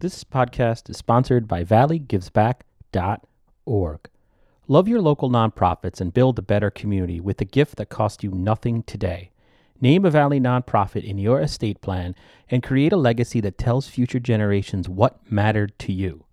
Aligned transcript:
This 0.00 0.22
podcast 0.22 0.88
is 0.88 0.96
sponsored 0.96 1.48
by 1.48 1.64
valleygivesback.org. 1.64 4.10
Love 4.68 4.86
your 4.86 5.00
local 5.00 5.28
nonprofits 5.28 6.00
and 6.00 6.14
build 6.14 6.38
a 6.38 6.42
better 6.42 6.70
community 6.70 7.18
with 7.18 7.40
a 7.40 7.44
gift 7.44 7.74
that 7.78 7.88
costs 7.88 8.22
you 8.22 8.30
nothing 8.30 8.84
today. 8.84 9.32
Name 9.80 10.04
a 10.04 10.10
Valley 10.10 10.38
nonprofit 10.38 11.02
in 11.02 11.18
your 11.18 11.40
estate 11.40 11.80
plan 11.80 12.14
and 12.48 12.62
create 12.62 12.92
a 12.92 12.96
legacy 12.96 13.40
that 13.40 13.58
tells 13.58 13.88
future 13.88 14.20
generations 14.20 14.88
what 14.88 15.18
mattered 15.28 15.76
to 15.80 15.92
you. 15.92 16.26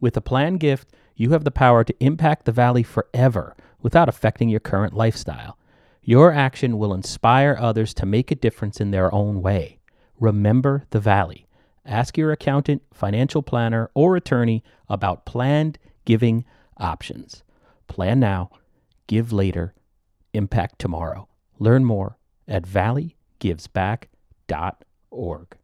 With 0.00 0.16
a 0.16 0.20
planned 0.20 0.58
gift, 0.58 0.88
you 1.14 1.30
have 1.30 1.44
the 1.44 1.52
power 1.52 1.84
to 1.84 1.94
impact 2.00 2.44
the 2.44 2.50
Valley 2.50 2.82
forever 2.82 3.54
without 3.80 4.08
affecting 4.08 4.48
your 4.48 4.58
current 4.58 4.94
lifestyle. 4.94 5.56
Your 6.02 6.32
action 6.32 6.76
will 6.76 6.92
inspire 6.92 7.56
others 7.56 7.94
to 7.94 8.04
make 8.04 8.32
a 8.32 8.34
difference 8.34 8.80
in 8.80 8.90
their 8.90 9.14
own 9.14 9.42
way. 9.42 9.78
Remember 10.18 10.86
the 10.90 10.98
Valley. 10.98 11.45
Ask 11.86 12.18
your 12.18 12.32
accountant, 12.32 12.82
financial 12.92 13.42
planner, 13.42 13.90
or 13.94 14.16
attorney 14.16 14.64
about 14.88 15.24
planned 15.24 15.78
giving 16.04 16.44
options. 16.76 17.44
Plan 17.86 18.18
now, 18.18 18.50
give 19.06 19.32
later, 19.32 19.72
impact 20.34 20.80
tomorrow. 20.80 21.28
Learn 21.60 21.84
more 21.84 22.18
at 22.48 22.64
valleygivesback.org. 22.64 25.56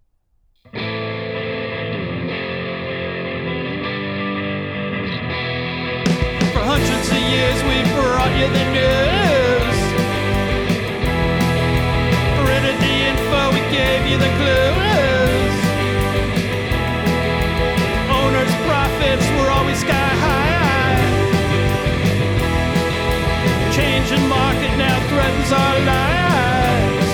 For 6.52 6.62
hundreds 6.62 7.09
of 7.11 7.19
years 7.19 7.64
we've 7.64 7.91
brought 7.98 8.30
you 8.39 8.47
the 8.47 8.64
news. 8.70 9.78
Printed 12.47 12.78
the 12.80 12.95
info, 13.11 13.50
we 13.50 13.59
gave 13.75 14.06
you 14.06 14.19
the 14.19 14.30
clues. 14.36 14.91
Profits 19.03 19.28
were 19.34 19.50
always 19.50 19.81
sky 19.81 20.11
high. 20.22 20.95
Changing 23.75 24.28
market 24.28 24.70
now 24.78 24.95
threatens 25.11 25.50
our 25.50 25.78
lives. 25.91 27.11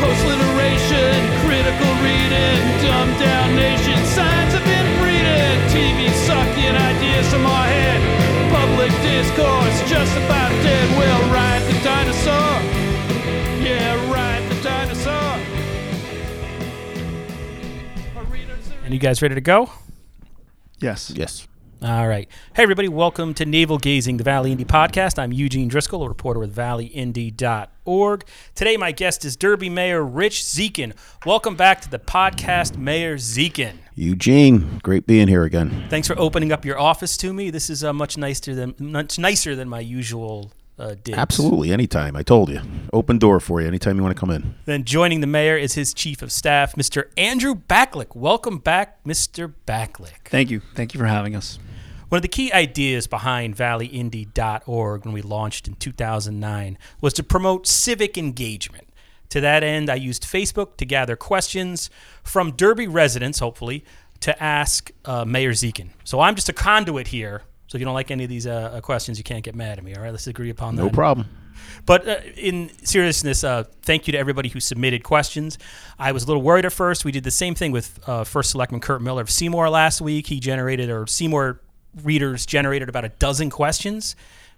Post-literation, 0.00 1.12
critical 1.44 1.92
reading, 2.00 2.60
dumbed 2.80 3.20
down 3.20 3.54
nation, 3.54 4.00
signs 4.08 4.56
have 4.56 4.64
been 4.64 4.88
breeding. 4.96 5.60
TV 5.68 6.08
sucking 6.24 6.74
ideas 6.74 7.28
from 7.28 7.44
our 7.44 7.66
head. 7.66 8.00
Public 8.48 8.92
discourse 9.04 9.76
just 9.90 10.16
about 10.24 10.52
dead. 10.64 10.88
We'll 10.96 11.26
ride 11.36 11.60
the 11.68 11.76
dinosaur. 11.84 12.89
And 18.90 18.94
you 18.96 18.98
guys 19.00 19.22
ready 19.22 19.36
to 19.36 19.40
go? 19.40 19.70
Yes. 20.80 21.12
Yes. 21.14 21.46
All 21.80 22.08
right. 22.08 22.28
Hey, 22.56 22.64
everybody. 22.64 22.88
Welcome 22.88 23.34
to 23.34 23.46
Navel 23.46 23.78
Gazing, 23.78 24.16
the 24.16 24.24
Valley 24.24 24.50
Indy 24.50 24.64
podcast. 24.64 25.16
I'm 25.16 25.32
Eugene 25.32 25.68
Driscoll, 25.68 26.02
a 26.02 26.08
reporter 26.08 26.40
with 26.40 26.52
valleyindy.org. 26.52 28.24
Today, 28.56 28.76
my 28.76 28.90
guest 28.90 29.24
is 29.24 29.36
Derby 29.36 29.68
Mayor 29.70 30.02
Rich 30.02 30.40
Dziekan. 30.40 30.94
Welcome 31.24 31.54
back 31.54 31.80
to 31.82 31.88
the 31.88 32.00
podcast, 32.00 32.78
Mayor 32.78 33.14
Dziekan. 33.14 33.74
Eugene, 33.94 34.80
great 34.82 35.06
being 35.06 35.28
here 35.28 35.44
again. 35.44 35.86
Thanks 35.88 36.08
for 36.08 36.18
opening 36.18 36.50
up 36.50 36.64
your 36.64 36.76
office 36.76 37.16
to 37.18 37.32
me. 37.32 37.50
This 37.50 37.70
is 37.70 37.84
uh, 37.84 37.92
much 37.92 38.18
nicer 38.18 38.56
than 38.56 38.74
much 38.80 39.20
nicer 39.20 39.54
than 39.54 39.68
my 39.68 39.78
usual 39.78 40.50
uh, 40.80 40.94
digs. 41.02 41.18
Absolutely, 41.18 41.72
anytime. 41.72 42.16
I 42.16 42.22
told 42.22 42.48
you. 42.48 42.60
Open 42.92 43.18
door 43.18 43.38
for 43.38 43.60
you 43.60 43.68
anytime 43.68 43.96
you 43.96 44.02
want 44.02 44.16
to 44.16 44.20
come 44.20 44.30
in. 44.30 44.54
Then 44.64 44.84
joining 44.84 45.20
the 45.20 45.26
mayor 45.26 45.56
is 45.56 45.74
his 45.74 45.94
chief 45.94 46.22
of 46.22 46.32
staff, 46.32 46.74
Mr. 46.74 47.10
Andrew 47.16 47.54
Baklik. 47.54 48.16
Welcome 48.16 48.58
back, 48.58 49.04
Mr. 49.04 49.52
Baklik. 49.66 50.26
Thank 50.26 50.50
you. 50.50 50.60
Thank 50.74 50.94
you 50.94 50.98
for 50.98 51.06
having 51.06 51.36
us. 51.36 51.58
One 52.08 52.16
of 52.16 52.22
the 52.22 52.28
key 52.28 52.52
ideas 52.52 53.06
behind 53.06 53.56
valleyindy.org 53.56 55.04
when 55.04 55.14
we 55.14 55.22
launched 55.22 55.68
in 55.68 55.74
2009 55.76 56.76
was 57.00 57.12
to 57.14 57.22
promote 57.22 57.68
civic 57.68 58.18
engagement. 58.18 58.88
To 59.28 59.40
that 59.40 59.62
end, 59.62 59.88
I 59.88 59.94
used 59.94 60.24
Facebook 60.24 60.76
to 60.78 60.84
gather 60.84 61.14
questions 61.14 61.88
from 62.24 62.50
Derby 62.56 62.88
residents, 62.88 63.38
hopefully, 63.38 63.84
to 64.20 64.42
ask 64.42 64.90
uh, 65.04 65.24
Mayor 65.24 65.52
Dziekan. 65.52 65.90
So 66.02 66.18
I'm 66.18 66.34
just 66.34 66.48
a 66.48 66.52
conduit 66.52 67.08
here. 67.08 67.42
So 67.70 67.76
if 67.76 67.80
you 67.80 67.84
don't 67.84 67.94
like 67.94 68.10
any 68.10 68.24
of 68.24 68.30
these 68.30 68.48
uh, 68.48 68.72
uh, 68.74 68.80
questions, 68.80 69.16
you 69.16 69.22
can't 69.22 69.44
get 69.44 69.54
mad 69.54 69.78
at 69.78 69.84
me. 69.84 69.94
All 69.94 70.02
right, 70.02 70.10
let's 70.10 70.26
agree 70.26 70.50
upon 70.50 70.74
that. 70.74 70.82
No 70.82 70.90
problem. 70.90 71.28
But 71.86 72.08
uh, 72.08 72.16
in 72.36 72.72
seriousness, 72.84 73.44
uh, 73.44 73.62
thank 73.82 74.08
you 74.08 74.12
to 74.12 74.18
everybody 74.18 74.48
who 74.48 74.58
submitted 74.58 75.04
questions. 75.04 75.56
I 75.96 76.10
was 76.10 76.24
a 76.24 76.26
little 76.26 76.42
worried 76.42 76.64
at 76.64 76.72
first. 76.72 77.04
We 77.04 77.12
did 77.12 77.22
the 77.22 77.30
same 77.30 77.54
thing 77.54 77.70
with 77.70 78.00
uh, 78.08 78.24
First 78.24 78.50
Selectman 78.50 78.80
Kurt 78.80 79.02
Miller 79.02 79.22
of 79.22 79.30
Seymour 79.30 79.70
last 79.70 80.00
week. 80.00 80.26
He 80.26 80.40
generated, 80.40 80.90
or 80.90 81.06
Seymour 81.06 81.60
readers 82.02 82.44
generated 82.44 82.88
about 82.88 83.04
a 83.04 83.10
dozen 83.10 83.50
questions. 83.50 84.16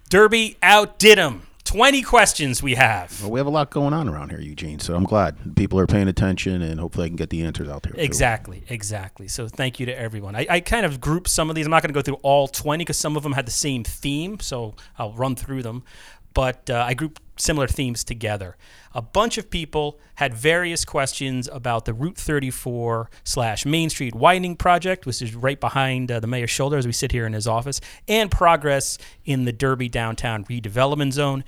Derby 0.09 0.57
outdid 0.63 1.19
him. 1.19 1.43
20 1.65 2.01
questions 2.03 2.61
we 2.61 2.75
have. 2.75 3.21
Well, 3.21 3.31
we 3.31 3.39
have 3.39 3.47
a 3.47 3.51
lot 3.51 3.69
going 3.71 3.93
on 3.93 4.09
around 4.09 4.29
here, 4.29 4.39
Eugene, 4.39 4.79
so 4.79 4.95
I'm 4.95 5.05
glad 5.05 5.55
people 5.55 5.79
are 5.79 5.87
paying 5.87 6.07
attention 6.07 6.61
and 6.61 6.79
hopefully 6.79 7.05
I 7.05 7.07
can 7.07 7.15
get 7.15 7.29
the 7.29 7.43
answers 7.43 7.69
out 7.69 7.83
there. 7.83 7.93
too. 7.93 7.99
Exactly, 7.99 8.63
exactly. 8.67 9.27
So 9.27 9.47
thank 9.47 9.79
you 9.79 9.85
to 9.85 9.97
everyone. 9.97 10.35
I, 10.35 10.45
I 10.49 10.59
kind 10.59 10.85
of 10.85 10.99
grouped 10.99 11.29
some 11.29 11.49
of 11.49 11.55
these. 11.55 11.65
I'm 11.65 11.71
not 11.71 11.81
going 11.81 11.93
to 11.93 11.97
go 11.97 12.01
through 12.01 12.19
all 12.21 12.47
20 12.47 12.83
because 12.83 12.97
some 12.97 13.15
of 13.15 13.23
them 13.23 13.31
had 13.31 13.45
the 13.45 13.51
same 13.51 13.83
theme, 13.83 14.39
so 14.39 14.75
I'll 14.97 15.13
run 15.13 15.35
through 15.35 15.63
them. 15.63 15.83
But 16.33 16.69
uh, 16.69 16.85
I 16.87 16.93
grouped 16.93 17.21
similar 17.37 17.67
themes 17.67 18.03
together. 18.03 18.57
A 18.93 19.01
bunch 19.01 19.37
of 19.37 19.49
people 19.49 19.99
had 20.15 20.33
various 20.33 20.85
questions 20.85 21.49
about 21.51 21.85
the 21.85 21.93
Route 21.93 22.17
34 22.17 23.09
slash 23.23 23.65
Main 23.65 23.89
Street 23.89 24.13
widening 24.13 24.55
project, 24.55 25.05
which 25.05 25.21
is 25.21 25.33
right 25.33 25.59
behind 25.59 26.11
uh, 26.11 26.19
the 26.19 26.27
mayor's 26.27 26.51
shoulder 26.51 26.77
as 26.77 26.85
we 26.85 26.93
sit 26.93 27.11
here 27.11 27.25
in 27.25 27.33
his 27.33 27.47
office, 27.47 27.81
and 28.07 28.29
progress 28.29 28.97
in 29.25 29.45
the 29.45 29.51
Derby 29.51 29.89
downtown 29.89 30.45
redevelopment 30.45 31.13
zone. 31.13 31.43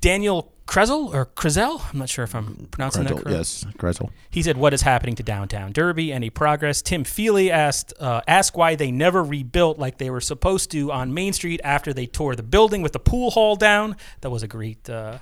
Daniel 0.00 0.52
Krezel 0.66 1.12
or 1.12 1.26
Krezel, 1.26 1.82
I'm 1.92 1.98
not 1.98 2.08
sure 2.08 2.22
if 2.22 2.34
I'm 2.34 2.68
pronouncing 2.70 3.02
that 3.02 3.08
Gretel, 3.08 3.24
correct. 3.24 3.36
yes, 3.36 3.66
Krezel. 3.76 4.10
He 4.30 4.40
said, 4.40 4.56
"What 4.56 4.72
is 4.72 4.82
happening 4.82 5.16
to 5.16 5.22
downtown 5.24 5.72
Derby? 5.72 6.12
Any 6.12 6.30
progress?" 6.30 6.80
Tim 6.80 7.02
Feely 7.02 7.50
asked, 7.50 7.92
uh, 7.98 8.20
"Ask 8.28 8.56
why 8.56 8.76
they 8.76 8.92
never 8.92 9.24
rebuilt 9.24 9.80
like 9.80 9.98
they 9.98 10.10
were 10.10 10.20
supposed 10.20 10.70
to 10.70 10.92
on 10.92 11.12
Main 11.12 11.32
Street 11.32 11.60
after 11.64 11.92
they 11.92 12.06
tore 12.06 12.36
the 12.36 12.44
building 12.44 12.82
with 12.82 12.92
the 12.92 13.00
pool 13.00 13.32
hall 13.32 13.56
down." 13.56 13.96
That 14.20 14.30
was 14.30 14.44
a 14.44 14.48
great. 14.48 14.88
Uh, 14.88 15.18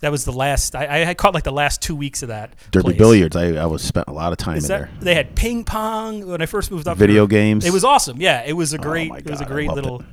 that 0.00 0.10
was 0.10 0.24
the 0.24 0.32
last. 0.32 0.74
I, 0.74 1.10
I 1.10 1.14
caught 1.14 1.32
like 1.32 1.44
the 1.44 1.52
last 1.52 1.80
two 1.80 1.94
weeks 1.94 2.22
of 2.22 2.28
that. 2.28 2.54
Derby 2.72 2.86
place. 2.86 2.98
Billiards. 2.98 3.36
I, 3.36 3.54
I 3.54 3.66
was 3.66 3.82
spent 3.82 4.08
a 4.08 4.12
lot 4.12 4.32
of 4.32 4.38
time 4.38 4.56
in 4.56 4.62
that, 4.62 4.68
there. 4.68 4.90
they 5.00 5.14
had 5.14 5.36
ping 5.36 5.64
pong 5.64 6.26
when 6.26 6.42
I 6.42 6.46
first 6.46 6.70
moved 6.72 6.88
up. 6.88 6.98
Video 6.98 7.22
here. 7.22 7.28
games. 7.28 7.64
It 7.64 7.72
was 7.72 7.84
awesome. 7.84 8.20
Yeah, 8.20 8.42
it 8.44 8.54
was 8.54 8.72
a 8.72 8.78
great. 8.78 9.10
my 9.10 9.18
it 9.18 9.30
was 9.30 9.40
a 9.40 9.46
great 9.46 9.70
little. 9.70 10.00
it. 10.00 10.06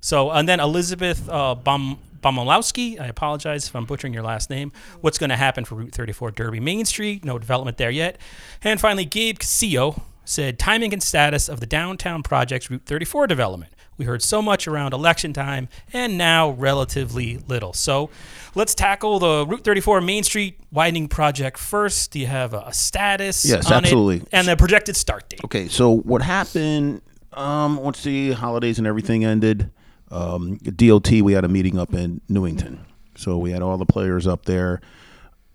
So 0.00 0.30
and 0.30 0.48
then 0.48 0.58
Elizabeth 0.58 1.28
uh, 1.28 1.54
Bom, 1.54 1.98
Bomolowski, 2.22 3.00
I 3.00 3.06
apologize 3.06 3.66
if 3.66 3.74
I'm 3.74 3.84
butchering 3.84 4.14
your 4.14 4.22
last 4.22 4.48
name. 4.48 4.72
What's 5.00 5.18
going 5.18 5.30
to 5.30 5.36
happen 5.36 5.64
for 5.64 5.74
Route 5.74 5.92
34 5.92 6.30
Derby 6.30 6.60
Main 6.60 6.84
Street? 6.84 7.24
No 7.24 7.38
development 7.38 7.78
there 7.78 7.90
yet. 7.90 8.18
And 8.62 8.80
finally, 8.80 9.04
Gabe 9.04 9.38
Casillo 9.38 10.02
said 10.24 10.58
timing 10.58 10.92
and 10.92 11.02
status 11.02 11.48
of 11.48 11.60
the 11.60 11.66
downtown 11.66 12.22
project's 12.22 12.70
Route 12.70 12.86
34 12.86 13.26
development. 13.26 13.72
We 13.98 14.06
heard 14.06 14.22
so 14.22 14.40
much 14.40 14.66
around 14.66 14.94
election 14.94 15.32
time, 15.32 15.68
and 15.92 16.16
now 16.16 16.50
relatively 16.50 17.38
little. 17.46 17.72
So, 17.72 18.08
let's 18.54 18.74
tackle 18.74 19.18
the 19.18 19.46
Route 19.46 19.64
34 19.64 20.00
Main 20.00 20.24
Street 20.24 20.58
widening 20.70 21.08
project 21.08 21.58
first. 21.58 22.12
Do 22.12 22.18
you 22.18 22.26
have 22.26 22.54
a, 22.54 22.72
status? 22.72 23.44
Yes, 23.44 23.66
on 23.66 23.72
it? 23.72 23.86
absolutely. 23.86 24.26
and 24.32 24.48
the 24.48 24.56
projected 24.56 24.96
start 24.96 25.28
date. 25.28 25.40
Okay, 25.44 25.68
so 25.68 25.98
what 25.98 26.22
happened 26.22 27.02
um, 27.32 27.76
once 27.76 28.02
the 28.02 28.32
holidays 28.32 28.78
and 28.78 28.86
everything 28.86 29.24
ended? 29.24 29.70
Um, 30.12 30.58
DOT, 30.58 31.10
we 31.10 31.32
had 31.32 31.44
a 31.44 31.48
meeting 31.48 31.78
up 31.78 31.94
in 31.94 32.20
Newington. 32.28 32.84
So 33.16 33.38
we 33.38 33.50
had 33.50 33.62
all 33.62 33.78
the 33.78 33.86
players 33.86 34.26
up 34.26 34.44
there. 34.44 34.80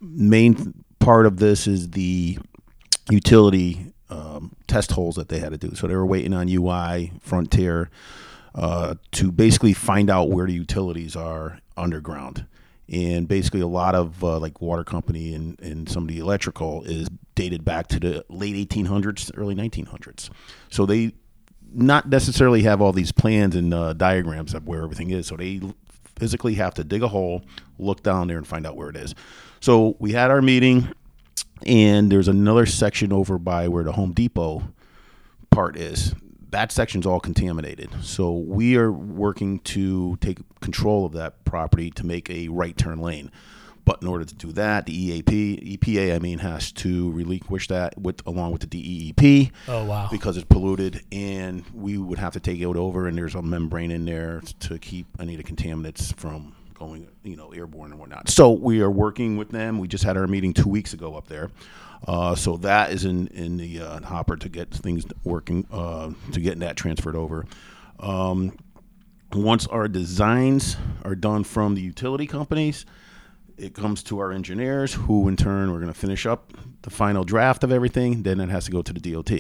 Main 0.01 0.83
part 0.99 1.25
of 1.25 1.37
this 1.37 1.67
is 1.67 1.91
the 1.91 2.37
utility 3.09 3.93
um, 4.09 4.53
test 4.67 4.91
holes 4.91 5.15
that 5.15 5.29
they 5.29 5.39
had 5.39 5.51
to 5.51 5.57
do. 5.57 5.75
So 5.75 5.87
they 5.87 5.95
were 5.95 6.05
waiting 6.05 6.33
on 6.33 6.49
UI, 6.49 7.13
Frontier, 7.21 7.89
uh, 8.55 8.95
to 9.13 9.31
basically 9.31 9.73
find 9.73 10.09
out 10.09 10.29
where 10.29 10.47
the 10.47 10.53
utilities 10.53 11.15
are 11.15 11.59
underground. 11.75 12.45
And 12.89 13.27
basically, 13.27 13.59
a 13.59 13.67
lot 13.67 13.95
of 13.95 14.23
uh, 14.23 14.39
like 14.39 14.61
water 14.61 14.83
company 14.83 15.33
and, 15.33 15.59
and 15.59 15.89
some 15.89 16.03
of 16.03 16.09
the 16.09 16.19
electrical 16.19 16.83
is 16.83 17.09
dated 17.35 17.65
back 17.65 17.87
to 17.89 17.99
the 17.99 18.25
late 18.29 18.55
1800s, 18.69 19.29
early 19.35 19.55
1900s. 19.55 20.29
So 20.69 20.85
they 20.85 21.13
not 21.73 22.09
necessarily 22.09 22.63
have 22.63 22.81
all 22.81 22.93
these 22.93 23.11
plans 23.11 23.55
and 23.55 23.73
uh, 23.73 23.93
diagrams 23.93 24.53
of 24.53 24.67
where 24.67 24.83
everything 24.83 25.09
is. 25.11 25.27
So 25.27 25.35
they 25.35 25.61
physically 26.17 26.55
have 26.55 26.73
to 26.75 26.83
dig 26.83 27.03
a 27.03 27.07
hole, 27.07 27.43
look 27.77 28.03
down 28.03 28.27
there, 28.27 28.37
and 28.37 28.47
find 28.47 28.65
out 28.65 28.75
where 28.75 28.89
it 28.89 28.95
is. 28.95 29.13
So 29.59 29.95
we 29.99 30.11
had 30.11 30.31
our 30.31 30.41
meeting, 30.41 30.89
and 31.65 32.11
there's 32.11 32.27
another 32.27 32.65
section 32.65 33.11
over 33.11 33.37
by 33.37 33.67
where 33.67 33.83
the 33.83 33.91
Home 33.91 34.13
Depot 34.13 34.63
part 35.49 35.77
is. 35.77 36.13
That 36.49 36.71
section's 36.71 37.05
all 37.05 37.19
contaminated. 37.19 37.89
So 38.03 38.31
we 38.31 38.77
are 38.77 38.91
working 38.91 39.59
to 39.59 40.17
take 40.21 40.37
control 40.61 41.05
of 41.05 41.13
that 41.13 41.43
property 41.45 41.91
to 41.91 42.05
make 42.05 42.29
a 42.29 42.47
right 42.47 42.77
turn 42.77 42.99
lane. 42.99 43.31
But 43.87 44.01
in 44.01 44.09
order 44.09 44.25
to 44.25 44.35
do 44.35 44.51
that, 44.51 44.85
the 44.85 44.91
EAP, 44.93 45.77
EPA, 45.77 46.13
I 46.13 46.19
mean, 46.19 46.39
has 46.39 46.73
to 46.73 47.09
relinquish 47.13 47.69
that 47.69 47.97
with 47.97 48.21
along 48.27 48.51
with 48.51 48.59
the 48.59 48.67
DEEP 48.67 49.53
Oh 49.69 49.85
wow. 49.85 50.09
because 50.11 50.35
it's 50.35 50.45
polluted, 50.45 51.05
and 51.09 51.63
we 51.73 51.97
would 51.97 52.19
have 52.19 52.33
to 52.33 52.41
take 52.41 52.59
it 52.59 52.65
over. 52.65 53.07
And 53.07 53.17
there's 53.17 53.33
a 53.33 53.41
membrane 53.41 53.91
in 53.91 54.03
there 54.03 54.41
to 54.59 54.77
keep 54.77 55.07
any 55.21 55.35
of 55.35 55.41
the 55.41 55.49
contaminants 55.49 56.13
from 56.17 56.53
going, 56.73 57.07
you 57.23 57.37
know, 57.37 57.53
airborne 57.53 57.91
and 57.91 57.99
whatnot. 58.01 58.29
So 58.29 58.51
we 58.51 58.81
are 58.81 58.91
working 58.91 59.37
with 59.37 59.51
them. 59.51 59.79
We 59.79 59.87
just 59.87 60.03
had 60.03 60.17
our 60.17 60.27
meeting 60.27 60.53
two 60.53 60.67
weeks 60.67 60.91
ago 60.93 61.15
up 61.15 61.29
there. 61.29 61.49
Uh, 62.05 62.35
so 62.35 62.57
that 62.57 62.91
is 62.91 63.05
in 63.05 63.27
in 63.27 63.55
the 63.55 63.79
uh, 63.79 64.01
hopper 64.01 64.35
to 64.35 64.49
get 64.49 64.69
things 64.69 65.05
working, 65.23 65.65
uh, 65.71 66.11
to 66.33 66.41
get 66.41 66.59
that 66.59 66.75
transferred 66.75 67.15
over. 67.15 67.45
Um, 68.01 68.51
once 69.31 69.65
our 69.67 69.87
designs 69.87 70.75
are 71.05 71.15
done 71.15 71.45
from 71.45 71.75
the 71.75 71.81
utility 71.81 72.27
companies, 72.27 72.85
it 73.57 73.73
comes 73.73 74.03
to 74.03 74.19
our 74.19 74.31
engineers, 74.31 74.93
who 74.93 75.27
in 75.27 75.35
turn 75.35 75.71
we're 75.71 75.79
going 75.79 75.91
to 75.91 75.99
finish 75.99 76.25
up 76.25 76.53
the 76.83 76.89
final 76.89 77.23
draft 77.23 77.63
of 77.63 77.71
everything. 77.71 78.23
Then 78.23 78.39
it 78.39 78.49
has 78.49 78.65
to 78.65 78.71
go 78.71 78.81
to 78.81 78.93
the 78.93 78.99
DOT. 78.99 79.31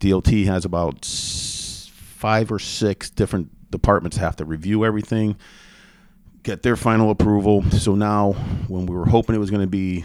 DOT 0.00 0.28
has 0.46 0.64
about 0.64 1.04
five 1.04 2.52
or 2.52 2.58
six 2.58 3.10
different 3.10 3.50
departments 3.70 4.16
have 4.18 4.36
to 4.36 4.44
review 4.44 4.84
everything, 4.84 5.36
get 6.42 6.62
their 6.62 6.76
final 6.76 7.10
approval. 7.10 7.62
So 7.70 7.94
now, 7.94 8.32
when 8.68 8.86
we 8.86 8.94
were 8.94 9.06
hoping 9.06 9.34
it 9.34 9.38
was 9.38 9.50
going 9.50 9.62
to 9.62 9.66
be 9.66 10.04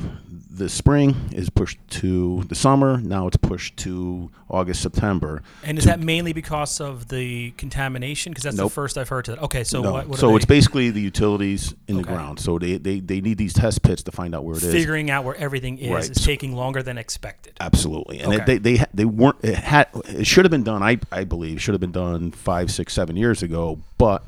this 0.59 0.73
spring, 0.73 1.15
is 1.33 1.49
pushed 1.49 1.79
to 1.89 2.43
the 2.47 2.53
summer. 2.55 2.97
Now 2.97 3.25
it's 3.27 3.37
pushed 3.37 3.75
to 3.77 4.29
August, 4.49 4.81
September. 4.81 5.41
And 5.63 5.77
is 5.79 5.85
that 5.85 5.99
mainly 5.99 6.33
because 6.33 6.79
of 6.79 7.07
the 7.07 7.51
contamination? 7.51 8.31
Because 8.31 8.43
that's 8.43 8.55
Nope. 8.57 8.69
the 8.69 8.73
first 8.75 8.97
I've 8.97 9.09
heard 9.09 9.25
to 9.25 9.31
that. 9.31 9.41
Okay, 9.43 9.63
so 9.63 9.81
No. 9.81 9.91
what? 9.93 10.07
what 10.07 10.19
so 10.19 10.35
it's 10.35 10.45
basically 10.45 10.91
the 10.91 11.01
utilities 11.01 11.73
in 11.87 11.95
Okay. 11.95 12.03
the 12.03 12.07
ground. 12.13 12.39
So 12.39 12.59
they, 12.59 12.77
they, 12.77 12.99
they 12.99 13.21
need 13.21 13.37
these 13.39 13.53
test 13.53 13.81
pits 13.81 14.03
to 14.03 14.11
find 14.11 14.35
out 14.35 14.43
where 14.43 14.55
it 14.57 14.63
is. 14.63 14.71
figuring 14.71 15.09
out 15.09 15.23
where 15.25 15.35
everything 15.35 15.77
is 15.79 15.89
Right. 15.91 16.09
is 16.09 16.23
taking 16.23 16.55
longer 16.55 16.83
than 16.83 16.97
expected. 16.97 17.53
Absolutely, 17.59 18.19
and 18.19 18.33
Okay. 18.33 18.53
it, 18.55 18.63
they 18.63 18.75
they 18.77 18.85
they 18.93 19.05
weren't. 19.05 19.37
It 19.43 19.55
had 19.55 19.87
it 20.05 20.27
should 20.27 20.45
have 20.45 20.51
been 20.51 20.63
done. 20.63 20.83
I 20.83 20.99
I 21.11 21.23
believe 21.23 21.61
should 21.61 21.73
have 21.73 21.81
been 21.81 21.91
done 21.91 22.31
five, 22.31 22.69
six, 22.71 22.93
seven 22.93 23.15
years 23.15 23.41
ago. 23.41 23.79
But 23.97 24.23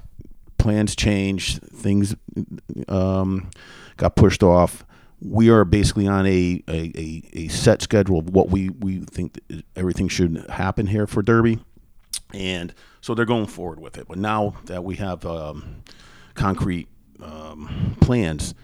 plans 0.58 0.96
changed. 0.96 1.62
Things 1.64 2.16
um, 2.88 3.50
got 3.98 4.16
pushed 4.16 4.44
off. 4.44 4.86
We 5.24 5.50
are 5.50 5.64
basically 5.64 6.08
on 6.08 6.26
a, 6.26 6.64
a, 6.68 6.92
a, 6.98 7.30
a 7.34 7.48
set 7.50 7.82
schedule 7.84 8.20
of 8.20 8.30
what 8.32 8.50
we, 8.50 8.70
we 8.70 9.00
think 9.02 9.40
everything 9.76 10.08
should 10.08 10.46
happen 10.50 10.88
here 10.88 11.06
for 11.06 11.22
Derby, 11.22 11.60
and 12.34 12.74
so 13.02 13.14
they're 13.14 13.26
going 13.26 13.46
forward 13.46 13.80
with 13.80 13.98
it. 13.98 14.08
But 14.08 14.18
now 14.18 14.56
that 14.66 14.84
we 14.84 14.96
have 14.96 15.24
um, 15.26 15.84
concrete 16.34 16.88
um, 17.22 17.96
plans, 18.02 18.56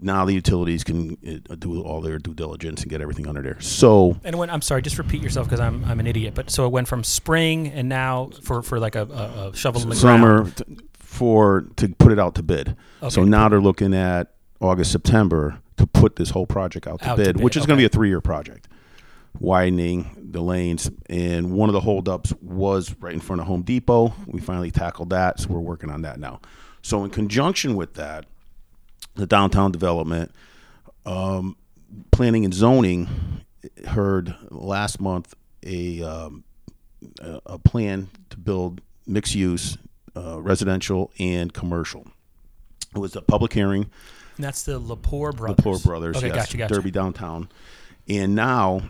now 0.00 0.24
the 0.24 0.32
utilities 0.34 0.84
can 0.84 1.16
uh, 1.50 1.54
do 1.56 1.82
all 1.82 2.00
their 2.00 2.18
due 2.18 2.34
diligence 2.34 2.82
and 2.82 2.90
get 2.90 3.00
everything 3.00 3.26
under 3.26 3.42
there. 3.42 3.60
So 3.60 4.16
And 4.22 4.36
when 4.38 4.48
I'm 4.50 4.62
sorry, 4.62 4.82
just 4.82 4.98
repeat 4.98 5.22
yourself 5.22 5.48
because 5.48 5.58
I'm 5.60 5.84
I'm 5.86 5.98
an 5.98 6.06
idiot. 6.06 6.34
But 6.34 6.50
so 6.50 6.66
it 6.66 6.70
went 6.70 6.86
from 6.86 7.02
spring 7.02 7.68
and 7.68 7.88
now 7.88 8.30
for 8.42 8.62
for 8.62 8.78
like 8.78 8.94
a, 8.94 9.02
a, 9.02 9.48
a 9.48 9.56
shovel 9.56 9.82
in 9.82 9.88
the 9.88 9.96
summer 9.96 10.42
ground. 10.42 10.56
t- 10.56 10.76
for 10.92 11.66
to 11.76 11.88
put 11.88 12.12
it 12.12 12.18
out 12.18 12.34
to 12.36 12.42
bid. 12.42 12.76
So 13.08 13.24
now 13.24 13.48
they're 13.48 13.60
looking 13.60 13.94
at 13.94 14.34
August 14.60 14.92
September 14.92 15.60
to 15.76 15.86
put 15.86 16.16
this 16.16 16.30
whole 16.30 16.46
project 16.46 16.86
out 16.86 17.00
to, 17.00 17.10
Out 17.10 17.16
to 17.16 17.24
bid, 17.24 17.36
bid, 17.36 17.44
which 17.44 17.56
is 17.56 17.66
going 17.66 17.76
to 17.76 17.80
be 17.80 17.86
a 17.86 17.88
three 17.88 18.08
year 18.08 18.20
project, 18.20 18.68
widening 19.38 20.30
the 20.30 20.40
lanes. 20.40 20.90
And 21.08 21.52
one 21.52 21.68
of 21.68 21.72
the 21.74 21.80
holdups 21.80 22.32
was 22.40 22.94
right 23.00 23.14
in 23.14 23.20
front 23.20 23.40
of 23.40 23.46
Home 23.46 23.62
Depot. 23.62 24.14
We 24.26 24.40
finally 24.40 24.70
tackled 24.70 25.10
that, 25.10 25.40
so 25.40 25.48
we're 25.50 25.60
working 25.60 25.90
on 25.90 26.02
that 26.02 26.18
now. 26.18 26.40
So 26.82 27.04
in 27.04 27.10
conjunction 27.10 27.76
with 27.76 27.94
that, 27.94 28.26
the 29.14 29.26
downtown 29.26 29.72
development, 29.72 30.32
um, 31.04 31.56
planning 32.10 32.44
and 32.44 32.54
zoning 32.54 33.08
heard 33.86 34.34
last 34.50 35.00
month 35.00 35.34
a 35.64 36.02
um, 36.02 36.44
a, 37.20 37.40
a 37.46 37.58
plan 37.58 38.08
to 38.30 38.36
build 38.36 38.80
mixed 39.06 39.34
use 39.34 39.78
uh, 40.16 40.40
residential 40.40 41.10
and 41.18 41.52
commercial. 41.52 42.06
It 42.94 42.98
was 42.98 43.16
a 43.16 43.22
public 43.22 43.52
hearing. 43.52 43.90
And 44.36 44.44
that's 44.44 44.62
the 44.64 44.80
Lepore 44.80 45.34
brothers. 45.34 45.82
The 45.82 45.88
Brothers, 45.88 46.16
Okay, 46.16 46.28
yes, 46.28 46.36
gotcha, 46.36 46.56
gotcha. 46.58 46.74
Derby 46.74 46.90
downtown, 46.90 47.48
and 48.08 48.34
now 48.34 48.82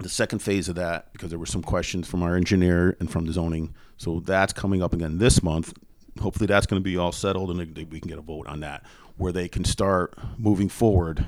the 0.00 0.08
second 0.08 0.40
phase 0.40 0.68
of 0.68 0.76
that 0.76 1.12
because 1.12 1.30
there 1.30 1.38
were 1.38 1.46
some 1.46 1.62
questions 1.62 2.06
from 2.08 2.22
our 2.22 2.36
engineer 2.36 2.96
and 3.00 3.10
from 3.10 3.26
the 3.26 3.32
zoning. 3.32 3.74
So 3.96 4.20
that's 4.20 4.52
coming 4.52 4.82
up 4.82 4.92
again 4.92 5.18
this 5.18 5.42
month. 5.42 5.74
Hopefully, 6.20 6.46
that's 6.46 6.66
going 6.66 6.80
to 6.80 6.84
be 6.84 6.96
all 6.96 7.12
settled 7.12 7.50
and 7.50 7.58
we 7.58 8.00
can 8.00 8.08
get 8.08 8.18
a 8.18 8.22
vote 8.22 8.46
on 8.46 8.60
that, 8.60 8.84
where 9.16 9.32
they 9.32 9.48
can 9.48 9.64
start 9.64 10.14
moving 10.36 10.68
forward 10.68 11.26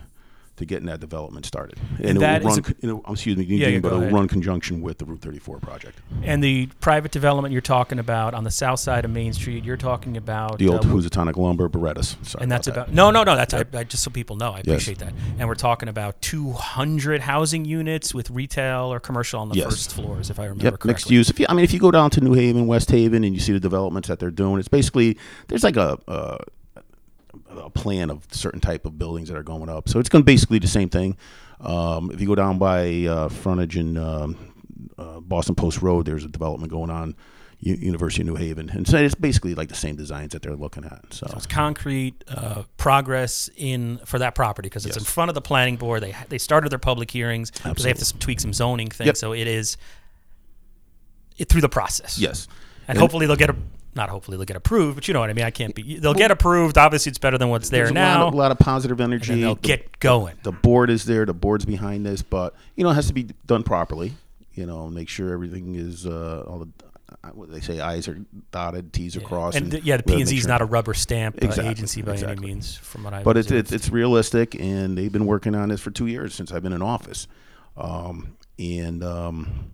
to 0.60 0.66
getting 0.66 0.86
that 0.86 1.00
development 1.00 1.44
started. 1.46 1.78
And, 1.98 2.16
it 2.16 2.20
that 2.20 2.42
will 2.42 2.50
run, 2.50 2.58
a- 2.60 2.74
you 2.86 2.88
know, 2.88 3.02
excuse 3.08 3.36
me, 3.36 3.44
Yeah, 3.44 3.78
but 3.80 3.92
it 3.92 3.96
will 3.96 4.10
run 4.10 4.28
conjunction 4.28 4.80
with 4.80 4.98
the 4.98 5.04
Route 5.04 5.20
34 5.20 5.58
project. 5.58 5.98
And 6.22 6.42
the 6.44 6.66
private 6.80 7.10
development 7.10 7.52
you're 7.52 7.60
talking 7.62 7.98
about 7.98 8.34
on 8.34 8.44
the 8.44 8.50
south 8.50 8.78
side 8.80 9.04
of 9.04 9.10
Main 9.10 9.32
Street, 9.32 9.64
you're 9.64 9.76
talking 9.76 10.16
about 10.16 10.58
The 10.58 10.68
old 10.68 10.84
uh, 10.84 10.88
Housatonic 10.88 11.36
lumber, 11.36 11.68
Berettas. 11.68 12.16
Sorry 12.26 12.42
and 12.42 12.52
that's 12.52 12.66
about, 12.68 12.88
about 12.88 12.94
no, 12.94 13.10
no, 13.10 13.24
no. 13.24 13.36
That's 13.36 13.52
I, 13.54 13.64
I, 13.74 13.84
just 13.84 14.02
so 14.04 14.10
people 14.10 14.36
know. 14.36 14.52
I 14.52 14.58
Yes. 14.58 14.66
appreciate 14.66 14.98
that. 14.98 15.12
And 15.38 15.48
we're 15.48 15.54
talking 15.54 15.88
about 15.88 16.20
200 16.22 17.22
housing 17.22 17.64
units 17.64 18.14
with 18.14 18.30
retail 18.30 18.92
or 18.92 19.00
commercial 19.00 19.40
on 19.40 19.48
the 19.48 19.56
Yes. 19.56 19.64
first 19.66 19.94
floors, 19.94 20.30
if 20.30 20.38
I 20.38 20.44
remember 20.44 20.64
Yep, 20.64 20.72
correctly. 20.74 20.88
mixed 20.90 21.10
use. 21.10 21.30
If 21.30 21.40
you, 21.40 21.46
I 21.48 21.54
mean, 21.54 21.64
if 21.64 21.72
you 21.72 21.80
go 21.80 21.90
down 21.90 22.10
to 22.10 22.20
New 22.20 22.34
Haven, 22.34 22.66
West 22.66 22.90
Haven, 22.90 23.24
and 23.24 23.34
you 23.34 23.40
see 23.40 23.52
the 23.52 23.60
developments 23.60 24.08
that 24.08 24.18
they're 24.18 24.30
doing, 24.30 24.58
it's 24.58 24.68
basically 24.68 25.16
there's 25.48 25.64
like 25.64 25.76
a 25.76 25.98
a, 26.06 26.38
a 27.50 27.70
plan 27.70 28.10
of 28.10 28.26
certain 28.30 28.60
type 28.60 28.84
of 28.86 28.98
buildings 28.98 29.28
that 29.28 29.36
are 29.36 29.42
going 29.42 29.68
up. 29.68 29.88
So 29.88 29.98
it's 29.98 30.08
going 30.08 30.22
to 30.22 30.26
basically 30.26 30.58
the 30.58 30.68
same 30.68 30.88
thing. 30.88 31.16
Um, 31.60 32.10
if 32.10 32.20
you 32.20 32.26
go 32.26 32.34
down 32.34 32.58
by 32.58 33.04
uh, 33.06 33.28
frontage 33.28 33.76
in 33.76 33.96
um, 33.98 34.36
uh, 34.96 35.20
Boston 35.20 35.54
Post 35.54 35.82
Road, 35.82 36.06
there's 36.06 36.24
a 36.24 36.28
development 36.28 36.72
going 36.72 36.90
on. 36.90 37.16
U- 37.62 37.74
University 37.74 38.22
of 38.22 38.26
New 38.28 38.36
Haven, 38.36 38.70
and 38.70 38.88
so 38.88 38.96
it's 38.96 39.14
basically 39.14 39.54
like 39.54 39.68
the 39.68 39.74
same 39.74 39.94
designs 39.94 40.32
that 40.32 40.40
they're 40.40 40.56
looking 40.56 40.86
at. 40.86 41.12
So, 41.12 41.26
So 41.26 41.36
it's 41.36 41.44
concrete 41.46 42.14
uh, 42.26 42.62
progress 42.78 43.50
in 43.54 44.00
for 44.06 44.18
that 44.18 44.34
property 44.34 44.70
because 44.70 44.86
it's 44.86 44.96
in 44.96 45.04
front 45.04 45.28
of 45.28 45.34
the 45.34 45.42
planning 45.42 45.76
board. 45.76 46.02
They 46.02 46.16
they 46.30 46.38
started 46.38 46.70
their 46.70 46.78
public 46.78 47.10
hearings 47.10 47.50
because 47.50 47.82
they 47.82 47.90
have 47.90 47.98
to 47.98 48.18
tweak 48.18 48.40
some 48.40 48.54
zoning 48.54 48.88
things. 48.88 49.08
Yep. 49.08 49.16
So 49.18 49.34
it 49.34 49.46
is 49.46 49.76
it 51.36 51.50
through 51.50 51.60
the 51.60 51.68
process. 51.68 52.18
yes, 52.18 52.48
and 52.88 52.96
hopefully 52.96 53.26
they'll 53.26 53.36
get 53.36 53.50
a 53.50 53.56
not 53.94 54.08
hopefully 54.08 54.36
they'll 54.36 54.44
get 54.46 54.56
approved, 54.56 54.94
but 54.96 55.08
you 55.08 55.14
know 55.14 55.20
what 55.20 55.30
I 55.30 55.32
mean. 55.32 55.44
I 55.44 55.50
can't 55.50 55.74
be. 55.74 55.98
They'll 55.98 56.14
get 56.14 56.30
approved. 56.30 56.78
Obviously, 56.78 57.10
it's 57.10 57.18
better 57.18 57.38
than 57.38 57.48
what's 57.48 57.68
there 57.70 57.80
there's 57.84 57.90
a 57.90 57.94
now. 57.94 58.18
lot 58.24 58.28
of, 58.28 58.34
lot 58.34 58.50
of 58.52 58.58
positive 58.58 59.00
and 59.00 59.12
energy. 59.12 59.32
then 59.32 59.40
they'll 59.40 59.54
The- 59.56 59.60
get 59.60 59.98
going. 59.98 60.36
the 60.42 60.52
board 60.52 60.90
is 60.90 61.04
there. 61.04 61.26
The 61.26 61.34
board's 61.34 61.64
behind 61.64 62.06
this, 62.06 62.22
but 62.22 62.54
you 62.76 62.84
know 62.84 62.90
it 62.90 62.94
has 62.94 63.08
to 63.08 63.14
be 63.14 63.24
done 63.46 63.62
properly. 63.62 64.12
You 64.54 64.66
know, 64.66 64.88
make 64.88 65.08
sure 65.08 65.32
everything 65.32 65.74
is 65.76 66.06
uh, 66.06 66.44
all 66.46 66.58
the 66.60 66.68
uh, 67.24 67.28
what 67.30 67.50
they 67.50 67.60
say 67.60 67.80
I's 67.80 68.06
are 68.08 68.20
dotted, 68.52 68.92
T's 68.92 69.16
are 69.16 69.20
crossed. 69.20 69.56
and 69.56 69.70
the, 69.72 69.80
yeah, 69.80 69.96
the 69.96 70.02
P 70.04 70.14
and 70.14 70.26
Z 70.28 70.34
is 70.36 70.42
sure- 70.42 70.48
not 70.48 70.60
a 70.62 70.64
rubber 70.64 70.94
stamp 70.94 71.36
uh, 71.42 71.46
Exactly, 71.46 71.70
agency 71.70 72.02
by 72.02 72.12
exactly. 72.12 72.36
any 72.44 72.54
means, 72.54 72.76
from 72.76 73.02
what 73.04 73.12
I. 73.14 73.22
But 73.22 73.36
it's, 73.36 73.50
it's 73.50 73.72
it's 73.72 73.88
realistic, 73.90 74.54
and 74.54 74.96
they've 74.96 75.10
been 75.12 75.26
working 75.26 75.54
on 75.54 75.68
this 75.70 75.80
for 75.80 75.90
two 75.90 76.06
years 76.06 76.34
since 76.34 76.52
I've 76.52 76.62
been 76.62 76.72
in 76.72 76.82
office, 76.82 77.26
um, 77.76 78.36
and 78.58 79.02
um, 79.02 79.72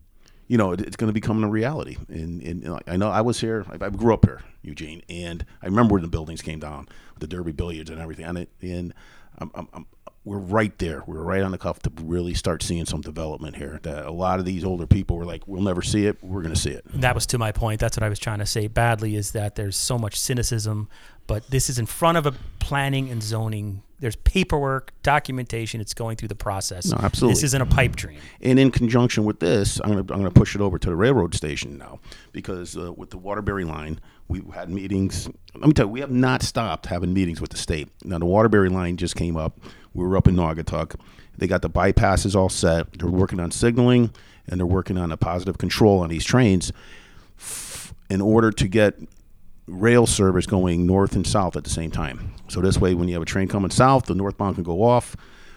you 0.49 0.57
know 0.57 0.73
it, 0.73 0.81
it's 0.81 0.97
going 0.97 1.09
to 1.09 1.15
become 1.15 1.43
a 1.43 1.49
reality. 1.49 1.97
And, 2.09 2.43
and, 2.43 2.65
and 2.65 2.81
I 2.87 2.97
know 2.97 3.11
I 3.11 3.21
was 3.21 3.41
here. 3.41 3.65
I, 3.69 3.85
I 3.85 3.91
grew 3.91 4.15
up 4.15 4.25
here, 4.25 4.41
Eugene, 4.63 5.03
and 5.09 5.45
I 5.63 5.67
remember 5.67 5.95
when 5.95 6.03
the 6.03 6.09
buildings 6.09 6.43
came 6.43 6.61
down, 6.61 6.89
the 7.19 7.27
Derby 7.27 7.53
billiards 7.53 7.91
and 7.91 8.01
everything. 8.01 8.27
And, 8.27 8.39
it, 8.39 8.51
and 8.61 8.95
I'm, 9.39 9.51
I'm, 9.55 9.69
I'm, 9.73 9.87
we're 10.27 10.39
right 10.39 10.77
there. 10.79 11.05
We're 11.07 11.23
right 11.23 11.41
on 11.41 11.53
the 11.53 11.59
cuff 11.59 11.79
to 11.83 11.93
really 12.03 12.35
start 12.35 12.61
seeing 12.63 12.85
some 12.85 13.01
development 13.01 13.57
here. 13.57 13.79
That 13.85 14.07
a 14.07 14.11
lot 14.11 14.41
of 14.41 14.45
these 14.45 14.65
older 14.65 14.87
people 14.87 15.17
were 15.17 15.25
like, 15.25 15.47
"We'll 15.47 15.63
never 15.63 15.83
see 15.83 16.07
it. 16.07 16.19
We're 16.21 16.43
going 16.43 16.55
to 16.55 16.61
see 16.61 16.73
it." 16.73 16.85
that 16.95 17.15
was 17.15 17.27
to 17.27 17.39
my 17.39 17.53
point. 17.53 17.81
That's 17.81 17.97
what 17.97 18.03
I 18.03 18.09
was 18.09 18.19
trying 18.19 18.41
to 18.41 18.47
say. 18.47 18.67
Badly 18.67 19.15
is 19.15 19.31
that 19.33 19.55
there's 19.55 19.77
so 19.77 19.97
much 19.97 20.19
cynicism, 20.19 20.89
but 21.29 21.49
this 21.51 21.71
is 21.71 21.79
in 21.79 21.87
front 21.87 22.19
of 22.19 22.27
a 22.27 22.33
planning 22.59 23.09
and 23.09 23.23
zoning. 23.23 23.83
There's 23.99 24.17
paperwork, 24.17 24.93
documentation. 25.03 25.81
It's 25.81 25.95
going 25.95 26.17
through 26.17 26.29
the 26.29 26.35
process. 26.35 26.87
No, 26.87 26.99
absolutely. 27.03 27.35
This 27.35 27.45
isn't 27.45 27.63
a 27.63 27.67
pipe 27.67 27.97
dream. 27.97 28.19
And 28.43 28.59
in 28.59 28.71
conjunction 28.71 29.25
with 29.25 29.41
this, 29.41 29.81
I'm 29.81 29.93
going 29.93 30.07
to 30.07 30.13
I'm 30.13 30.21
going 30.21 30.31
to 30.31 30.39
push 30.39 30.55
it 30.55 30.61
over 30.61 30.79
to 30.79 30.89
the 30.91 30.97
railroad 30.97 31.35
station 31.35 31.79
now 31.79 32.01
because 32.33 32.77
uh, 32.77 32.93
with 32.93 33.11
the 33.11 33.19
Waterbury 33.19 33.65
line, 33.65 34.01
we 34.29 34.43
had 34.55 34.69
meetings. 34.69 35.29
Let 35.55 35.67
me 35.67 35.73
tell 35.73 35.87
you, 35.87 35.93
we 35.93 36.01
have 36.01 36.11
not 36.11 36.43
stopped 36.43 36.87
having 36.87 37.15
meetings 37.15 37.41
with 37.41 37.51
the 37.51 37.57
state. 37.57 37.89
Now 38.05 38.19
the 38.19 38.27
Waterbury 38.27 38.69
line 38.69 38.97
just 38.99 39.17
came 39.17 39.37
up. 39.37 39.59
We 39.95 40.07
were 40.07 40.17
up 40.17 40.29
in 40.29 40.37
Naugatuck. 40.37 40.97
They 41.39 41.47
got 41.47 41.63
the 41.63 41.71
bypasses 41.71 42.35
all 42.35 42.49
set. 42.49 42.93
They're 42.99 43.09
working 43.09 43.41
on 43.41 43.51
signaling 43.51 44.11
and 44.47 44.61
they're 44.61 44.67
working 44.67 44.99
on 44.99 45.11
a 45.11 45.17
positive 45.17 45.59
control 45.59 46.01
on 46.01 46.09
these 46.09 46.25
trains 46.25 46.73
in 48.09 48.21
order 48.21 48.51
to 48.53 48.69
get 48.69 48.99
rail 49.67 50.07
service 50.07 50.47
going 50.47 50.87
north 50.87 51.17
and 51.17 51.27
south 51.27 51.57
at 51.57 51.65
the 51.65 51.71
same 51.71 51.91
time. 51.91 52.33
So 52.49 52.61
this 52.61 52.79
way, 52.79 52.95
when 52.95 53.09
you 53.09 53.15
have 53.15 53.23
a 53.23 53.27
train 53.27 53.49
coming 53.49 53.71
south, 53.71 54.07
the 54.07 54.15
northbound 54.15 54.55
can 54.57 54.65
go 54.65 54.83
off, 54.83 55.17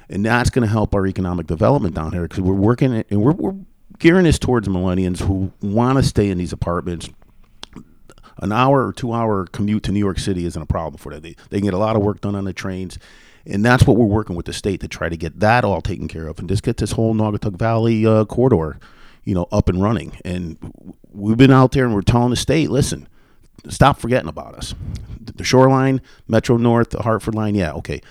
and 0.09 0.25
that's 0.25 0.49
going 0.49 0.65
to 0.65 0.71
help 0.71 0.95
our 0.95 1.05
economic 1.05 1.47
development 1.47 1.95
down 1.95 2.11
here 2.11 2.23
because 2.23 2.41
we're 2.41 2.53
working 2.53 3.03
and 3.09 3.21
we're, 3.21 3.33
we're 3.33 3.55
gearing 3.99 4.23
this 4.23 4.39
towards 4.39 4.67
millennials 4.67 5.19
who 5.21 5.51
want 5.61 5.97
to 5.97 6.03
stay 6.03 6.29
in 6.29 6.37
these 6.37 6.53
apartments. 6.53 7.09
An 8.41 8.51
hour 8.51 8.87
or 8.87 8.93
two 8.93 9.11
hour 9.13 9.45
commute 9.45 9.83
to 9.83 9.91
New 9.91 9.99
York 9.99 10.17
City 10.17 10.45
isn't 10.45 10.61
a 10.61 10.65
problem 10.65 10.97
for 10.97 11.11
them. 11.11 11.21
They, 11.21 11.35
they 11.49 11.57
can 11.57 11.65
get 11.65 11.73
a 11.73 11.77
lot 11.77 11.95
of 11.95 12.01
work 12.01 12.21
done 12.21 12.35
on 12.35 12.45
the 12.45 12.53
trains. 12.53 12.97
and 13.45 13.65
that's 13.65 13.85
what 13.85 13.97
we're 13.97 14.05
working 14.05 14.35
with 14.35 14.45
the 14.45 14.53
state 14.53 14.79
to 14.81 14.87
try 14.87 15.09
to 15.09 15.17
get 15.17 15.39
that 15.41 15.65
all 15.65 15.81
taken 15.81 16.07
care 16.07 16.27
of 16.27 16.39
and 16.39 16.47
just 16.47 16.63
get 16.63 16.77
this 16.77 16.93
whole 16.93 17.13
Naugatuck 17.13 17.57
Valley 17.57 18.05
uh, 18.05 18.25
corridor, 18.25 18.79
you 19.25 19.35
know, 19.35 19.47
up 19.51 19.67
and 19.67 19.81
running. 19.81 20.17
And 20.23 20.57
we've 21.11 21.37
been 21.37 21.51
out 21.51 21.73
there 21.73 21.83
and 21.83 21.93
we're 21.93 22.01
telling 22.01 22.29
the 22.29 22.37
state, 22.37 22.69
listen, 22.69 23.07
stop 23.69 23.99
forgetting 23.99 24.29
about 24.29 24.55
us. 24.55 24.73
The 25.35 25.43
shoreline, 25.43 26.01
Metro 26.27 26.57
North, 26.57 26.89
the 26.91 27.01
Hartford 27.01 27.35
line, 27.35 27.55
yeah, 27.55 27.73
okay. 27.73 28.01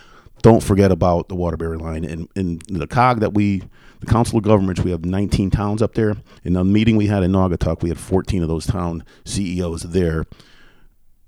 Don't 0.43 0.63
forget 0.63 0.93
about 0.93 1.29
the 1.29 1.35
Waterbury 1.35 1.79
line 1.79 2.05
and, 2.05 2.29
and 2.37 2.63
the 2.69 2.87
COG 2.87 3.21
that 3.21 3.35
we, 3.35 3.63
the 4.01 4.07
Council 4.07 4.39
of 4.39 4.45
Governments, 4.45 4.83
we 4.83 4.93
have 4.93 5.05
19 5.05 5.51
towns 5.51 5.83
up 5.83 5.95
there. 5.95 6.17
In 6.45 6.53
the 6.53 6.65
meeting 6.65 6.97
we 6.97 7.09
had 7.09 7.25
in 7.25 7.33
Naugatuck, 7.33 7.83
we 7.83 7.89
had 7.89 7.99
14 7.99 8.43
of 8.43 8.49
those 8.49 8.67
town 8.67 9.05
CEOs 9.25 9.83
there 9.83 10.27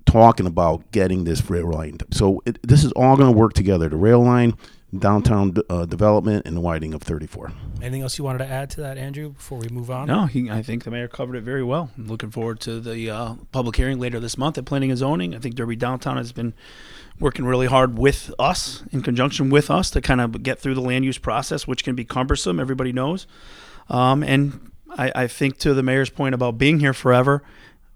talking 0.06 0.46
about 0.46 0.90
getting 0.92 1.24
this 1.24 1.48
rail 1.50 1.70
line. 1.70 1.98
So 2.12 2.42
it, 2.46 2.58
this 2.66 2.84
is 2.84 2.92
all 2.92 3.16
going 3.16 3.32
to 3.32 3.38
work 3.38 3.52
together: 3.52 3.88
the 3.88 3.96
rail 3.96 4.22
line, 4.22 4.54
downtown 4.97 5.54
uh, 5.68 5.87
development, 5.87 6.47
and 6.47 6.56
the 6.56 6.61
widening 6.61 6.94
of 6.94 7.02
34. 7.02 7.52
Anything 7.80 8.02
else 8.02 8.18
you 8.18 8.25
wanted 8.25 8.38
to 8.38 8.47
add 8.47 8.70
to 8.70 8.80
that, 8.80 8.99
Andrew, 8.99 9.30
before 9.30 9.59
we 9.59 9.68
move 9.68 9.90
on? 9.90 10.09
No, 10.09 10.26
he, 10.26 10.50
I 10.50 10.62
think 10.62 10.85
the 10.85 10.90
mayor 10.90 11.09
covered 11.09 11.37
it 11.37 11.42
very 11.42 11.62
well. 11.62 11.90
I'm 11.97 12.09
looking 12.09 12.30
forward 12.30 12.61
to 12.61 12.80
the 12.80 13.11
uh, 13.11 13.35
public 13.52 13.76
hearing 13.76 13.99
later 13.99 14.18
this 14.18 14.37
month 14.37 14.59
at 14.59 14.64
Planning 14.64 14.90
and 14.90 14.99
Zoning. 14.99 15.35
I 15.35 15.38
think 15.38 15.54
Derby 15.54 15.76
Downtown 15.76 16.16
has 16.16 16.32
been 16.32 16.54
working 17.20 17.44
really 17.44 17.66
hard 17.66 17.99
with 17.99 18.32
us, 18.38 18.82
in 18.90 19.02
conjunction 19.02 19.50
with 19.50 19.70
us, 19.70 19.90
to 19.90 20.00
kind 20.00 20.20
of 20.20 20.42
get 20.42 20.59
through 20.59 20.75
the 20.75 20.80
land 20.80 21.04
use 21.04 21.18
process, 21.18 21.66
which 21.66 21.85
can 21.85 21.94
be 21.94 22.04
cumbersome. 22.04 22.59
Everybody 22.59 22.92
knows, 22.92 23.26
um, 23.88 24.23
and 24.23 24.73
I, 24.90 25.12
I 25.14 25.26
think 25.26 25.59
to 25.59 25.75
the 25.75 25.82
mayor's 25.82 26.11
point 26.11 26.35
about 26.35 26.59
being 26.59 26.80
here 26.80 26.92
forever 26.92 27.42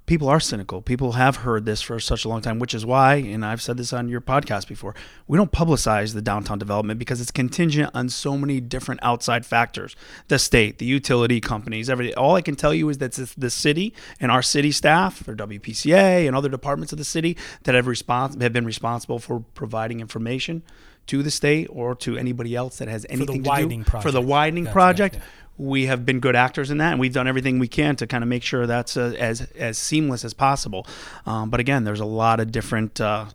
people 0.06 0.28
are 0.28 0.40
cynical. 0.40 0.82
People 0.82 1.12
have 1.12 1.36
heard 1.36 1.64
this 1.64 1.80
for 1.80 1.98
such 1.98 2.24
a 2.24 2.28
long 2.28 2.42
time, 2.42 2.58
which 2.58 2.74
is 2.74 2.84
why, 2.84 3.16
and 3.16 3.44
I've 3.44 3.62
said 3.62 3.76
this 3.76 3.92
on 3.92 4.08
your 4.08 4.20
podcast 4.20 4.68
before, 4.68 4.94
we 5.26 5.38
don't 5.38 5.52
publicize 5.52 6.14
the 6.14 6.22
downtown 6.22 6.58
development 6.58 6.98
because 6.98 7.20
it's 7.20 7.30
contingent 7.30 7.90
on 7.94 8.08
so 8.08 8.36
many 8.36 8.60
different 8.60 9.00
outside 9.02 9.46
factors 9.46 9.96
the 10.28 10.38
state, 10.38 10.78
the 10.78 10.84
utility 10.84 11.40
companies, 11.40 11.88
everything. 11.88 12.14
All 12.16 12.34
I 12.34 12.42
can 12.42 12.56
tell 12.56 12.74
you 12.74 12.88
is 12.88 12.98
that 12.98 13.18
it's 13.18 13.34
the 13.34 13.50
city 13.50 13.94
and 14.20 14.30
our 14.30 14.42
city 14.42 14.72
staff, 14.72 15.26
or 15.26 15.34
WPCA 15.34 16.26
and 16.26 16.36
other 16.36 16.48
departments 16.48 16.92
of 16.92 16.98
the 16.98 17.04
city 17.04 17.36
that 17.64 17.74
have, 17.74 17.86
respons- 17.86 18.40
have 18.40 18.52
been 18.52 18.66
responsible 18.66 19.18
for 19.18 19.40
providing 19.54 20.00
information 20.00 20.62
to 21.06 21.22
the 21.22 21.30
state 21.30 21.66
or 21.70 21.94
to 21.94 22.16
anybody 22.16 22.54
else 22.54 22.78
that 22.78 22.88
has 22.88 23.04
anything 23.08 23.42
to 23.42 23.50
do 23.68 23.84
for 23.84 24.10
the 24.10 24.12
project. 24.12 24.26
widening 24.26 24.66
project 24.66 25.14
gotcha. 25.16 25.26
We 25.56 25.86
have 25.86 26.04
been 26.04 26.20
good 26.20 26.36
actors 26.36 26.70
in 26.70 26.78
that, 26.78 26.92
and 26.92 27.00
we've 27.00 27.12
done 27.12 27.28
everything 27.28 27.58
we 27.58 27.68
can 27.68 27.96
to 27.96 28.06
kind 28.06 28.24
of 28.24 28.28
make 28.28 28.42
sure 28.42 28.66
that's 28.66 28.96
uh, 28.96 29.14
as 29.18 29.42
as 29.56 29.78
seamless 29.78 30.24
as 30.24 30.34
possible. 30.34 30.86
Um, 31.26 31.50
but 31.50 31.60
again, 31.60 31.84
there's 31.84 32.00
a 32.00 32.04
lot 32.04 32.40
of 32.40 32.50
different 32.50 33.00
uh, 33.00 33.26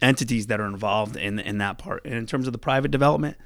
entities 0.00 0.46
that 0.46 0.60
are 0.60 0.66
involved 0.66 1.16
in 1.16 1.38
in 1.38 1.58
that 1.58 1.78
part. 1.78 2.04
And 2.04 2.14
in 2.14 2.26
terms 2.26 2.46
of 2.46 2.52
the 2.52 2.58
private 2.58 2.90
development, 2.90 3.36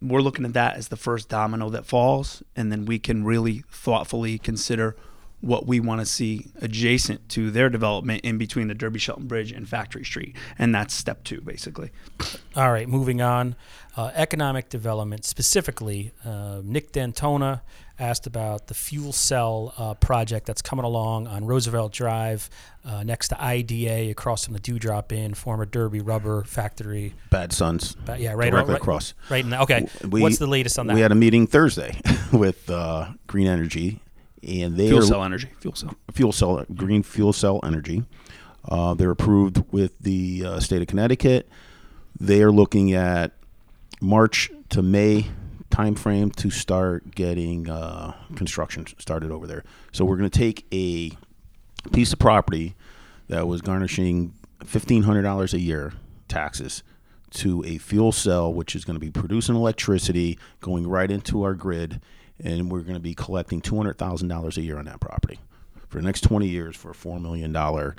we're 0.00 0.22
looking 0.22 0.44
at 0.44 0.54
that 0.54 0.76
as 0.76 0.88
the 0.88 0.96
first 0.96 1.28
domino 1.28 1.68
that 1.70 1.84
falls, 1.84 2.42
and 2.56 2.72
then 2.72 2.86
we 2.86 2.98
can 2.98 3.24
really 3.24 3.64
thoughtfully 3.70 4.38
consider 4.38 4.96
what 5.44 5.66
we 5.66 5.80
want 5.80 6.00
to 6.00 6.06
see 6.06 6.46
adjacent 6.60 7.28
to 7.30 7.50
their 7.50 7.68
development 7.68 8.24
in 8.24 8.38
between 8.38 8.68
the 8.68 8.74
Derby 8.74 8.98
Shelton 8.98 9.26
Bridge 9.26 9.52
and 9.52 9.68
Factory 9.68 10.04
Street, 10.04 10.36
and 10.58 10.74
that's 10.74 10.94
step 10.94 11.24
two, 11.24 11.40
basically. 11.40 11.90
All 12.56 12.72
right, 12.72 12.88
moving 12.88 13.20
on. 13.20 13.56
Uh, 13.96 14.10
economic 14.14 14.68
development, 14.68 15.24
specifically, 15.24 16.12
uh, 16.24 16.60
Nick 16.64 16.92
Dantona 16.92 17.60
asked 17.98 18.26
about 18.26 18.66
the 18.66 18.74
fuel 18.74 19.12
cell 19.12 19.72
uh, 19.78 19.94
project 19.94 20.46
that's 20.46 20.62
coming 20.62 20.84
along 20.84 21.28
on 21.28 21.44
Roosevelt 21.44 21.92
Drive 21.92 22.50
uh, 22.84 23.04
next 23.04 23.28
to 23.28 23.40
IDA 23.40 24.10
across 24.10 24.44
from 24.44 24.54
the 24.54 24.60
Dewdrop 24.60 25.12
Inn, 25.12 25.34
former 25.34 25.64
Derby 25.64 26.00
Rubber 26.00 26.42
Factory. 26.42 27.14
Bad 27.30 27.52
Sons. 27.52 27.94
But 28.04 28.18
yeah, 28.20 28.32
right, 28.32 28.50
Directly 28.50 28.72
right, 28.72 28.80
across. 28.82 29.14
Right 29.30 29.44
in 29.44 29.50
the, 29.50 29.62
okay. 29.62 29.88
We- 30.08 30.22
What's 30.22 30.38
the 30.38 30.46
latest 30.48 30.78
on 30.78 30.88
that? 30.88 30.94
We 30.94 31.00
had 31.00 31.12
a 31.12 31.16
meeting 31.16 31.46
Thursday 31.46 32.00
with 32.32 32.68
uh, 32.68 33.10
Green 33.28 33.46
Energy, 33.46 34.00
and 34.46 34.76
they 34.76 34.88
Fuel 34.88 35.00
are 35.00 35.06
cell 35.06 35.24
energy, 35.24 35.48
fuel 35.60 35.74
cell. 35.74 35.94
fuel 36.12 36.32
cell, 36.32 36.64
green 36.74 37.02
fuel 37.02 37.32
cell 37.32 37.60
energy. 37.64 38.04
Uh, 38.66 38.94
they're 38.94 39.10
approved 39.10 39.62
with 39.72 39.98
the 39.98 40.44
uh, 40.46 40.60
state 40.60 40.80
of 40.80 40.88
Connecticut. 40.88 41.48
They 42.18 42.42
are 42.42 42.52
looking 42.52 42.92
at 42.92 43.32
March 44.00 44.50
to 44.70 44.82
May 44.82 45.26
timeframe 45.70 46.34
to 46.36 46.50
start 46.50 47.14
getting 47.14 47.68
uh, 47.68 48.14
construction 48.36 48.86
started 48.98 49.30
over 49.30 49.46
there. 49.46 49.64
So 49.92 50.04
we're 50.04 50.16
going 50.16 50.30
to 50.30 50.38
take 50.38 50.66
a 50.72 51.10
piece 51.92 52.12
of 52.12 52.18
property 52.18 52.74
that 53.28 53.46
was 53.48 53.60
garnishing 53.60 54.34
fifteen 54.64 55.02
hundred 55.02 55.22
dollars 55.22 55.52
a 55.52 55.60
year 55.60 55.92
taxes 56.28 56.82
to 57.30 57.64
a 57.64 57.78
fuel 57.78 58.12
cell, 58.12 58.54
which 58.54 58.76
is 58.76 58.84
going 58.84 58.94
to 58.94 59.00
be 59.00 59.10
producing 59.10 59.56
electricity, 59.56 60.38
going 60.60 60.86
right 60.86 61.10
into 61.10 61.42
our 61.42 61.54
grid, 61.54 62.00
and 62.42 62.70
we're 62.70 62.80
going 62.80 62.94
to 62.94 63.00
be 63.00 63.14
collecting 63.14 63.60
two 63.60 63.76
hundred 63.76 63.98
thousand 63.98 64.28
dollars 64.28 64.56
a 64.56 64.62
year 64.62 64.78
on 64.78 64.84
that 64.86 65.00
property 65.00 65.38
for 65.88 65.98
the 65.98 66.04
next 66.04 66.22
twenty 66.22 66.48
years 66.48 66.76
for 66.76 66.90
a 66.90 66.94
four 66.94 67.20
million 67.20 67.52
dollar 67.52 67.96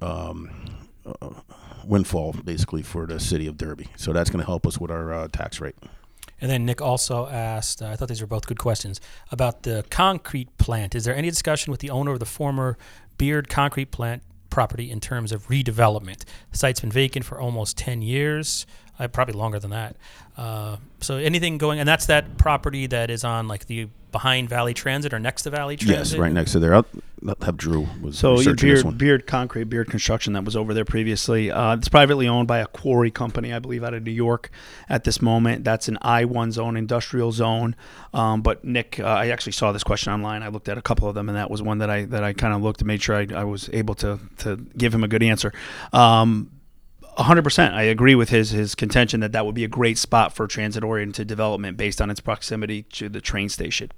um, 0.00 0.50
uh, 1.04 1.30
windfall, 1.84 2.34
basically 2.44 2.82
for 2.82 3.06
the 3.06 3.20
city 3.20 3.46
of 3.46 3.56
Derby. 3.56 3.88
So 3.96 4.12
that's 4.12 4.30
going 4.30 4.40
to 4.40 4.46
help 4.46 4.66
us 4.66 4.78
with 4.78 4.90
our 4.90 5.12
uh, 5.12 5.28
tax 5.28 5.60
rate. 5.60 5.76
And 6.40 6.50
then 6.50 6.66
Nick 6.66 6.80
also 6.80 7.28
asked, 7.28 7.82
uh, 7.82 7.86
I 7.86 7.96
thought 7.96 8.08
these 8.08 8.20
were 8.20 8.26
both 8.26 8.46
good 8.46 8.58
questions, 8.58 9.00
about 9.30 9.62
the 9.62 9.84
concrete 9.90 10.56
plant. 10.58 10.94
Is 10.94 11.04
there 11.04 11.14
any 11.14 11.30
discussion 11.30 11.70
with 11.70 11.80
the 11.80 11.90
owner 11.90 12.12
of 12.12 12.18
the 12.18 12.26
former 12.26 12.76
Beard 13.16 13.48
concrete 13.48 13.92
plant 13.92 14.24
property 14.50 14.90
in 14.90 14.98
terms 14.98 15.30
of 15.30 15.46
redevelopment? 15.46 16.24
The 16.50 16.58
site's 16.58 16.80
been 16.80 16.90
vacant 16.90 17.24
for 17.24 17.40
almost 17.40 17.78
10 17.78 18.02
years, 18.02 18.66
uh, 19.02 19.08
probably 19.08 19.34
longer 19.34 19.58
than 19.58 19.70
that. 19.70 19.96
Uh, 20.36 20.76
so 21.00 21.16
anything 21.16 21.58
going, 21.58 21.78
and 21.80 21.88
that's 21.88 22.06
that 22.06 22.38
property 22.38 22.86
that 22.86 23.10
is 23.10 23.24
on 23.24 23.48
like 23.48 23.66
the 23.66 23.88
behind 24.12 24.48
Valley 24.48 24.74
Transit 24.74 25.12
or 25.12 25.18
next 25.18 25.42
to 25.42 25.50
Valley 25.50 25.76
Transit? 25.76 26.12
Yes, 26.12 26.14
right 26.14 26.32
next 26.32 26.52
to 26.52 26.58
there. 26.58 26.74
I'll, 26.74 26.86
I'll 27.26 27.34
have 27.42 27.56
Drew 27.56 27.88
was 28.00 28.18
So 28.18 28.30
your 28.30 28.38
researching 28.38 28.68
this 28.68 28.84
one. 28.84 28.94
beard, 28.94 29.20
beard 29.20 29.26
concrete, 29.26 29.64
beard 29.64 29.90
construction 29.90 30.34
that 30.34 30.44
was 30.44 30.54
over 30.54 30.74
there 30.74 30.84
previously. 30.84 31.50
Uh, 31.50 31.74
it's 31.76 31.88
privately 31.88 32.28
owned 32.28 32.46
by 32.46 32.58
a 32.58 32.66
quarry 32.66 33.10
company, 33.10 33.52
I 33.52 33.58
believe, 33.58 33.82
out 33.82 33.94
of 33.94 34.02
New 34.04 34.12
York. 34.12 34.50
At 34.88 35.04
this 35.04 35.20
moment, 35.20 35.64
that's 35.64 35.88
an 35.88 35.98
I 36.02 36.24
one 36.26 36.52
zone, 36.52 36.76
industrial 36.76 37.32
zone. 37.32 37.74
Um, 38.14 38.42
but 38.42 38.64
Nick, 38.64 39.00
uh, 39.00 39.04
I 39.04 39.28
actually 39.28 39.52
saw 39.52 39.72
this 39.72 39.82
question 39.82 40.12
online. 40.12 40.42
I 40.42 40.48
looked 40.48 40.68
at 40.68 40.78
a 40.78 40.82
couple 40.82 41.08
of 41.08 41.14
them, 41.14 41.28
and 41.28 41.36
that 41.36 41.50
was 41.50 41.62
one 41.62 41.78
that 41.78 41.90
I 41.90 42.04
that 42.04 42.22
I 42.22 42.32
kind 42.34 42.54
of 42.54 42.62
looked 42.62 42.80
to 42.80 42.84
make 42.84 43.02
sure 43.02 43.16
I, 43.16 43.26
I 43.34 43.44
was 43.44 43.68
able 43.72 43.94
to 43.96 44.18
to 44.38 44.56
give 44.76 44.94
him 44.94 45.02
a 45.02 45.08
good 45.08 45.22
answer. 45.22 45.52
Um, 45.92 46.50
100%. 47.18 47.72
I 47.72 47.82
agree 47.82 48.14
with 48.14 48.30
his 48.30 48.50
his 48.50 48.74
contention 48.74 49.20
that 49.20 49.32
that 49.32 49.44
would 49.44 49.54
be 49.54 49.64
a 49.64 49.68
great 49.68 49.98
spot 49.98 50.34
for 50.34 50.46
transit 50.46 50.82
oriented 50.82 51.26
development 51.26 51.76
based 51.76 52.00
on 52.00 52.10
its 52.10 52.20
proximity 52.20 52.84
to 52.84 53.08
the 53.08 53.20
train 53.20 53.48
station. 53.48 53.90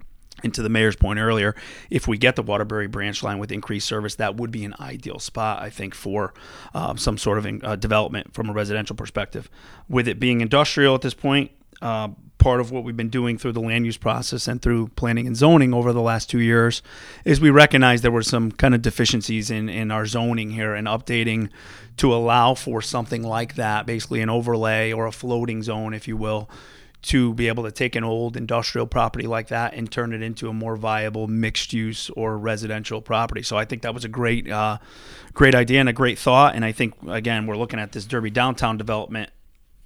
And 0.42 0.52
to 0.54 0.62
the 0.62 0.68
mayor's 0.68 0.96
point 0.96 1.20
earlier, 1.20 1.54
if 1.90 2.08
we 2.08 2.18
get 2.18 2.34
the 2.34 2.42
Waterbury 2.42 2.88
branch 2.88 3.22
line 3.22 3.38
with 3.38 3.52
increased 3.52 3.86
service, 3.86 4.16
that 4.16 4.36
would 4.36 4.50
be 4.50 4.64
an 4.64 4.74
ideal 4.80 5.20
spot, 5.20 5.62
I 5.62 5.70
think, 5.70 5.94
for 5.94 6.34
uh, 6.74 6.96
some 6.96 7.16
sort 7.18 7.38
of 7.38 7.46
uh, 7.62 7.76
development 7.76 8.34
from 8.34 8.50
a 8.50 8.52
residential 8.52 8.96
perspective. 8.96 9.48
With 9.88 10.08
it 10.08 10.18
being 10.18 10.40
industrial 10.40 10.96
at 10.96 11.02
this 11.02 11.14
point, 11.14 11.52
uh, 11.82 12.08
part 12.38 12.60
of 12.60 12.70
what 12.70 12.84
we've 12.84 12.96
been 12.96 13.08
doing 13.08 13.38
through 13.38 13.52
the 13.52 13.60
land 13.60 13.86
use 13.86 13.96
process 13.96 14.46
and 14.46 14.60
through 14.60 14.88
planning 14.88 15.26
and 15.26 15.34
zoning 15.34 15.72
over 15.72 15.94
the 15.94 16.02
last 16.02 16.28
two 16.28 16.40
years 16.40 16.82
is 17.24 17.40
we 17.40 17.48
recognize 17.48 18.02
there 18.02 18.10
were 18.10 18.22
some 18.22 18.52
kind 18.52 18.74
of 18.74 18.82
deficiencies 18.82 19.50
in, 19.50 19.68
in 19.70 19.90
our 19.90 20.04
zoning 20.04 20.50
here 20.50 20.74
and 20.74 20.86
updating 20.86 21.48
to 21.96 22.12
allow 22.12 22.54
for 22.54 22.82
something 22.82 23.22
like 23.22 23.54
that, 23.54 23.86
basically 23.86 24.20
an 24.20 24.28
overlay 24.28 24.92
or 24.92 25.06
a 25.06 25.12
floating 25.12 25.62
zone, 25.62 25.94
if 25.94 26.06
you 26.06 26.18
will, 26.18 26.50
to 27.00 27.32
be 27.32 27.48
able 27.48 27.64
to 27.64 27.72
take 27.72 27.96
an 27.96 28.04
old 28.04 28.36
industrial 28.36 28.86
property 28.86 29.26
like 29.26 29.48
that 29.48 29.72
and 29.72 29.90
turn 29.90 30.12
it 30.12 30.20
into 30.20 30.48
a 30.48 30.52
more 30.52 30.76
viable 30.76 31.26
mixed 31.28 31.72
use 31.72 32.10
or 32.10 32.36
residential 32.36 33.00
property. 33.00 33.42
So 33.42 33.56
I 33.56 33.64
think 33.64 33.82
that 33.82 33.94
was 33.94 34.04
a 34.04 34.08
great, 34.08 34.50
uh, 34.50 34.78
great 35.32 35.54
idea 35.54 35.80
and 35.80 35.88
a 35.88 35.94
great 35.94 36.18
thought. 36.18 36.54
And 36.54 36.64
I 36.64 36.72
think 36.72 36.94
again 37.08 37.46
we're 37.46 37.56
looking 37.56 37.78
at 37.78 37.92
this 37.92 38.04
Derby 38.04 38.30
downtown 38.30 38.76
development 38.76 39.30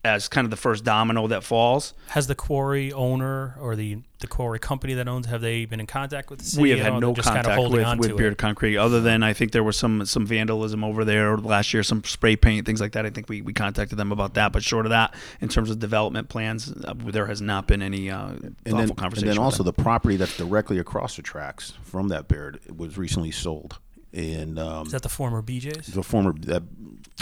as 0.05 0.29
kind 0.29 0.45
of 0.45 0.51
the 0.51 0.57
first 0.57 0.85
domino 0.85 1.27
that 1.27 1.43
falls. 1.43 1.93
Has 2.09 2.27
the 2.29 2.35
quarry 2.35 2.93
owner 2.93 3.57
or 3.61 3.75
the, 3.75 3.99
the 4.21 4.27
quarry 4.27 4.59
company 4.59 4.95
that 4.95 5.09
owns, 5.09 5.27
have 5.27 5.41
they 5.41 5.65
been 5.65 5.81
in 5.81 5.87
contact 5.87 6.31
with 6.31 6.39
the 6.39 6.45
city? 6.45 6.63
we 6.63 6.71
have 6.71 6.81
had 6.81 6.93
no 6.95 7.09
They're 7.09 7.17
just 7.17 7.29
kind 7.29 7.39
of 7.39 7.45
contact 7.45 7.61
holding 7.61 7.79
with, 7.79 7.87
on 7.87 7.99
with 7.99 8.11
to 8.11 8.17
Beard. 8.17 8.39
Concrete, 8.39 8.77
other 8.77 9.01
than 9.01 9.23
I 9.23 9.33
think 9.33 9.53
there 9.53 9.65
was 9.65 9.77
some 9.77 10.07
some 10.07 10.25
vandalism 10.25 10.85
over 10.85 11.05
there 11.05 11.37
last 11.37 11.75
year, 11.75 11.83
some 11.83 12.05
spray 12.05 12.37
paint, 12.37 12.65
things 12.65 12.81
like 12.81 12.93
that. 12.93 13.07
I 13.07 13.11
think 13.11 13.29
we, 13.29 13.43
we 13.43 13.53
contacted 13.53 13.99
them 13.99 14.13
about 14.13 14.35
that. 14.35 14.53
But 14.53 14.63
short 14.63 14.87
of 14.87 14.91
that, 14.91 15.15
in 15.41 15.49
terms 15.49 15.71
of 15.71 15.79
development 15.79 16.29
plans, 16.29 16.73
uh, 16.73 16.95
there 16.97 17.27
has 17.27 17.41
not 17.41 17.67
been 17.67 17.83
any 17.83 18.11
uh, 18.11 18.29
thoughtful 18.29 18.49
and 18.67 18.79
then, 18.79 18.89
conversation. 18.95 19.29
and 19.29 19.39
then 19.39 19.45
also 19.45 19.65
them. 19.65 19.75
the 19.77 19.83
property 19.83 20.17
that's 20.17 20.37
directly 20.37 20.79
across 20.79 21.17
the 21.17 21.23
tracks 21.23 21.73
from 21.83 22.09
that 22.09 22.29
Baird 22.29 22.61
was 22.75 22.97
recently 22.97 23.31
sold. 23.31 23.79
And 24.13 24.59
um, 24.59 24.87
Is 24.87 24.93
that 24.93 25.03
the 25.03 25.09
former 25.11 25.43
BJ's? 25.43 25.89
the 25.89 26.03
former 26.03 26.33
that 26.41 26.63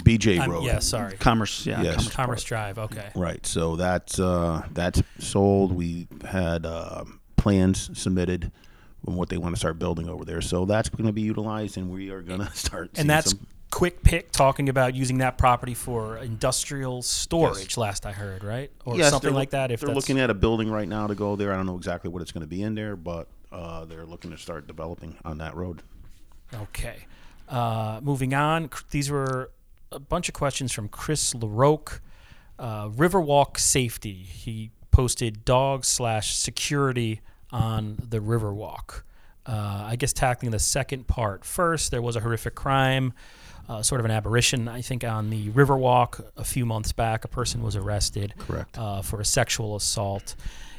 BJ 0.03 0.39
I'm- 0.39 0.49
Road. 0.51 0.63
yeah, 0.63 0.79
sorry. 0.79 1.17
Commerce, 1.17 1.65
yeah, 1.65 1.81
Yes. 1.81 1.95
Commerce 1.95 2.15
Commerce 2.15 2.43
Drive. 2.43 2.77
Okay. 2.79 3.09
Right. 3.15 3.45
So 3.45 3.75
that's 3.75 4.19
uh, 4.19 4.63
that's 4.71 5.01
sold. 5.19 5.73
We 5.73 6.07
had 6.25 6.65
uh, 6.65 7.03
plans 7.35 7.89
submitted 7.99 8.51
on 9.05 9.15
what 9.15 9.27
they 9.29 9.37
want 9.37 9.53
to 9.55 9.59
start 9.59 9.79
building 9.79 10.07
over 10.07 10.23
there. 10.25 10.41
So 10.41 10.65
that's 10.65 10.87
going 10.89 11.07
to 11.07 11.13
be 11.13 11.21
utilized, 11.23 11.77
and 11.77 11.89
we 11.91 12.09
are 12.09 12.21
going 12.21 12.39
to 12.45 12.55
start. 12.55 12.91
And 12.95 13.09
that's 13.09 13.31
some, 13.31 13.45
quick 13.69 14.01
pick 14.01 14.31
talking 14.31 14.69
about 14.69 14.95
using 14.95 15.17
that 15.17 15.37
property 15.37 15.73
for 15.73 16.17
industrial 16.19 17.01
storage. 17.01 17.75
Last 17.75 18.05
I 18.05 18.13
heard, 18.13 18.45
right, 18.45 18.71
or 18.85 18.95
Yes, 18.97 19.09
something 19.09 19.33
like 19.33 19.49
that. 19.49 19.71
If 19.71 19.81
they're 19.81 19.93
looking 19.93 20.19
at 20.21 20.29
a 20.29 20.33
building 20.33 20.71
right 20.71 20.87
now 20.87 21.07
to 21.07 21.15
go 21.15 21.35
there, 21.35 21.51
I 21.51 21.57
don't 21.57 21.65
know 21.65 21.75
exactly 21.75 22.09
what 22.09 22.21
it's 22.21 22.31
going 22.31 22.41
to 22.41 22.47
be 22.47 22.63
in 22.63 22.75
there, 22.75 22.95
but 22.95 23.27
uh, 23.51 23.83
they're 23.83 24.05
looking 24.05 24.31
to 24.31 24.37
start 24.37 24.67
developing 24.67 25.17
on 25.25 25.39
that 25.39 25.53
road. 25.55 25.81
Okay. 26.53 27.05
Uh, 27.47 27.99
moving 28.03 28.33
on, 28.33 28.69
these 28.91 29.09
were 29.09 29.51
a 29.91 29.99
bunch 29.99 30.27
of 30.27 30.33
questions 30.33 30.71
from 30.71 30.87
Chris 30.89 31.33
LaRoque. 31.33 31.99
Uh, 32.59 32.89
Riverwalk 32.89 33.57
safety. 33.59 34.13
He 34.13 34.71
posted 34.91 35.45
dog 35.45 35.85
slash 35.85 36.35
security 36.35 37.21
on 37.51 37.97
the 38.09 38.19
Riverwalk. 38.19 39.03
Uh, 39.45 39.85
I 39.87 39.95
guess 39.95 40.11
tackling 40.11 40.51
the 40.51 40.59
second 40.59 41.07
part 41.07 41.45
first, 41.45 41.91
there 41.91 42.01
was 42.01 42.15
a 42.17 42.19
horrific 42.19 42.55
crime, 42.55 43.13
uh, 43.69 43.81
sort 43.81 44.01
of 44.01 44.05
an 44.05 44.11
aberration, 44.11 44.67
I 44.67 44.81
think, 44.81 45.03
on 45.05 45.29
the 45.29 45.49
Riverwalk 45.51 46.25
a 46.35 46.43
few 46.43 46.65
months 46.65 46.91
back. 46.91 47.23
A 47.23 47.27
person 47.29 47.61
was 47.61 47.75
arrested 47.75 48.33
Correct. 48.37 48.77
uh, 48.77 49.01
for 49.01 49.21
a 49.21 49.25
sexual 49.25 49.75
assault. 49.75 50.35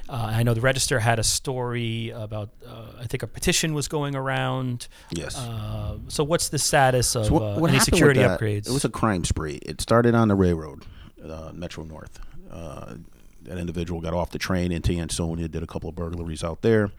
Uh, 0.08 0.32
I 0.36 0.42
know 0.42 0.54
the 0.54 0.60
Register 0.60 1.00
had 1.00 1.18
a 1.18 1.22
story 1.22 2.10
about, 2.10 2.50
uh, 2.66 2.92
I 3.00 3.06
think 3.06 3.22
a 3.22 3.26
petition 3.26 3.74
was 3.74 3.88
going 3.88 4.16
around. 4.16 4.88
Yes. 5.10 5.36
Uh, 5.36 5.98
so 6.08 6.24
what's 6.24 6.48
the 6.48 6.58
status 6.58 7.14
of 7.14 7.26
So 7.26 7.32
what, 7.34 7.42
uh, 7.42 7.58
what 7.60 7.70
any 7.70 7.80
security 7.80 8.20
upgrades? 8.20 8.68
It 8.68 8.72
was 8.72 8.84
a 8.84 8.88
crime 8.88 9.24
spree. 9.24 9.58
It 9.62 9.80
started 9.80 10.14
on 10.14 10.28
the 10.28 10.34
railroad, 10.34 10.84
uh, 11.22 11.50
Metro 11.52 11.84
North. 11.84 12.20
Uh, 12.50 12.94
that 13.42 13.58
individual 13.58 14.00
got 14.00 14.14
off 14.14 14.30
the 14.30 14.38
train 14.38 14.72
into 14.72 14.92
Ansonia, 14.92 15.48
did 15.48 15.62
a 15.62 15.66
couple 15.66 15.88
of 15.88 15.96
burglaries 15.96 16.42
out 16.42 16.62
there. 16.62 16.90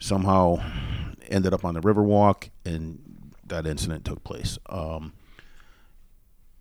Somehow 0.00 0.60
ended 1.28 1.54
up 1.54 1.64
on 1.64 1.74
the 1.74 1.80
Riverwalk, 1.80 2.50
and 2.64 2.98
that 3.46 3.66
incident 3.66 4.04
took 4.04 4.24
place. 4.24 4.58
Um, 4.68 5.12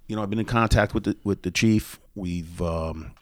you 0.07 0.15
know, 0.15 0.21
I've 0.21 0.29
been 0.29 0.39
in 0.39 0.45
contact 0.45 0.93
with 0.93 1.05
the 1.05 1.17
with 1.23 1.41
the 1.43 1.51
chief. 1.51 1.99
We've 2.15 2.61
um, 2.61 3.13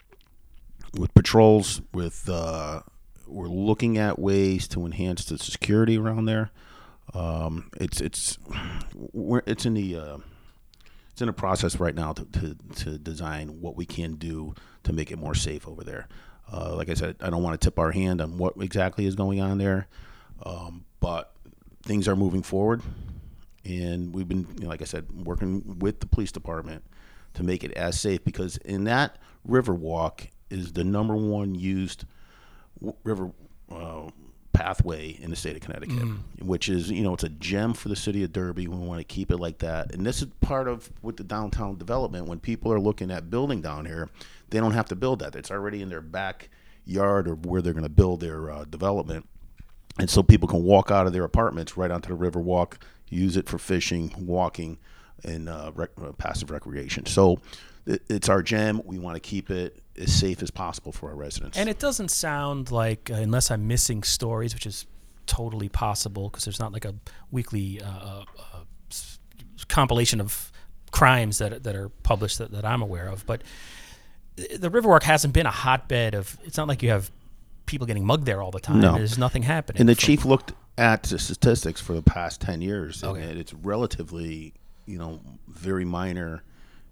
with 0.94 1.14
patrols. 1.14 1.82
With 1.94 2.28
uh, 2.30 2.82
we're 3.28 3.48
looking 3.48 3.98
at 3.98 4.20
ways 4.20 4.68
to 4.70 4.86
enhance 4.86 5.26
the 5.26 5.38
security 5.38 5.98
around 5.98 6.26
there. 6.26 6.52
Um, 7.14 7.72
it's 7.80 8.02
it's 8.02 8.38
it's 9.46 9.66
in 9.66 9.74
the 9.74 9.96
uh, 9.96 10.18
it's 11.20 11.22
in 11.22 11.30
a 11.30 11.34
process 11.34 11.80
right 11.80 11.96
now 11.96 12.14
to, 12.14 12.24
to, 12.24 12.56
to 12.76 12.98
design 12.98 13.60
what 13.60 13.76
we 13.76 13.86
can 13.86 14.16
do 14.16 14.56
to 14.84 14.94
make 14.94 15.12
it 15.12 15.18
more 15.18 15.36
safe 15.36 15.68
over 15.68 15.84
there. 15.84 16.08
Uh, 16.50 16.74
like 16.76 16.90
I 16.90 16.94
said, 16.94 17.18
I 17.20 17.30
don't 17.30 17.44
want 17.44 17.60
to 17.60 17.66
tip 17.66 17.78
our 17.78 17.92
hand 17.92 18.22
on 18.22 18.38
what 18.38 18.54
exactly 18.62 19.06
is 19.06 19.16
going 19.16 19.42
on 19.42 19.58
there, 19.58 19.88
um, 20.44 20.86
but 21.02 21.34
things 21.84 22.08
are 22.08 22.16
moving 22.16 22.42
forward, 22.42 22.82
and 23.66 24.16
we've 24.16 24.30
been, 24.30 24.48
you 24.56 24.64
know, 24.64 24.70
like 24.70 24.82
I 24.82 24.86
said, 24.86 25.12
working 25.12 25.78
with 25.80 26.00
the 26.00 26.06
police 26.06 26.32
department 26.32 26.86
to 27.34 27.44
make 27.44 27.64
it 27.64 27.74
as 27.74 28.00
safe 28.00 28.24
because 28.24 28.58
in 28.58 28.86
that 28.86 29.18
river 29.44 29.74
walk 29.74 30.30
is 30.50 30.74
the 30.74 30.84
number 30.84 31.16
one 31.16 31.56
used 31.56 32.06
w- 32.80 32.96
river 33.04 33.32
uh, 33.72 34.10
pathway 34.54 35.12
in 35.22 35.30
the 35.30 35.36
state 35.36 35.56
of 35.56 35.62
Connecticut, 35.62 36.04
which 36.42 36.68
is 36.70 36.90
you 36.92 37.02
know 37.04 37.14
it's 37.14 37.24
a 37.24 37.30
gem 37.30 37.74
for 37.74 37.88
the 37.90 37.96
city 37.96 38.24
of 38.24 38.34
Derby. 38.34 38.68
We 38.68 38.76
want 38.76 39.00
to 39.00 39.06
keep 39.06 39.32
it 39.32 39.38
like 39.38 39.60
that, 39.60 39.94
and 39.94 40.06
this 40.06 40.22
is 40.22 40.28
part 40.42 40.68
of 40.68 40.92
with 41.02 41.18
the 41.18 41.24
downtown 41.24 41.78
development. 41.78 42.28
When 42.28 42.40
people 42.40 42.74
are 42.74 42.80
looking 42.80 43.12
at 43.12 43.30
building 43.30 43.62
down 43.62 43.86
here, 43.86 44.10
they 44.50 44.60
don't 44.60 44.74
have 44.74 44.88
to 44.88 44.96
build 44.96 45.20
that; 45.20 45.36
it's 45.36 45.52
already 45.52 45.82
in 45.82 45.90
their 45.90 46.02
backyard 46.02 47.28
or 47.28 47.36
where 47.36 47.62
they're 47.62 47.74
going 47.74 47.84
to 47.84 47.90
build 47.90 48.20
their 48.20 48.52
uh, 48.52 48.66
development, 48.66 49.28
and 50.00 50.10
so 50.10 50.24
people 50.24 50.48
can 50.48 50.64
walk 50.64 50.92
out 50.92 51.08
of 51.08 51.14
their 51.14 51.24
apartments 51.24 51.78
right 51.78 51.92
onto 51.92 52.10
the 52.10 52.16
river 52.16 52.40
walk, 52.40 52.80
use 53.10 53.38
it 53.38 53.48
for 53.48 53.58
fishing, 53.60 54.14
walking, 54.18 54.78
and 55.24 55.48
uh, 55.48 55.72
rec- 55.76 55.92
uh, 56.02 56.12
passive 56.14 56.52
recreation. 56.52 57.06
So. 57.06 57.40
It's 58.08 58.30
our 58.30 58.44
gem. 58.44 58.82
We 58.86 59.00
want 59.00 59.16
to 59.16 59.20
keep 59.20 59.50
it 59.50 59.82
as 60.00 60.12
safe 60.14 60.42
as 60.42 60.50
possible 60.52 60.92
for 60.92 61.10
our 61.10 61.16
residents. 61.16 61.58
and 61.58 61.68
it 61.70 61.78
doesn't 61.80 62.10
sound 62.10 62.72
like, 62.72 63.10
uh, 63.12 63.16
unless 63.16 63.52
I'm 63.52 63.68
missing 63.68 64.02
stories, 64.04 64.54
which 64.54 64.66
is 64.66 64.86
totally 65.28 65.70
possible 65.70 66.30
because 66.30 66.46
there's 66.46 66.60
not 66.60 66.72
like 66.74 66.86
a 66.86 66.96
weekly 67.32 67.82
uh, 67.82 67.88
uh, 67.88 68.24
uh, 68.40 68.58
compilation 69.68 70.20
of 70.22 70.52
crimes 70.92 71.38
that 71.38 71.64
that 71.64 71.76
are 71.76 71.90
published 72.04 72.38
that, 72.40 72.52
that 72.52 72.66
I'm 72.66 72.82
aware 72.82 73.08
of. 73.08 73.26
But 73.26 73.44
th- 74.38 74.60
the 74.60 74.70
Riverwalk 74.72 75.04
hasn't 75.04 75.34
been 75.34 75.46
a 75.46 75.52
hotbed 75.52 76.16
of. 76.16 76.38
It's 76.44 76.58
not 76.58 76.68
like 76.68 76.82
you 76.82 76.90
have 76.90 77.12
people 77.66 77.86
getting 77.86 78.06
mugged 78.06 78.26
there 78.26 78.42
all 78.42 78.52
the 78.52 78.60
time. 78.60 78.80
No. 78.80 78.94
There's 78.96 79.18
nothing 79.18 79.44
happening. 79.44 79.80
And 79.80 79.88
the 79.90 79.96
chief 79.96 80.26
looked 80.26 80.54
at 80.78 81.04
the 81.04 81.20
statistics 81.20 81.80
for 81.82 81.94
the 81.94 82.02
past 82.02 82.42
10 82.42 82.62
years, 82.62 83.04
and 83.04 83.12
Okay. 83.12 83.24
it- 83.26 83.38
it's 83.38 83.54
relatively, 83.54 84.54
you 84.88 84.98
know, 84.98 85.20
very 85.48 85.86
minor, 85.86 86.42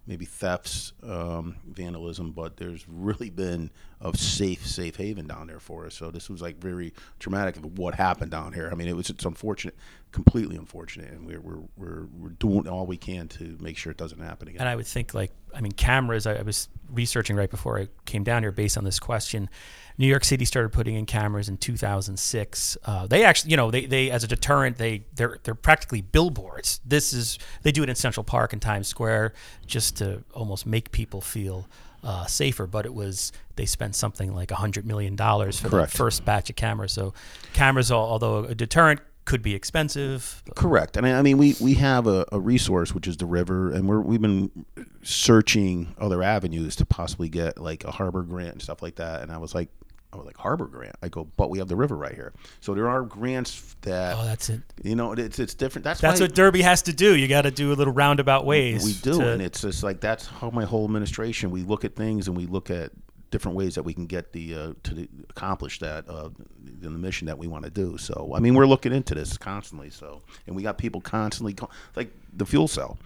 maybe 0.08 0.26
thefts, 0.26 0.94
um, 1.04 1.58
vandalism, 1.70 2.32
but 2.32 2.58
there's 2.58 2.88
really 2.88 3.30
been 3.30 3.70
a 4.00 4.16
safe, 4.18 4.66
safe 4.66 4.96
haven 4.96 5.28
down 5.28 5.48
there 5.48 5.60
for 5.60 5.86
us. 5.86 5.96
So 5.96 6.10
this 6.10 6.30
was 6.30 6.42
like 6.42 6.58
very 6.58 6.94
traumatic 7.20 7.58
of 7.58 7.78
what 7.78 7.94
happened 7.94 8.32
down 8.32 8.54
here. 8.54 8.70
I 8.72 8.76
mean, 8.76 8.88
it 8.88 8.96
was 8.96 9.10
it's 9.10 9.26
unfortunate, 9.26 9.76
completely 10.12 10.56
unfortunate, 10.56 11.12
and 11.12 11.28
we're 11.28 11.42
we're 11.42 11.60
we're, 11.76 12.06
we're 12.18 12.30
doing 12.30 12.68
all 12.68 12.86
we 12.86 12.98
can 12.98 13.28
to 13.30 13.58
make 13.60 13.78
sure 13.78 13.92
it 13.92 13.98
doesn't 13.98 14.22
happen 14.22 14.48
again. 14.48 14.62
And 14.62 14.70
I 14.70 14.76
would 14.76 14.88
think 14.88 15.14
like 15.14 15.32
I 15.54 15.62
mean 15.62 15.74
cameras. 15.74 16.26
I, 16.26 16.36
I 16.36 16.42
was 16.44 16.70
researching 16.90 17.36
right 17.36 17.52
before 17.52 17.80
I 17.80 17.90
came 18.06 18.24
down 18.24 18.44
here 18.44 18.52
based 18.52 18.78
on 18.78 18.86
this 18.86 19.00
question. 19.00 19.50
New 20.00 20.08
York 20.08 20.24
City 20.24 20.46
started 20.46 20.70
putting 20.70 20.96
in 20.96 21.06
cameras 21.06 21.50
in 21.50 21.58
2006. 21.58 22.78
Uh, 22.86 23.08
they 23.08 23.24
actually, 23.24 23.52
you 23.52 23.58
know, 23.58 23.72
they, 23.72 23.86
they 23.86 24.12
as 24.12 24.24
a 24.24 24.28
deterrent, 24.28 24.78
they 24.78 25.06
they're 25.16 25.40
they're 25.44 25.56
practically 25.56 26.02
billboards. 26.02 26.80
This 26.86 27.14
is 27.14 27.40
they 27.64 27.72
do 27.72 27.84
it 27.84 27.90
in 27.90 27.96
Central 27.96 28.24
Park 28.24 28.54
and 28.54 28.62
Times 28.62 28.88
Square 28.88 29.34
just 29.66 29.98
to 29.98 30.24
almost 30.34 30.66
make 30.66 30.92
people 30.92 31.20
feel 31.22 31.68
uh, 32.04 32.26
safer. 32.26 32.68
But 32.68 32.86
it 32.86 32.94
was 32.94 33.32
they 33.56 33.66
spent 33.66 33.96
something 33.96 34.36
like 34.36 34.52
a 34.52 34.56
hundred 34.56 34.86
million 34.86 35.16
dollars 35.16 35.60
for 35.60 35.70
Correct. 35.70 35.92
the 35.92 35.98
first 35.98 36.24
batch 36.24 36.50
of 36.52 36.56
cameras. 36.56 36.92
So 36.92 37.14
cameras, 37.54 37.92
although 37.92 38.44
a 38.44 38.54
deterrent, 38.54 39.02
could 39.26 39.42
be 39.42 39.54
expensive. 39.54 40.42
Correct. 40.56 40.96
And 40.96 41.06
I 41.06 41.20
I 41.20 41.22
mean, 41.22 41.38
we, 41.38 41.56
we 41.60 41.74
have 41.76 42.08
a, 42.08 42.26
a 42.32 42.40
resource, 42.40 42.94
which 42.94 43.08
is 43.08 43.18
the 43.18 43.26
river, 43.26 43.72
and 43.72 43.88
we're, 43.88 44.00
we've 44.00 44.22
been 44.22 44.66
searching 45.04 45.94
other 46.00 46.24
avenues 46.24 46.76
to 46.78 46.86
possibly 46.86 47.30
get 47.30 47.60
like 47.60 47.84
a 47.84 47.92
harbor 47.92 48.22
grant 48.22 48.54
and 48.54 48.62
stuff 48.62 48.82
like 48.82 48.96
that. 48.96 49.22
And 49.24 49.32
I 49.32 49.38
was 49.38 49.54
like, 49.54 49.68
I 50.14 50.16
was 50.18 50.26
like, 50.26 50.38
harbor 50.38 50.66
grant? 50.68 50.96
I 51.02 51.10
go, 51.10 51.26
but 51.36 51.50
we 51.50 51.60
have 51.60 51.68
the 51.68 51.76
river 51.76 51.96
right 51.98 52.14
here. 52.16 52.34
So 52.62 52.74
there 52.74 52.88
are 52.88 53.02
grants 53.04 53.76
that, 53.82 54.16
Oh, 54.18 54.24
that's 54.24 54.50
it. 54.50 54.62
you 54.84 54.96
know, 54.96 55.12
it's, 55.12 55.38
it's 55.38 55.54
different. 55.54 55.84
That's, 55.84 56.00
That's 56.00 56.22
what 56.22 56.34
Derby 56.34 56.62
has 56.62 56.82
to 56.84 56.94
do. 56.94 57.16
You 57.16 57.28
got 57.28 57.42
to 57.42 57.52
do 57.52 57.74
a 57.74 57.76
little 57.76 57.94
roundabout 57.94 58.46
ways. 58.46 58.84
we 58.86 58.94
do. 58.94 59.20
to- 59.20 59.32
and 59.34 59.42
it's 59.42 59.62
just 59.62 59.84
like, 59.84 60.00
that's 60.00 60.26
how 60.26 60.50
my 60.50 60.64
whole 60.64 60.86
administration, 60.86 61.52
we 61.52 61.62
look 61.64 61.84
at 61.84 61.96
things 61.96 62.28
and 62.30 62.38
we 62.38 62.46
look 62.46 62.70
at 62.72 62.92
different 63.32 63.58
ways 63.58 63.76
that 63.76 63.84
we 63.84 63.94
can 63.94 64.06
get 64.06 64.32
the, 64.32 64.56
uh, 64.56 64.74
to 64.84 64.94
the, 64.94 65.10
accomplish 65.30 65.80
that, 65.80 66.08
uh, 66.10 66.30
in 66.66 66.94
the 66.94 67.00
mission 67.00 67.28
that 67.28 67.38
we 67.38 67.48
want 67.48 67.66
to 67.66 67.70
do. 67.70 67.98
So, 67.98 68.32
I 68.34 68.40
mean, 68.40 68.54
we're 68.56 68.66
looking 68.66 68.94
into 68.94 69.14
this 69.14 69.38
constantly. 69.38 69.90
So, 69.90 70.22
and 70.48 70.56
we 70.56 70.64
got 70.64 70.78
people 70.78 71.02
constantly, 71.02 71.54
like 71.98 72.12
the 72.34 72.46
fuel 72.46 72.70
cell. 72.70 72.98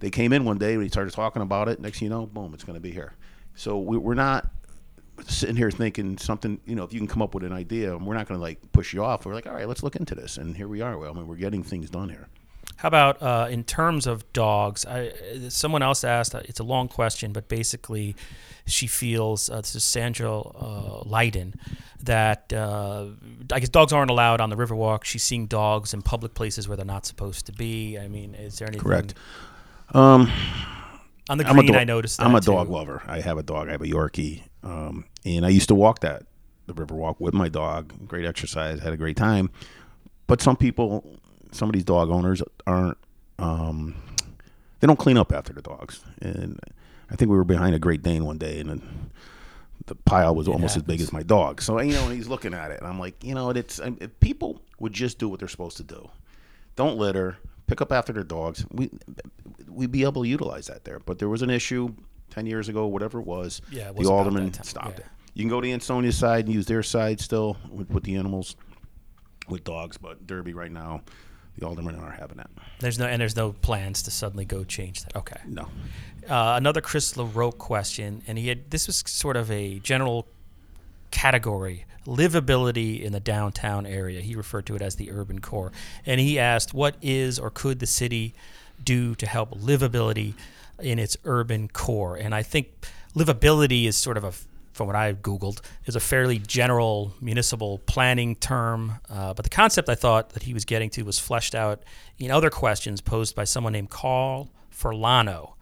They 0.00 0.08
came 0.08 0.32
in 0.32 0.46
one 0.46 0.56
day, 0.56 0.78
we 0.78 0.88
started 0.88 1.12
talking 1.12 1.42
about 1.42 1.68
it. 1.68 1.78
Next 1.80 1.98
thing 1.98 2.06
you 2.06 2.10
know, 2.10 2.24
boom, 2.24 2.54
it's 2.54 2.64
going 2.64 2.76
to 2.76 2.80
be 2.80 2.90
here. 2.92 3.12
So 3.54 3.78
we, 3.78 3.98
we're 3.98 4.14
not 4.14 4.48
sitting 5.26 5.56
here 5.56 5.70
thinking 5.70 6.18
something, 6.18 6.60
you 6.66 6.74
know, 6.74 6.84
if 6.84 6.92
you 6.92 6.98
can 7.00 7.08
come 7.08 7.22
up 7.22 7.34
with 7.34 7.44
an 7.44 7.52
idea, 7.52 7.96
we're 7.96 8.14
not 8.14 8.28
going 8.28 8.38
to 8.38 8.42
like 8.42 8.60
push 8.72 8.92
you 8.94 9.04
off. 9.04 9.26
We're 9.26 9.34
like, 9.34 9.46
all 9.46 9.54
right, 9.54 9.68
let's 9.68 9.82
look 9.82 9.96
into 9.96 10.14
this. 10.14 10.36
And 10.38 10.56
here 10.56 10.68
we 10.68 10.80
are. 10.80 10.96
Well, 10.98 11.10
I 11.10 11.14
mean, 11.14 11.26
we're 11.26 11.36
getting 11.36 11.62
things 11.62 11.90
done 11.90 12.08
here. 12.08 12.28
How 12.76 12.86
about 12.88 13.20
uh, 13.20 13.48
in 13.50 13.64
terms 13.64 14.06
of 14.06 14.30
dogs? 14.32 14.86
I, 14.86 15.10
someone 15.48 15.82
else 15.82 16.04
asked. 16.04 16.34
uh, 16.34 16.42
It's 16.44 16.60
a 16.60 16.64
long 16.64 16.86
question, 16.86 17.32
but 17.32 17.48
basically, 17.48 18.14
she 18.66 18.86
feels 18.86 19.50
uh, 19.50 19.56
this 19.62 19.74
is 19.74 19.82
Sandra 19.82 20.38
uh, 20.40 21.02
Leiden 21.04 21.54
that 22.04 22.52
uh, 22.52 23.06
I 23.52 23.58
guess 23.58 23.68
dogs 23.70 23.92
aren't 23.92 24.12
allowed 24.12 24.40
on 24.40 24.50
the 24.50 24.56
Riverwalk. 24.56 25.02
She's 25.04 25.24
seeing 25.24 25.46
dogs 25.46 25.92
in 25.92 26.02
public 26.02 26.34
places 26.34 26.68
where 26.68 26.76
they're 26.76 26.86
not 26.86 27.04
supposed 27.04 27.46
to 27.46 27.52
be. 27.52 27.98
I 27.98 28.06
mean, 28.06 28.36
is 28.36 28.58
there 28.58 28.68
anything 28.68 28.84
Correct. 28.84 29.14
Um, 29.92 30.30
on 31.28 31.38
the 31.38 31.48
I'm 31.48 31.58
a 31.58 31.62
green? 31.62 31.72
dog, 31.72 31.80
I 31.80 31.84
noticed. 31.84 32.18
That 32.18 32.26
I'm 32.26 32.34
a 32.36 32.40
too. 32.40 32.52
dog 32.52 32.68
lover. 32.68 33.02
I 33.08 33.20
have 33.20 33.38
a 33.38 33.42
dog. 33.42 33.68
I 33.68 33.72
have 33.72 33.82
a 33.82 33.86
Yorkie, 33.86 34.42
um, 34.62 35.04
and 35.24 35.46
I 35.46 35.48
used 35.48 35.68
to 35.68 35.74
walk 35.74 36.00
that 36.00 36.24
the 36.68 36.74
river 36.74 36.94
walk 36.94 37.18
with 37.18 37.34
my 37.34 37.48
dog. 37.48 37.92
Great 38.06 38.24
exercise. 38.24 38.80
Had 38.80 38.92
a 38.92 38.96
great 38.96 39.16
time. 39.16 39.50
But 40.26 40.40
some 40.40 40.56
people, 40.56 41.18
some 41.50 41.68
of 41.68 41.72
these 41.72 41.84
dog 41.84 42.10
owners 42.10 42.42
aren't. 42.66 42.98
Um, 43.38 43.96
they 44.80 44.86
don't 44.86 44.98
clean 44.98 45.16
up 45.16 45.32
after 45.32 45.52
the 45.52 45.62
dogs, 45.62 46.04
and 46.20 46.60
I 47.10 47.16
think 47.16 47.30
we 47.30 47.36
were 47.36 47.44
behind 47.44 47.74
a 47.74 47.78
Great 47.78 48.02
Dane 48.02 48.24
one 48.24 48.38
day, 48.38 48.60
and 48.60 49.10
the 49.86 49.94
pile 49.94 50.34
was 50.34 50.46
almost 50.46 50.76
as 50.76 50.82
big 50.82 51.00
as 51.00 51.12
my 51.12 51.22
dog. 51.22 51.62
So 51.62 51.80
you 51.80 51.92
know, 51.92 52.04
and 52.04 52.14
he's 52.14 52.28
looking 52.28 52.54
at 52.54 52.70
it, 52.70 52.80
and 52.80 52.86
I'm 52.86 52.98
like, 52.98 53.24
you 53.24 53.34
know, 53.34 53.50
it's 53.50 53.80
if 54.00 54.20
people 54.20 54.60
would 54.78 54.92
just 54.92 55.18
do 55.18 55.28
what 55.28 55.40
they're 55.40 55.48
supposed 55.48 55.78
to 55.78 55.82
do. 55.82 56.08
Don't 56.76 56.96
litter. 56.96 57.38
Pick 57.66 57.80
up 57.80 57.90
after 57.90 58.12
their 58.12 58.22
dogs. 58.22 58.64
We 58.70 58.90
we'd 59.68 59.90
be 59.90 60.04
able 60.04 60.22
to 60.22 60.28
utilize 60.28 60.66
that 60.66 60.84
there. 60.84 61.00
But 61.00 61.18
there 61.18 61.28
was 61.28 61.42
an 61.42 61.50
issue 61.50 61.94
ten 62.30 62.46
years 62.46 62.68
ago, 62.68 62.86
whatever 62.86 63.20
it 63.20 63.26
was. 63.26 63.60
Yeah, 63.70 63.90
it 63.90 63.94
the 63.94 64.00
was 64.00 64.08
alderman 64.08 64.52
stopped 64.62 64.98
yeah. 64.98 65.04
it. 65.04 65.06
You 65.34 65.42
can 65.42 65.50
go 65.50 65.60
to 65.60 65.64
the 65.64 65.72
Ansonia 65.72 66.12
side 66.12 66.46
and 66.46 66.54
use 66.54 66.66
their 66.66 66.82
side 66.82 67.20
still 67.20 67.56
with, 67.70 67.90
with 67.90 68.04
the 68.04 68.16
animals, 68.16 68.56
with 69.48 69.62
dogs. 69.64 69.96
But 69.96 70.26
Derby 70.26 70.52
right 70.52 70.72
now, 70.72 71.02
the 71.56 71.66
aldermen 71.66 71.96
are 71.96 72.10
having 72.10 72.38
that. 72.38 72.50
There's 72.80 72.98
no 72.98 73.06
and 73.06 73.20
there's 73.20 73.36
no 73.36 73.52
plans 73.52 74.02
to 74.02 74.10
suddenly 74.10 74.44
go 74.44 74.64
change 74.64 75.02
that. 75.04 75.16
Okay. 75.16 75.40
No. 75.46 75.68
Uh, 76.28 76.54
another 76.56 76.80
Chris 76.80 77.14
LaRoque 77.14 77.58
question, 77.58 78.22
and 78.26 78.36
he 78.36 78.48
had 78.48 78.70
this 78.70 78.86
was 78.86 79.02
sort 79.06 79.36
of 79.36 79.50
a 79.50 79.78
general 79.78 80.26
category 81.10 81.84
livability 82.06 83.02
in 83.02 83.12
the 83.12 83.20
downtown 83.20 83.86
area. 83.86 84.20
He 84.20 84.34
referred 84.34 84.66
to 84.66 84.76
it 84.76 84.82
as 84.82 84.96
the 84.96 85.10
urban 85.10 85.40
core, 85.40 85.72
and 86.04 86.20
he 86.20 86.38
asked, 86.38 86.74
"What 86.74 86.96
is 87.00 87.38
or 87.38 87.50
could 87.50 87.78
the 87.78 87.86
city 87.86 88.34
do 88.82 89.14
to 89.16 89.26
help 89.26 89.50
livability 89.58 90.34
in 90.80 90.98
its 90.98 91.16
urban 91.24 91.68
core?" 91.68 92.16
And 92.16 92.34
I 92.34 92.42
think 92.42 92.86
livability 93.14 93.86
is 93.86 93.96
sort 93.96 94.16
of 94.16 94.24
a 94.24 94.32
from 94.78 94.86
what 94.86 94.96
I 94.96 95.12
googled, 95.12 95.60
is 95.86 95.96
a 95.96 96.00
fairly 96.00 96.38
general 96.38 97.12
municipal 97.20 97.78
planning 97.86 98.36
term. 98.36 99.00
Uh, 99.10 99.34
but 99.34 99.42
the 99.42 99.50
concept 99.50 99.88
I 99.88 99.96
thought 99.96 100.30
that 100.30 100.44
he 100.44 100.54
was 100.54 100.64
getting 100.64 100.88
to 100.90 101.02
was 101.02 101.18
fleshed 101.18 101.56
out 101.56 101.82
in 102.16 102.30
other 102.30 102.48
questions 102.48 103.00
posed 103.00 103.34
by 103.34 103.42
someone 103.42 103.72
named 103.72 103.90
Carl 103.90 104.50
Furlano, 104.72 105.54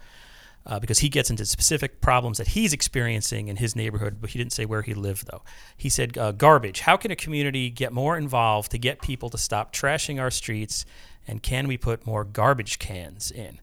uh, 0.66 0.79
because 0.79 0.98
he 0.98 1.09
gets 1.09 1.31
into 1.31 1.46
specific 1.46 2.02
problems 2.02 2.37
that 2.37 2.48
he's 2.48 2.74
experiencing 2.74 3.48
in 3.48 3.57
his 3.57 3.74
neighborhood, 3.74 4.18
but 4.20 4.31
he 4.31 4.38
didn't 4.38 4.52
say 4.52 4.66
where 4.66 4.83
he 4.83 4.92
lived, 4.92 5.26
though. 5.29 5.42
He 5.76 5.88
said, 5.88 6.18
uh, 6.18 6.33
Garbage. 6.33 6.81
How 6.81 6.98
can 6.98 7.11
a 7.11 7.16
community 7.16 7.70
get 7.70 7.92
more 7.92 8.18
involved 8.18 8.70
to 8.72 8.79
get 8.79 9.00
people 9.00 9.31
to 9.31 9.38
stop 9.38 9.72
trashing 9.72 10.20
our 10.20 10.31
streets? 10.31 10.85
And 11.26 11.42
can 11.42 11.66
we 11.66 11.79
put 11.79 12.07
more 12.07 12.22
garbage 12.22 12.79
cans 12.79 13.31
in? 13.31 13.61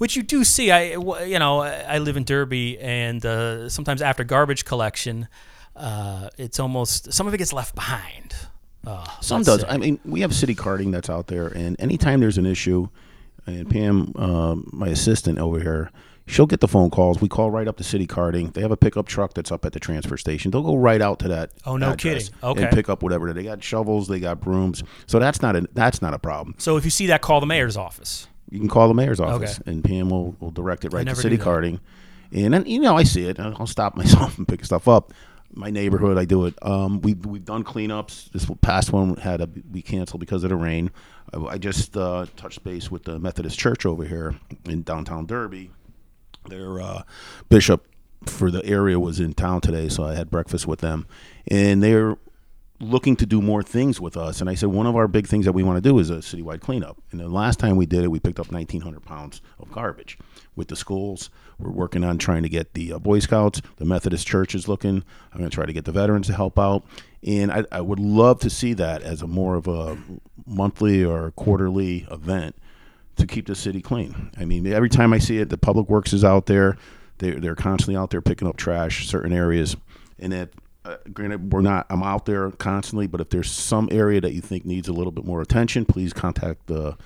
Which 0.00 0.16
you 0.16 0.22
do 0.22 0.44
see. 0.44 0.70
I, 0.70 0.92
you 1.24 1.38
know, 1.38 1.60
I 1.60 1.98
live 1.98 2.16
in 2.16 2.24
Derby, 2.24 2.78
and 2.78 3.22
uh, 3.26 3.68
sometimes 3.68 4.00
after 4.00 4.24
garbage 4.24 4.64
collection, 4.64 5.28
uh, 5.76 6.30
it's 6.38 6.58
almost 6.58 7.12
some 7.12 7.26
of 7.26 7.34
it 7.34 7.36
gets 7.36 7.52
left 7.52 7.74
behind. 7.74 8.34
Uh, 8.86 9.04
Some 9.20 9.42
does. 9.42 9.60
say. 9.60 9.66
I 9.68 9.76
mean, 9.76 10.00
we 10.06 10.22
have 10.22 10.34
City 10.34 10.54
Carting 10.54 10.90
that's 10.90 11.10
out 11.10 11.26
there, 11.26 11.48
and 11.48 11.78
anytime 11.78 12.20
there's 12.20 12.38
an 12.38 12.46
issue, 12.46 12.88
and 13.44 13.68
Pam, 13.68 14.14
um, 14.16 14.70
my 14.72 14.88
assistant 14.88 15.38
over 15.38 15.60
here, 15.60 15.90
she'll 16.26 16.46
get 16.46 16.60
the 16.60 16.68
phone 16.68 16.88
calls. 16.88 17.20
We 17.20 17.28
call 17.28 17.50
right 17.50 17.68
up 17.68 17.76
to 17.76 17.84
City 17.84 18.06
Carting. 18.06 18.52
They 18.52 18.62
have 18.62 18.70
a 18.70 18.78
pickup 18.78 19.06
truck 19.06 19.34
that's 19.34 19.52
up 19.52 19.66
at 19.66 19.74
the 19.74 19.80
transfer 19.80 20.16
station. 20.16 20.50
They'll 20.50 20.62
go 20.62 20.76
right 20.76 21.02
out 21.02 21.18
to 21.18 21.28
that. 21.28 21.50
Oh, 21.66 21.76
no 21.76 21.94
kidding. 21.94 22.26
Okay. 22.42 22.62
And 22.62 22.74
pick 22.74 22.88
up 22.88 23.02
whatever 23.02 23.30
they 23.34 23.42
got. 23.42 23.62
Shovels. 23.62 24.08
They 24.08 24.18
got 24.18 24.40
brooms. 24.40 24.82
So 25.06 25.18
that's 25.18 25.42
not 25.42 25.56
a 25.56 25.68
that's 25.74 26.00
not 26.00 26.14
a 26.14 26.18
problem. 26.18 26.54
So 26.56 26.78
if 26.78 26.86
you 26.86 26.90
see 26.90 27.08
that, 27.08 27.20
call 27.20 27.40
the 27.40 27.46
mayor's 27.46 27.76
office. 27.76 28.28
You 28.50 28.58
can 28.58 28.68
call 28.68 28.88
the 28.88 28.94
mayor's 28.94 29.20
office, 29.20 29.60
Okay. 29.60 29.70
and 29.70 29.84
Pam 29.84 30.10
will, 30.10 30.34
will 30.40 30.50
direct 30.50 30.84
it 30.84 30.92
right 30.92 31.06
to 31.06 31.14
City 31.14 31.38
Carting. 31.38 31.80
And 32.32 32.52
then 32.54 32.66
you 32.66 32.80
know, 32.80 32.96
I 32.96 33.04
see 33.04 33.24
it. 33.24 33.38
and 33.38 33.54
I'll 33.58 33.66
stop 33.66 33.96
myself 34.02 34.36
and 34.38 34.46
pick 34.46 34.64
stuff 34.64 34.88
up. 34.88 35.12
My 35.52 35.70
neighborhood, 35.70 36.16
I 36.16 36.24
do 36.26 36.46
it. 36.46 36.54
Um, 36.62 37.00
we 37.00 37.14
we've 37.14 37.44
done 37.44 37.64
cleanups. 37.64 38.30
This 38.30 38.46
past 38.60 38.92
one 38.92 39.16
had 39.16 39.40
to 39.40 39.46
be 39.48 39.82
canceled 39.82 40.20
because 40.20 40.44
of 40.44 40.50
the 40.50 40.56
rain. 40.56 40.90
I, 41.34 41.38
I 41.44 41.58
just 41.58 41.96
uh, 41.96 42.26
touched 42.36 42.62
base 42.62 42.88
with 42.90 43.02
the 43.04 43.18
Methodist 43.18 43.58
Church 43.58 43.84
over 43.84 44.04
here 44.04 44.36
in 44.64 44.82
downtown 44.82 45.26
Derby. 45.26 45.70
Their 46.48 46.80
uh, 46.80 47.02
bishop 47.48 47.84
for 48.26 48.50
the 48.50 48.64
area 48.64 49.00
was 49.00 49.18
in 49.18 49.32
town 49.34 49.60
today, 49.60 49.88
so 49.88 50.04
I 50.04 50.14
had 50.14 50.30
breakfast 50.30 50.66
with 50.68 50.80
them, 50.80 51.06
and 51.48 51.82
they're 51.82 52.16
looking 52.80 53.14
to 53.16 53.26
do 53.26 53.42
more 53.42 53.62
things 53.62 54.00
with 54.00 54.16
us. 54.16 54.40
And 54.40 54.48
I 54.48 54.54
said, 54.54 54.70
one 54.70 54.86
of 54.86 54.96
our 54.96 55.06
big 55.06 55.26
things 55.26 55.44
that 55.44 55.52
we 55.52 55.62
want 55.62 55.76
to 55.76 55.86
do 55.86 55.98
is 55.98 56.08
a 56.08 56.16
citywide 56.16 56.60
cleanup. 56.60 56.96
And 57.10 57.20
the 57.20 57.28
last 57.28 57.58
time 57.58 57.76
we 57.76 57.84
did 57.84 58.04
it, 58.04 58.10
we 58.10 58.18
picked 58.18 58.40
up 58.40 58.50
1,900 58.50 59.04
pounds 59.04 59.42
of 59.58 59.70
garbage 59.70 60.18
with 60.56 60.68
the 60.68 60.76
schools. 60.76 61.28
We're 61.58 61.70
working 61.70 62.04
on 62.04 62.16
trying 62.16 62.42
to 62.42 62.48
get 62.48 62.72
the 62.72 62.94
uh, 62.94 62.98
Boy 62.98 63.18
Scouts, 63.18 63.60
the 63.76 63.84
Methodist 63.84 64.26
Church 64.26 64.54
is 64.54 64.66
looking. 64.66 65.04
I'm 65.32 65.38
going 65.38 65.50
to 65.50 65.54
try 65.54 65.66
to 65.66 65.72
get 65.72 65.84
the 65.84 65.92
veterans 65.92 66.28
to 66.28 66.34
help 66.34 66.58
out. 66.58 66.84
And 67.22 67.52
I, 67.52 67.64
I 67.70 67.82
would 67.82 68.00
love 68.00 68.40
to 68.40 68.50
see 68.50 68.72
that 68.74 69.02
as 69.02 69.20
a 69.20 69.26
more 69.26 69.56
of 69.56 69.68
a 69.68 69.98
monthly 70.46 71.04
or 71.04 71.32
quarterly 71.32 72.06
event 72.10 72.56
to 73.16 73.26
keep 73.26 73.46
the 73.46 73.54
city 73.54 73.82
clean. 73.82 74.30
I 74.38 74.46
mean, 74.46 74.66
every 74.66 74.88
time 74.88 75.12
I 75.12 75.18
see 75.18 75.38
it, 75.38 75.50
the 75.50 75.58
public 75.58 75.90
works 75.90 76.14
is 76.14 76.24
out 76.24 76.46
there. 76.46 76.78
They're, 77.18 77.38
they're 77.38 77.54
constantly 77.54 77.96
out 77.96 78.08
there 78.08 78.22
picking 78.22 78.48
up 78.48 78.56
trash, 78.56 79.06
certain 79.06 79.34
areas. 79.34 79.76
And 80.18 80.32
that, 80.32 80.48
uh, 80.90 80.96
granted, 81.12 81.52
we're 81.52 81.60
not, 81.60 81.86
I'm 81.90 82.02
out 82.02 82.26
there 82.26 82.50
constantly, 82.52 83.06
but 83.06 83.20
if 83.20 83.30
there's 83.30 83.50
some 83.50 83.88
area 83.90 84.20
that 84.20 84.32
you 84.32 84.40
think 84.40 84.64
needs 84.64 84.88
a 84.88 84.92
little 84.92 85.12
bit 85.12 85.24
more 85.24 85.40
attention, 85.40 85.84
please 85.84 86.12
contact 86.12 86.66
the, 86.66 86.96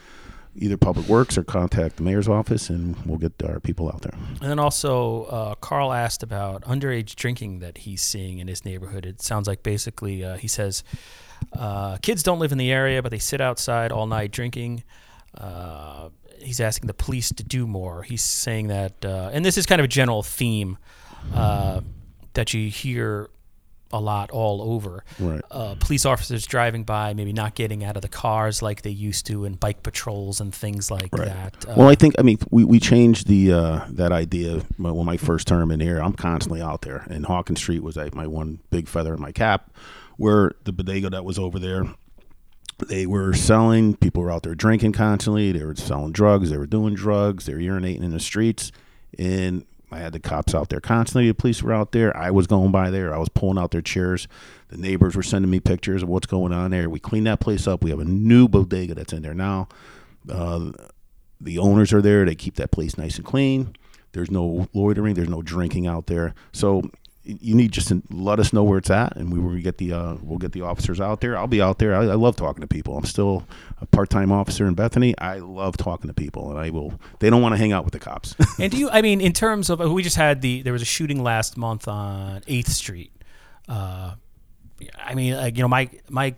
either 0.57 0.77
Public 0.77 1.09
Works 1.09 1.37
or 1.37 1.45
contact 1.45 1.97
the 1.97 2.03
mayor's 2.03 2.29
office 2.29 2.71
and 2.71 2.97
we'll 3.05 3.19
get 3.19 3.43
our 3.43 3.61
people 3.61 3.89
out 3.89 4.03
there. 4.03 4.15
And 4.41 4.51
then 4.51 4.59
also, 4.59 5.25
uh, 5.25 5.55
Carl 5.57 5.93
asked 5.93 6.23
about 6.23 6.63
underage 6.63 7.17
drinking 7.17 7.59
that 7.61 7.79
he's 7.79 8.03
seeing 8.03 8.39
in 8.39 8.49
his 8.49 8.65
neighborhood. 8.65 9.05
It 9.05 9.21
sounds 9.21 9.49
like 9.49 9.63
basically 9.63 10.25
uh, 10.25 10.37
he 10.37 10.49
says 10.49 10.85
uh, 11.53 11.99
kids 11.99 12.23
don't 12.23 12.39
live 12.39 12.53
in 12.53 12.59
the 12.59 12.71
area, 12.73 13.03
but 13.03 13.11
they 13.11 13.19
sit 13.19 13.41
outside 13.41 13.93
all 13.93 14.07
night 14.07 14.31
drinking. 14.31 14.85
Uh, 15.37 16.11
he's 16.39 16.61
asking 16.61 16.87
the 16.87 16.95
police 16.95 17.31
to 17.31 17.43
do 17.43 17.67
more. 17.67 18.03
He's 18.03 18.23
saying 18.23 18.69
that, 18.69 19.05
uh, 19.05 19.31
and 19.33 19.45
this 19.45 19.59
is 19.59 19.67
kind 19.67 19.81
of 19.81 19.85
a 19.85 19.89
general 19.89 20.23
theme 20.23 20.79
uh, 21.35 21.81
that 22.35 22.55
you 22.55 22.71
hear 22.71 23.31
a 23.95 24.01
lot 24.01 24.31
all 24.31 24.61
over. 24.61 25.05
Right. 25.19 25.41
Uh, 25.51 25.77
police 25.79 26.05
officers 26.05 26.47
driving 26.47 26.85
by, 26.85 27.15
maybe 27.15 27.33
not 27.33 27.55
getting 27.55 27.85
out 27.85 27.97
of 27.97 28.03
the 28.03 28.09
cars 28.09 28.61
like 28.61 28.83
they 28.83 28.91
used 28.91 29.27
to, 29.27 29.45
and 29.45 29.59
bike 29.59 29.83
patrols 29.83 30.41
and 30.41 30.55
things 30.55 30.91
like 30.91 31.11
that. 31.13 31.65
Uh, 31.69 31.75
Well, 31.77 31.89
I 31.89 31.95
think 31.95 32.15
I 32.19 32.23
mean 32.23 32.39
we, 32.51 32.65
we 32.65 32.81
changed 32.81 33.27
the 33.27 33.53
uh, 33.53 33.85
that 33.91 34.13
idea 34.13 34.63
when 34.77 34.95
when 34.95 35.07
my 35.07 35.17
first 35.17 35.47
term 35.47 35.71
in 35.71 35.81
here. 35.81 35.99
I'm 35.99 36.13
constantly 36.15 36.61
out 36.61 36.83
there, 36.83 37.07
and 37.09 37.25
Hawkins 37.27 37.61
Street 37.61 37.83
was 37.83 37.97
like 37.97 38.15
my 38.15 38.27
one 38.27 38.59
big 38.71 38.89
feather 38.89 39.15
in 39.15 39.21
my 39.21 39.33
cap. 39.33 39.71
Where 40.17 40.53
the 40.65 40.73
bodega 40.73 41.11
that 41.11 41.25
was 41.25 41.39
over 41.39 41.59
there, 41.59 41.85
they 42.89 43.07
were 43.07 43.33
selling. 43.33 43.97
People 43.97 44.23
were 44.23 44.31
out 44.31 44.43
there 44.43 44.55
drinking 44.55 44.93
constantly. 44.93 45.53
They 45.53 45.65
were 45.65 45.77
selling 45.77 46.13
drugs. 46.13 46.51
They 46.51 46.57
were 46.57 46.67
doing 46.67 46.95
drugs. 46.95 47.47
They 47.47 47.55
were 47.55 47.61
urinating 47.61 48.03
in 48.03 48.11
the 48.11 48.21
streets, 48.21 48.73
and 49.19 49.65
I 49.95 49.99
had 49.99 50.13
the 50.13 50.21
cops 50.21 50.55
out 50.55 50.71
there 50.71 50.81
constantly. 50.81 51.29
The 51.29 51.35
police 51.35 51.63
were 51.63 51.73
out 51.73 51.93
there. 51.93 52.15
I 52.17 52.31
was 52.31 52.47
going 52.47 52.73
by 52.73 52.91
there. 52.91 53.15
I 53.15 53.19
was 53.19 53.29
pulling 53.29 53.59
out 53.59 53.71
their 53.71 53.81
chairs. 53.81 54.27
The 54.69 54.77
neighbors 54.77 55.15
were 55.15 55.23
sending 55.23 55.51
me 55.51 55.61
pictures 55.61 56.03
of 56.03 56.09
what's 56.09 56.27
going 56.27 56.53
on 56.53 56.73
there. 56.73 56.91
We 56.91 56.99
cleaned 56.99 57.29
that 57.29 57.41
place 57.41 57.69
up. 57.69 57.85
We 57.85 57.91
have 57.91 58.01
a 58.01 58.05
new 58.05 58.49
bodega 58.49 58.95
that's 58.95 59.13
in 59.13 59.23
there 59.23 59.35
now. 59.35 59.69
Uh, 60.29 60.73
the 61.41 61.59
owners 61.59 61.93
are 61.93 62.03
there. 62.03 62.25
They 62.25 62.35
keep 62.35 62.57
that 62.57 62.73
place 62.73 62.99
nice 62.99 63.17
and 63.17 63.25
clean. 63.25 63.77
There's 64.13 64.31
no 64.31 64.69
loitering. 64.73 65.15
There's 65.15 65.29
no 65.29 65.43
drinking 65.43 65.87
out 65.87 66.07
there. 66.07 66.35
So 66.53 66.91
you 67.25 67.55
need 67.55 67.73
just 67.73 67.89
to 67.89 68.03
let 68.11 68.39
us 68.39 68.53
know 68.53 68.63
where 68.63 68.79
it's 68.79 68.91
at, 68.91 69.17
and 69.17 69.33
we 69.33 69.39
will 69.39 69.59
get 69.59 69.79
the 69.79 69.93
uh, 69.93 70.17
we'll 70.23 70.39
get 70.39 70.53
the 70.53 70.61
officers 70.61 71.01
out 71.01 71.21
there. 71.21 71.37
I'll 71.37 71.47
be 71.47 71.63
out 71.63 71.79
there. 71.79 71.95
I, 71.95 72.03
I 72.03 72.15
love 72.15 72.37
talking 72.37 72.61
to 72.61 72.67
people. 72.67 72.99
I'm 72.99 73.05
still 73.05 73.47
a 73.81 73.87
part 73.87 74.11
time 74.11 74.31
officer 74.31 74.67
in 74.67 74.75
Bethany. 74.75 75.17
I 75.19 75.39
love 75.39 75.77
talking 75.77 76.09
to 76.09 76.15
people, 76.15 76.51
and 76.51 76.59
I 76.59 76.71
will. 76.71 77.01
They 77.21 77.31
don't 77.31 77.41
want 77.41 77.55
to 77.55 77.57
hang 77.57 77.73
out 77.73 77.85
with 77.85 77.93
the 77.93 78.01
cops. 78.01 78.35
And 78.61 78.71
do 78.71 78.79
you? 78.79 78.91
I 78.91 79.03
mean, 79.03 79.21
in 79.21 79.33
terms 79.33 79.71
of 79.71 79.81
we 79.81 80.03
just 80.03 80.17
had 80.17 80.43
the 80.43 80.63
there 80.63 80.73
was 80.73 80.83
a 80.83 80.87
shooting 80.87 81.23
last 81.23 81.57
month 81.57 81.89
on 81.89 82.43
Eighth 82.47 82.69
Street. 82.71 83.13
Uh, 83.69 84.15
I 84.99 85.15
mean, 85.15 85.35
like, 85.35 85.57
you 85.57 85.63
know, 85.63 85.69
my 85.69 85.89
my 86.09 86.35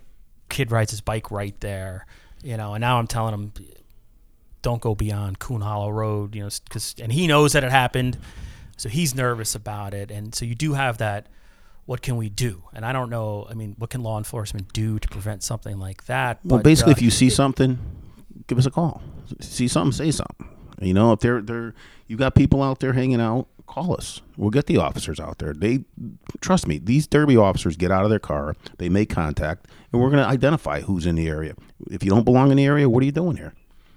kid 0.49 0.71
rides 0.71 0.91
his 0.91 1.01
bike 1.01 1.31
right 1.31 1.59
there. 1.59 2.05
You 2.43 2.55
know, 2.55 2.73
and 2.75 2.81
now 2.81 2.97
I'm 2.97 3.07
telling 3.07 3.33
him, 3.33 3.51
don't 4.61 4.81
go 4.81 4.95
beyond 4.95 5.39
Coon 5.39 5.61
Hollow 5.61 5.89
Road. 5.89 6.33
You 6.33 6.43
know, 6.43 6.49
because 6.63 6.95
and 6.99 7.11
he 7.11 7.27
knows 7.27 7.53
that 7.53 7.63
it 7.63 7.71
happened, 7.71 8.17
so 8.77 8.89
he's 8.89 9.13
nervous 9.13 9.55
about 9.55 9.93
it. 9.93 10.11
And 10.11 10.33
so 10.33 10.45
you 10.45 10.55
do 10.55 10.73
have 10.73 10.97
that. 10.99 11.27
What 11.85 12.01
can 12.01 12.17
we 12.17 12.29
do? 12.29 12.63
And 12.73 12.85
I 12.85 12.91
don't 12.91 13.09
know. 13.09 13.47
I 13.49 13.53
mean, 13.53 13.75
what 13.77 13.89
can 13.89 14.03
law 14.03 14.17
enforcement 14.17 14.73
do 14.73 14.99
to 14.99 15.07
prevent 15.07 15.41
something 15.41 15.79
like 15.79 16.05
that? 16.05 16.39
Well, 16.43 16.59
But, 16.59 16.63
basically, 16.63 16.91
uh, 16.91 16.97
if 16.97 17.01
you 17.01 17.09
see 17.09 17.29
something, 17.29 17.79
give 18.47 18.57
us 18.57 18.65
a 18.65 18.71
call. 18.71 19.01
See 19.39 19.67
something, 19.67 19.93
say 19.93 20.11
something. 20.11 20.47
You 20.79 20.93
know, 20.93 21.11
if 21.13 21.21
they're 21.21 21.41
they're 21.41 21.73
you 22.07 22.17
got 22.17 22.35
people 22.35 22.61
out 22.61 22.79
there 22.79 22.93
hanging 22.93 23.19
out, 23.21 23.47
call 23.65 23.93
us. 23.93 24.21
We'll 24.35 24.49
get 24.51 24.67
the 24.67 24.77
officers 24.77 25.19
out 25.19 25.39
there. 25.39 25.53
They 25.53 25.85
trust 26.41 26.67
me. 26.67 26.77
These 26.77 27.07
Derby 27.07 27.35
officers 27.37 27.77
get 27.77 27.89
out 27.91 28.03
of 28.03 28.09
their 28.09 28.19
car, 28.19 28.55
they 28.77 28.89
make 28.89 29.09
contact, 29.09 29.67
and 29.91 30.01
we're 30.01 30.09
going 30.09 30.23
to 30.23 30.29
identify 30.29 30.81
who's 30.81 31.05
in 31.05 31.15
the 31.15 31.27
area. 31.27 31.55
If 31.89 32.03
you 32.03 32.09
don't 32.09 32.23
belong 32.25 32.51
in 32.51 32.57
the 32.57 32.65
area, 32.65 32.87
what 32.89 33.01
are 33.01 33.05
you 33.05 33.11
doing 33.11 33.37
here? 33.37 33.53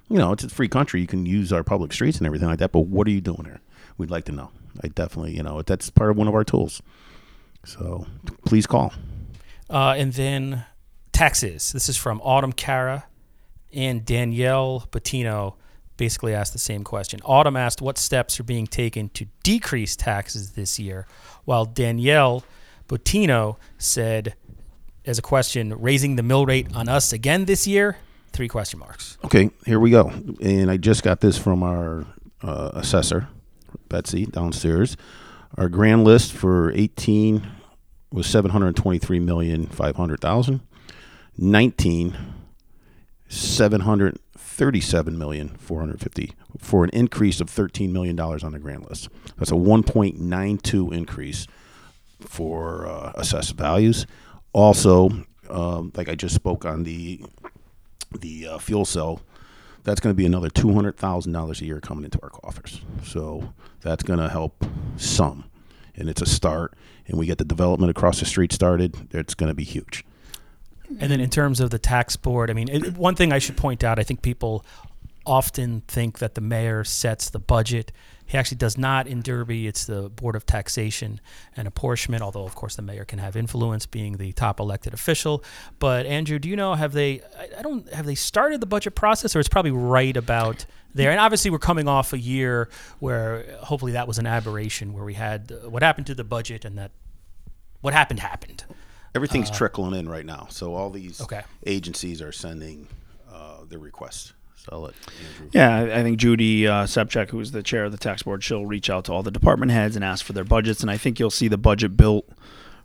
You 0.09 0.19
know, 0.19 0.33
it's 0.33 0.43
a 0.45 0.49
free 0.49 0.69
country. 0.69 1.01
You 1.01 1.07
can 1.07 1.27
use 1.27 1.53
our 1.53 1.63
public 1.63 1.93
streets 1.93 2.19
and 2.19 2.27
everything 2.27 2.49
like 2.49 2.59
that. 2.61 2.73
But 2.73 2.81
what 2.87 3.07
are 3.07 3.11
you 3.11 3.21
doing 3.21 3.45
here? 3.45 3.61
We'd 3.99 4.11
like 4.11 4.25
to 4.25 4.33
know. 4.33 4.51
I 4.83 4.89
definitely, 4.89 5.37
you 5.37 5.43
know, 5.43 5.63
that's 5.63 5.91
part 5.91 6.11
of 6.11 6.17
one 6.17 6.29
of 6.29 6.35
our 6.35 6.45
tools. 6.45 6.83
So 7.65 8.07
please 8.47 8.67
call. 8.67 8.93
Uh, 9.69 9.95
and 9.97 10.13
then 10.13 10.65
taxes. 11.13 11.73
This 11.73 11.89
is 11.89 11.97
from 11.97 12.21
Autumn 12.23 12.53
Cara 12.53 13.05
and 13.73 14.05
Danielle 14.05 14.87
Bettino 14.91 15.55
basically 15.97 16.35
asked 16.35 16.55
the 16.55 16.59
same 16.59 16.83
question. 16.83 17.21
Autumn 17.25 17.57
asked 17.57 17.83
what 17.83 17.99
steps 17.99 18.41
are 18.41 18.43
being 18.43 18.67
taken 18.67 19.11
to 19.11 19.27
decrease 19.43 19.97
taxes 19.97 20.53
this 20.53 20.79
year, 20.79 21.07
while 21.45 21.67
Danielle 21.67 22.43
Bettino 22.89 23.57
said, 23.77 24.35
as 25.05 25.19
a 25.19 25.23
question, 25.23 25.75
raising 25.79 26.17
the 26.17 26.23
mill 26.23 26.47
rate 26.47 26.75
on 26.75 26.89
us 26.89 27.13
again 27.13 27.45
this 27.45 27.67
year? 27.67 27.99
Three 28.33 28.49
question 28.49 28.79
marks. 28.79 29.19
Okay, 29.25 29.51
here 29.67 29.79
we 29.79 29.91
go. 29.91 30.11
And 30.41 30.71
I 30.71 30.79
just 30.79 31.03
got 31.03 31.21
this 31.21 31.37
from 31.37 31.63
our 31.63 32.07
uh, 32.43 32.71
assessor, 32.75 33.29
Betsy, 33.91 34.25
downstairs. 34.25 34.97
Our 35.59 35.69
grand 35.69 36.05
list 36.05 36.33
for 36.33 36.73
18 36.73 37.47
was 38.11 38.27
723,500,000. 38.27 40.61
19, 41.37 42.17
thirty-seven 44.61 45.19
million 45.19 45.49
four 45.57 45.81
hundred 45.81 45.99
fifty 46.01 46.33
for 46.59 46.85
an 46.85 46.91
increase 46.91 47.41
of 47.41 47.49
thirteen 47.49 47.95
million 47.95 48.15
dollars 48.15 48.45
on 48.45 48.53
the 48.53 48.59
grand 48.59 48.85
list. 48.91 49.09
That's 49.39 49.51
a 49.51 49.57
one 49.57 49.83
point 49.83 50.21
nine 50.21 50.59
two 50.59 50.93
increase 50.93 51.47
for 52.21 52.87
uh, 52.87 53.13
assessed 53.15 53.55
values. 53.55 54.07
Also, 54.53 55.09
um, 55.49 55.93
like 55.97 56.11
I 56.11 56.15
just 56.15 56.35
spoke 56.35 56.67
on 56.67 56.83
the 56.83 57.25
the 58.19 58.49
uh, 58.49 58.59
fuel 58.59 58.85
cell, 58.85 59.23
that's 59.85 60.01
going 60.01 60.15
to 60.15 60.17
be 60.17 60.27
another 60.27 60.51
two 60.51 60.73
hundred 60.73 60.97
thousand 60.97 61.33
dollars 61.33 61.61
a 61.61 61.65
year 61.65 61.81
coming 61.81 62.05
into 62.05 62.19
our 62.23 62.31
coffers. 62.31 62.81
So 63.05 63.53
that's 63.81 64.03
going 64.03 64.19
to 64.19 64.29
help 64.29 64.65
some, 64.97 65.45
and 65.97 66.09
it's 66.09 66.23
a 66.23 66.27
start. 66.27 66.75
And 67.07 67.19
we 67.19 67.27
get 67.27 67.39
the 67.39 67.45
development 67.45 67.91
across 67.91 68.21
the 68.21 68.27
street 68.27 68.53
started. 68.53 69.09
It's 69.13 69.35
going 69.35 69.49
to 69.49 69.55
be 69.55 69.65
huge. 69.65 70.05
And 70.99 71.11
then 71.11 71.21
in 71.21 71.31
terms 71.31 71.61
of 71.61 71.71
the 71.71 71.79
tax 71.79 72.17
board, 72.17 72.51
I 72.51 72.53
mean, 72.53 72.69
it, 72.69 72.97
one 72.97 73.15
thing 73.15 73.33
I 73.33 73.39
should 73.39 73.57
point 73.57 73.85
out, 73.85 73.99
I 73.99 74.03
think 74.03 74.23
people 74.23 74.65
often 75.31 75.83
think 75.87 76.19
that 76.19 76.35
the 76.35 76.41
mayor 76.41 76.83
sets 76.85 77.31
the 77.31 77.39
budget. 77.39 77.93
He 78.27 78.39
actually 78.39 78.59
does 78.59 78.77
not 78.79 79.07
in 79.07 79.23
Derby. 79.23 79.67
It's 79.67 79.87
the 79.87 80.09
Board 80.09 80.35
of 80.37 80.45
Taxation 80.47 81.21
and 81.57 81.67
Apportionment, 81.69 82.23
although, 82.23 82.45
of 82.45 82.55
course, 82.55 82.77
the 82.77 82.83
mayor 82.83 83.05
can 83.05 83.19
have 83.19 83.37
influence 83.37 83.87
being 83.87 84.17
the 84.19 84.33
top 84.33 84.61
elected 84.61 84.95
official. 84.95 85.43
But, 85.79 86.07
Andrew, 86.07 86.39
do 86.39 86.49
you 86.49 86.57
know, 86.57 86.75
have 86.75 86.93
they, 86.93 87.23
I, 87.59 87.63
don't, 87.63 87.89
have 87.93 88.07
they 88.07 88.15
started 88.15 88.61
the 88.61 88.67
budget 88.67 88.95
process 88.95 89.35
or 89.35 89.41
it's 89.41 89.49
probably 89.49 89.73
right 89.73 90.17
about 90.17 90.65
there? 90.95 91.11
And 91.11 91.19
obviously, 91.21 91.51
we're 91.51 91.59
coming 91.59 91.89
off 91.89 92.13
a 92.13 92.19
year 92.19 92.69
where 93.01 93.45
hopefully 93.63 93.93
that 93.93 94.07
was 94.09 94.19
an 94.19 94.27
aberration 94.27 94.93
where 94.93 95.05
we 95.05 95.15
had 95.15 95.53
uh, 95.53 95.69
what 95.69 95.83
happened 95.83 96.07
to 96.09 96.15
the 96.15 96.25
budget 96.25 96.65
and 96.65 96.79
that 96.79 96.91
what 97.81 97.95
happened 97.95 98.21
happened. 98.21 98.65
Everything's 99.15 99.51
trickling 99.51 99.99
in 99.99 100.09
right 100.09 100.27
now. 100.27 100.47
So 100.51 100.75
all 100.75 100.91
these 100.91 101.21
Okay. 101.21 101.43
agencies 101.67 102.23
are 102.23 102.31
sending 102.33 102.87
uh, 103.33 103.65
their 103.69 103.81
requests. 103.81 104.35
So 104.65 104.69
I'll 104.73 104.81
let. 104.81 104.95
Yeah, 105.53 105.83
I- 105.95 106.03
think 106.03 106.19
Judy 106.19 106.67
uh, 106.67 106.85
Sepchek, 106.85 107.31
who 107.31 107.41
is 107.41 107.53
the 107.53 107.63
chair 107.63 107.85
of 107.85 107.93
the 107.93 107.99
tax 107.99 108.23
board, 108.23 108.45
she'll 108.45 108.67
reach 108.67 108.91
out 108.91 109.07
to 109.07 109.13
all 109.13 109.23
the 109.23 109.31
department 109.31 109.73
heads 109.73 109.97
and 109.97 110.05
ask 110.05 110.25
for 110.25 110.33
their 110.33 110.45
budgets. 110.45 110.83
And 110.83 110.91
I 110.91 110.97
think 110.97 111.19
you'll 111.19 111.31
see 111.31 111.49
the 111.49 111.59
budget 111.59 111.97
built 111.97 112.29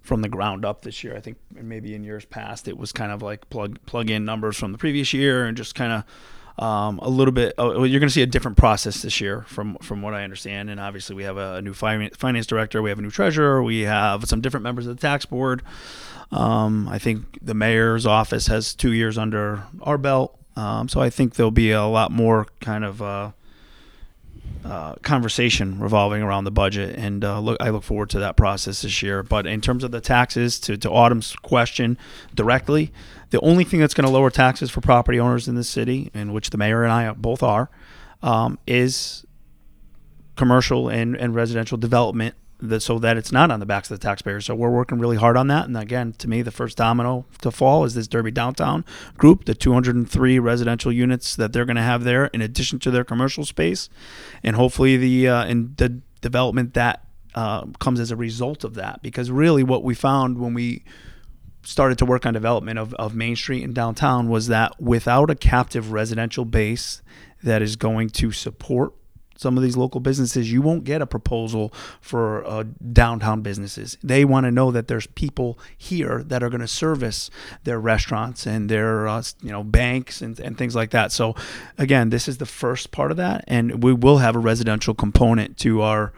from 0.02 0.22
the 0.22 0.30
ground 0.30 0.64
up 0.64 0.82
this 0.82 1.04
year. 1.04 1.16
I 1.16 1.20
think 1.20 1.38
maybe 1.52 1.96
in 1.96 2.04
years 2.04 2.26
past 2.26 2.68
it 2.68 2.78
was 2.78 2.92
kind 2.92 3.12
of 3.12 3.22
like 3.22 3.50
plug 3.50 3.80
plug 3.86 4.10
in 4.10 4.24
numbers 4.24 4.56
from 4.56 4.72
the 4.72 4.78
previous 4.78 5.14
year 5.14 5.46
and 5.46 5.58
just 5.58 5.76
kind 5.76 5.92
of 5.92 6.04
um, 6.58 7.00
a 7.00 7.10
little 7.10 7.34
bit. 7.34 7.54
Oh, 7.58 7.84
you're 7.84 8.00
going 8.00 8.08
to 8.08 8.14
see 8.14 8.22
a 8.22 8.28
different 8.28 8.56
process 8.56 9.02
this 9.02 9.20
year, 9.20 9.42
from 9.42 9.76
from 9.82 10.02
what 10.02 10.14
I 10.14 10.24
understand. 10.24 10.70
And 10.70 10.80
obviously, 10.80 11.16
we 11.16 11.24
have 11.24 11.38
a, 11.38 11.62
new 11.62 11.74
finance 11.74 12.16
finance 12.16 12.46
director, 12.48 12.82
we 12.82 12.90
have 12.90 13.00
a 13.00 13.02
new 13.02 13.12
treasurer, 13.12 13.62
we 13.62 13.82
have 13.82 14.26
some 14.26 14.42
different 14.42 14.64
members 14.64 14.88
of 14.88 14.96
the 14.96 15.02
tax 15.02 15.26
board. 15.26 15.62
Um, 16.32 16.88
I 16.88 16.98
think 16.98 17.40
the 17.42 17.54
mayor's 17.54 18.06
office 18.06 18.48
has 18.48 18.74
two 18.74 18.94
years 18.94 19.18
under 19.18 19.64
our 19.82 19.98
belt. 19.98 20.40
Um, 20.56 20.88
so 20.88 21.02
I 21.02 21.10
think 21.10 21.36
there'll 21.36 21.52
be 21.52 21.72
a 21.72 21.84
lot 21.84 22.12
more 22.12 22.48
kind 22.62 22.86
of 22.86 23.02
uh, 23.02 23.32
uh, 24.64 24.96
conversation 25.02 25.80
revolving 25.80 26.22
around 26.22 26.46
the 26.46 26.52
budget, 26.52 26.98
and 26.98 27.24
uh, 27.24 27.40
look, 27.40 27.58
I 27.60 27.70
look 27.70 27.84
forward 27.84 28.10
to 28.12 28.20
that 28.20 28.38
process 28.38 28.82
this 28.82 29.04
year. 29.04 29.22
But 29.22 29.46
in 29.46 29.62
terms 29.62 29.84
of 29.84 29.92
the 29.92 30.02
taxes, 30.02 30.60
to, 30.62 30.78
to 30.78 30.90
Autumn's 30.90 31.36
question 31.38 31.98
directly, 32.34 32.92
the 33.32 33.40
only 33.42 33.64
thing 33.64 33.80
that's 33.80 33.94
going 33.94 34.08
to 34.08 34.14
lower 34.14 34.30
taxes 34.30 34.72
for 34.72 34.82
property 34.82 35.20
owners 35.20 35.48
in 35.48 35.56
this 35.56 35.70
city, 35.70 36.10
in 36.14 36.34
which 36.34 36.50
the 36.52 36.58
mayor 36.58 36.84
and 36.84 36.92
I 36.92 37.12
both 37.12 37.44
are, 37.44 37.70
um, 38.24 38.58
is 38.66 39.26
commercial 40.36 40.90
and, 40.90 41.16
and 41.16 41.36
residential 41.36 41.78
development 41.78 42.36
that, 42.60 42.82
so 42.82 43.00
that 43.00 43.18
it's 43.18 43.32
not 43.32 43.52
on 43.52 43.60
the 43.60 43.66
backs 43.66 43.90
of 43.92 44.00
the 44.00 44.04
taxpayers. 44.04 44.46
So 44.46 44.56
we're 44.56 44.70
working 44.70 45.00
really 45.00 45.18
hard 45.18 45.38
on 45.38 45.48
that. 45.48 45.66
And 45.66 45.78
again, 45.78 46.14
to 46.20 46.28
me, 46.28 46.42
the 46.42 46.52
first 46.52 46.78
domino 46.78 47.26
to 47.42 47.52
fall 47.52 47.84
is 47.84 47.94
this 47.94 48.08
Derby 48.08 48.32
Downtown 48.32 48.86
group, 49.18 49.46
the 49.46 49.56
203 49.56 50.40
residential 50.40 50.92
units 50.92 51.36
that 51.36 51.54
they're 51.54 51.66
going 51.66 51.76
to 51.76 51.82
have 51.82 52.04
there, 52.04 52.28
in 52.28 52.42
addition 52.42 52.80
to 52.80 52.92
their 52.92 53.04
commercial 53.04 53.46
space, 53.46 53.90
and 54.44 54.56
hopefully 54.56 54.98
the 54.98 55.28
uh, 55.28 55.46
and 55.46 55.76
the 55.78 56.02
development 56.22 56.74
that 56.74 57.06
uh, 57.36 57.66
comes 57.80 58.00
as 58.00 58.12
a 58.12 58.16
result 58.16 58.64
of 58.64 58.76
that. 58.76 59.02
Because 59.02 59.30
really, 59.32 59.64
what 59.64 59.84
we 59.84 59.94
found 59.94 60.40
when 60.40 60.54
we 60.54 60.84
started 61.64 61.98
to 61.98 62.06
work 62.06 62.26
on 62.26 62.34
development 62.34 62.80
of, 62.80 62.94
of 62.96 63.16
Main 63.16 63.36
Street 63.36 63.64
and 63.64 63.74
downtown 63.74 64.30
was 64.30 64.48
that 64.48 64.80
without 64.80 65.30
a 65.30 65.36
captive 65.36 65.92
residential 65.92 66.46
base 66.46 67.02
that 67.44 67.62
is 67.62 67.76
going 67.76 68.10
to 68.10 68.32
support 68.32 68.94
some 69.36 69.58
of 69.58 69.64
these 69.64 69.78
local 69.78 70.00
businesses, 70.00 70.52
you 70.52 70.62
won't 70.62 70.84
get 70.84 71.02
a 71.02 71.06
proposal 71.06 71.74
for 72.02 72.46
uh, 72.46 72.64
downtown 72.94 73.42
businesses. 73.42 73.98
They 74.04 74.26
want 74.26 74.46
to 74.46 74.52
know 74.52 74.72
that 74.72 74.88
there's 74.88 75.08
people 75.08 75.60
here 75.78 76.24
that 76.24 76.42
are 76.42 76.50
going 76.50 76.62
to 76.62 76.68
service 76.68 77.30
their 77.64 77.80
restaurants 77.80 78.48
and 78.48 78.70
their 78.70 79.08
uh, 79.08 79.24
you 79.42 79.52
know 79.52 79.64
banks 79.64 80.22
and, 80.22 80.40
and 80.40 80.58
things 80.58 80.76
like 80.76 80.92
that. 80.92 81.12
So 81.12 81.36
again, 81.78 82.10
this 82.10 82.28
is 82.28 82.38
the 82.38 82.46
first 82.46 82.92
part 82.92 83.12
of 83.12 83.18
that, 83.18 83.44
and 83.48 83.84
we 83.84 83.94
will 83.94 84.20
have 84.20 84.36
a 84.36 84.40
residential 84.40 84.94
component 84.94 85.58
to 85.58 85.82
our 85.82 86.14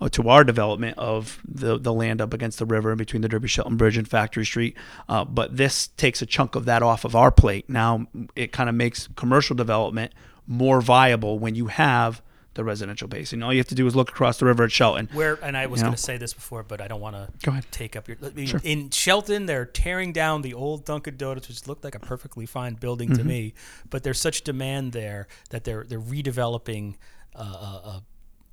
uh, 0.00 0.08
to 0.10 0.28
our 0.28 0.44
development 0.44 0.96
of 0.98 1.40
the 1.46 1.78
the 1.78 1.92
land 1.92 2.20
up 2.20 2.32
against 2.34 2.58
the 2.58 2.66
river 2.66 2.92
in 2.92 2.98
between 2.98 3.22
the 3.22 3.28
Derby 3.28 3.48
Shelton 3.48 3.76
Bridge 3.76 3.96
and 3.96 4.06
Factory 4.06 4.44
Street. 4.44 4.76
Uh, 5.08 5.24
but 5.24 5.56
this 5.56 5.88
takes 5.96 6.22
a 6.22 6.26
chunk 6.26 6.54
of 6.54 6.66
that 6.66 6.82
off 6.82 7.04
of 7.04 7.16
our 7.16 7.30
plate. 7.30 7.68
Now 7.68 8.06
it 8.36 8.52
kind 8.52 8.68
of 8.68 8.74
makes 8.74 9.08
commercial 9.16 9.56
development 9.56 10.12
more 10.46 10.80
viable 10.80 11.38
when 11.38 11.54
you 11.54 11.66
have 11.66 12.22
the 12.58 12.64
residential 12.64 13.06
base, 13.06 13.32
and 13.32 13.44
all 13.44 13.52
you 13.52 13.60
have 13.60 13.68
to 13.68 13.74
do 13.76 13.86
is 13.86 13.94
look 13.94 14.08
across 14.10 14.38
the 14.38 14.44
river 14.44 14.64
at 14.64 14.72
Shelton. 14.72 15.08
Where 15.12 15.38
and 15.44 15.56
I 15.56 15.66
was 15.66 15.78
You 15.78 15.84
know? 15.84 15.90
going 15.90 15.96
to 15.96 16.02
say 16.02 16.16
this 16.18 16.34
before, 16.34 16.64
but 16.64 16.80
I 16.80 16.88
don't 16.88 17.00
want 17.00 17.14
to 17.14 17.28
Go 17.44 17.52
ahead. 17.52 17.64
take 17.70 17.94
up 17.94 18.08
your. 18.08 18.16
I 18.20 18.30
mean, 18.30 18.60
In 18.64 18.90
Shelton, 18.90 19.46
they're 19.46 19.64
tearing 19.64 20.12
down 20.12 20.42
the 20.42 20.54
old 20.54 20.84
Dunkin' 20.84 21.16
Donuts, 21.16 21.46
which 21.46 21.68
looked 21.68 21.84
like 21.84 21.94
a 21.94 22.00
perfectly 22.00 22.46
fine 22.46 22.74
building 22.74 23.10
Mm-hmm. 23.10 23.18
to 23.18 23.24
me. 23.24 23.54
But 23.88 24.02
there's 24.02 24.18
such 24.20 24.42
demand 24.42 24.90
there 24.92 25.28
that 25.50 25.62
they're 25.62 25.84
they're 25.84 26.00
redeveloping 26.00 26.96
uh, 27.36 27.42
a, 27.42 28.02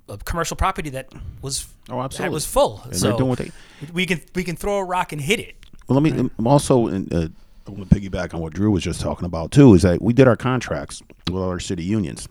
a, 0.09 0.13
a 0.13 0.17
commercial 0.19 0.55
property 0.55 0.91
that 0.91 1.11
was 1.41 1.67
Oh, 1.89 1.97
that 1.97 2.03
absolutely. 2.05 2.33
was 2.35 2.45
full. 2.45 2.81
And 2.83 2.95
so 2.95 3.07
they're 3.07 3.17
doing 3.17 3.29
what 3.29 3.39
they. 3.39 3.49
we 3.91 4.05
can 4.05 4.21
we 4.35 4.43
can 4.43 4.55
throw 4.55 4.77
a 4.77 4.83
rock 4.85 5.13
and 5.13 5.19
hit 5.21 5.39
it. 5.39 5.55
Well, 5.87 5.99
let 5.99 6.03
me 6.13 6.29
I'm 6.37 6.45
also. 6.47 6.87
Uh, 6.89 7.29
I 7.67 7.71
want 7.71 7.89
to 7.89 7.95
piggyback 7.99 8.35
on 8.35 8.39
what 8.41 8.53
Drew 8.53 8.69
was 8.69 8.83
just 8.83 9.01
talking 9.01 9.25
about 9.25 9.49
too. 9.51 9.73
Is 9.73 9.81
that 9.81 9.99
we 9.99 10.13
did 10.13 10.27
our 10.27 10.35
contracts 10.35 11.01
with 11.25 11.41
all 11.41 11.49
our 11.49 11.59
city 11.59 11.83
unions. 11.83 12.27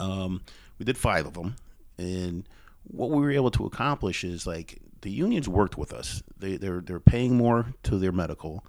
Um, 0.00 0.40
we 0.78 0.84
did 0.84 0.96
five 0.96 1.26
of 1.26 1.34
them, 1.34 1.56
and 1.98 2.48
what 2.84 3.10
we 3.10 3.20
were 3.20 3.32
able 3.32 3.50
to 3.52 3.66
accomplish 3.66 4.24
is 4.24 4.46
like 4.46 4.80
the 5.02 5.10
unions 5.10 5.48
worked 5.48 5.76
with 5.78 5.92
us. 5.92 6.22
They 6.38 6.56
they're 6.56 6.80
they're 6.80 7.00
paying 7.00 7.36
more 7.36 7.74
to 7.84 7.98
their 7.98 8.12
medical. 8.12 8.64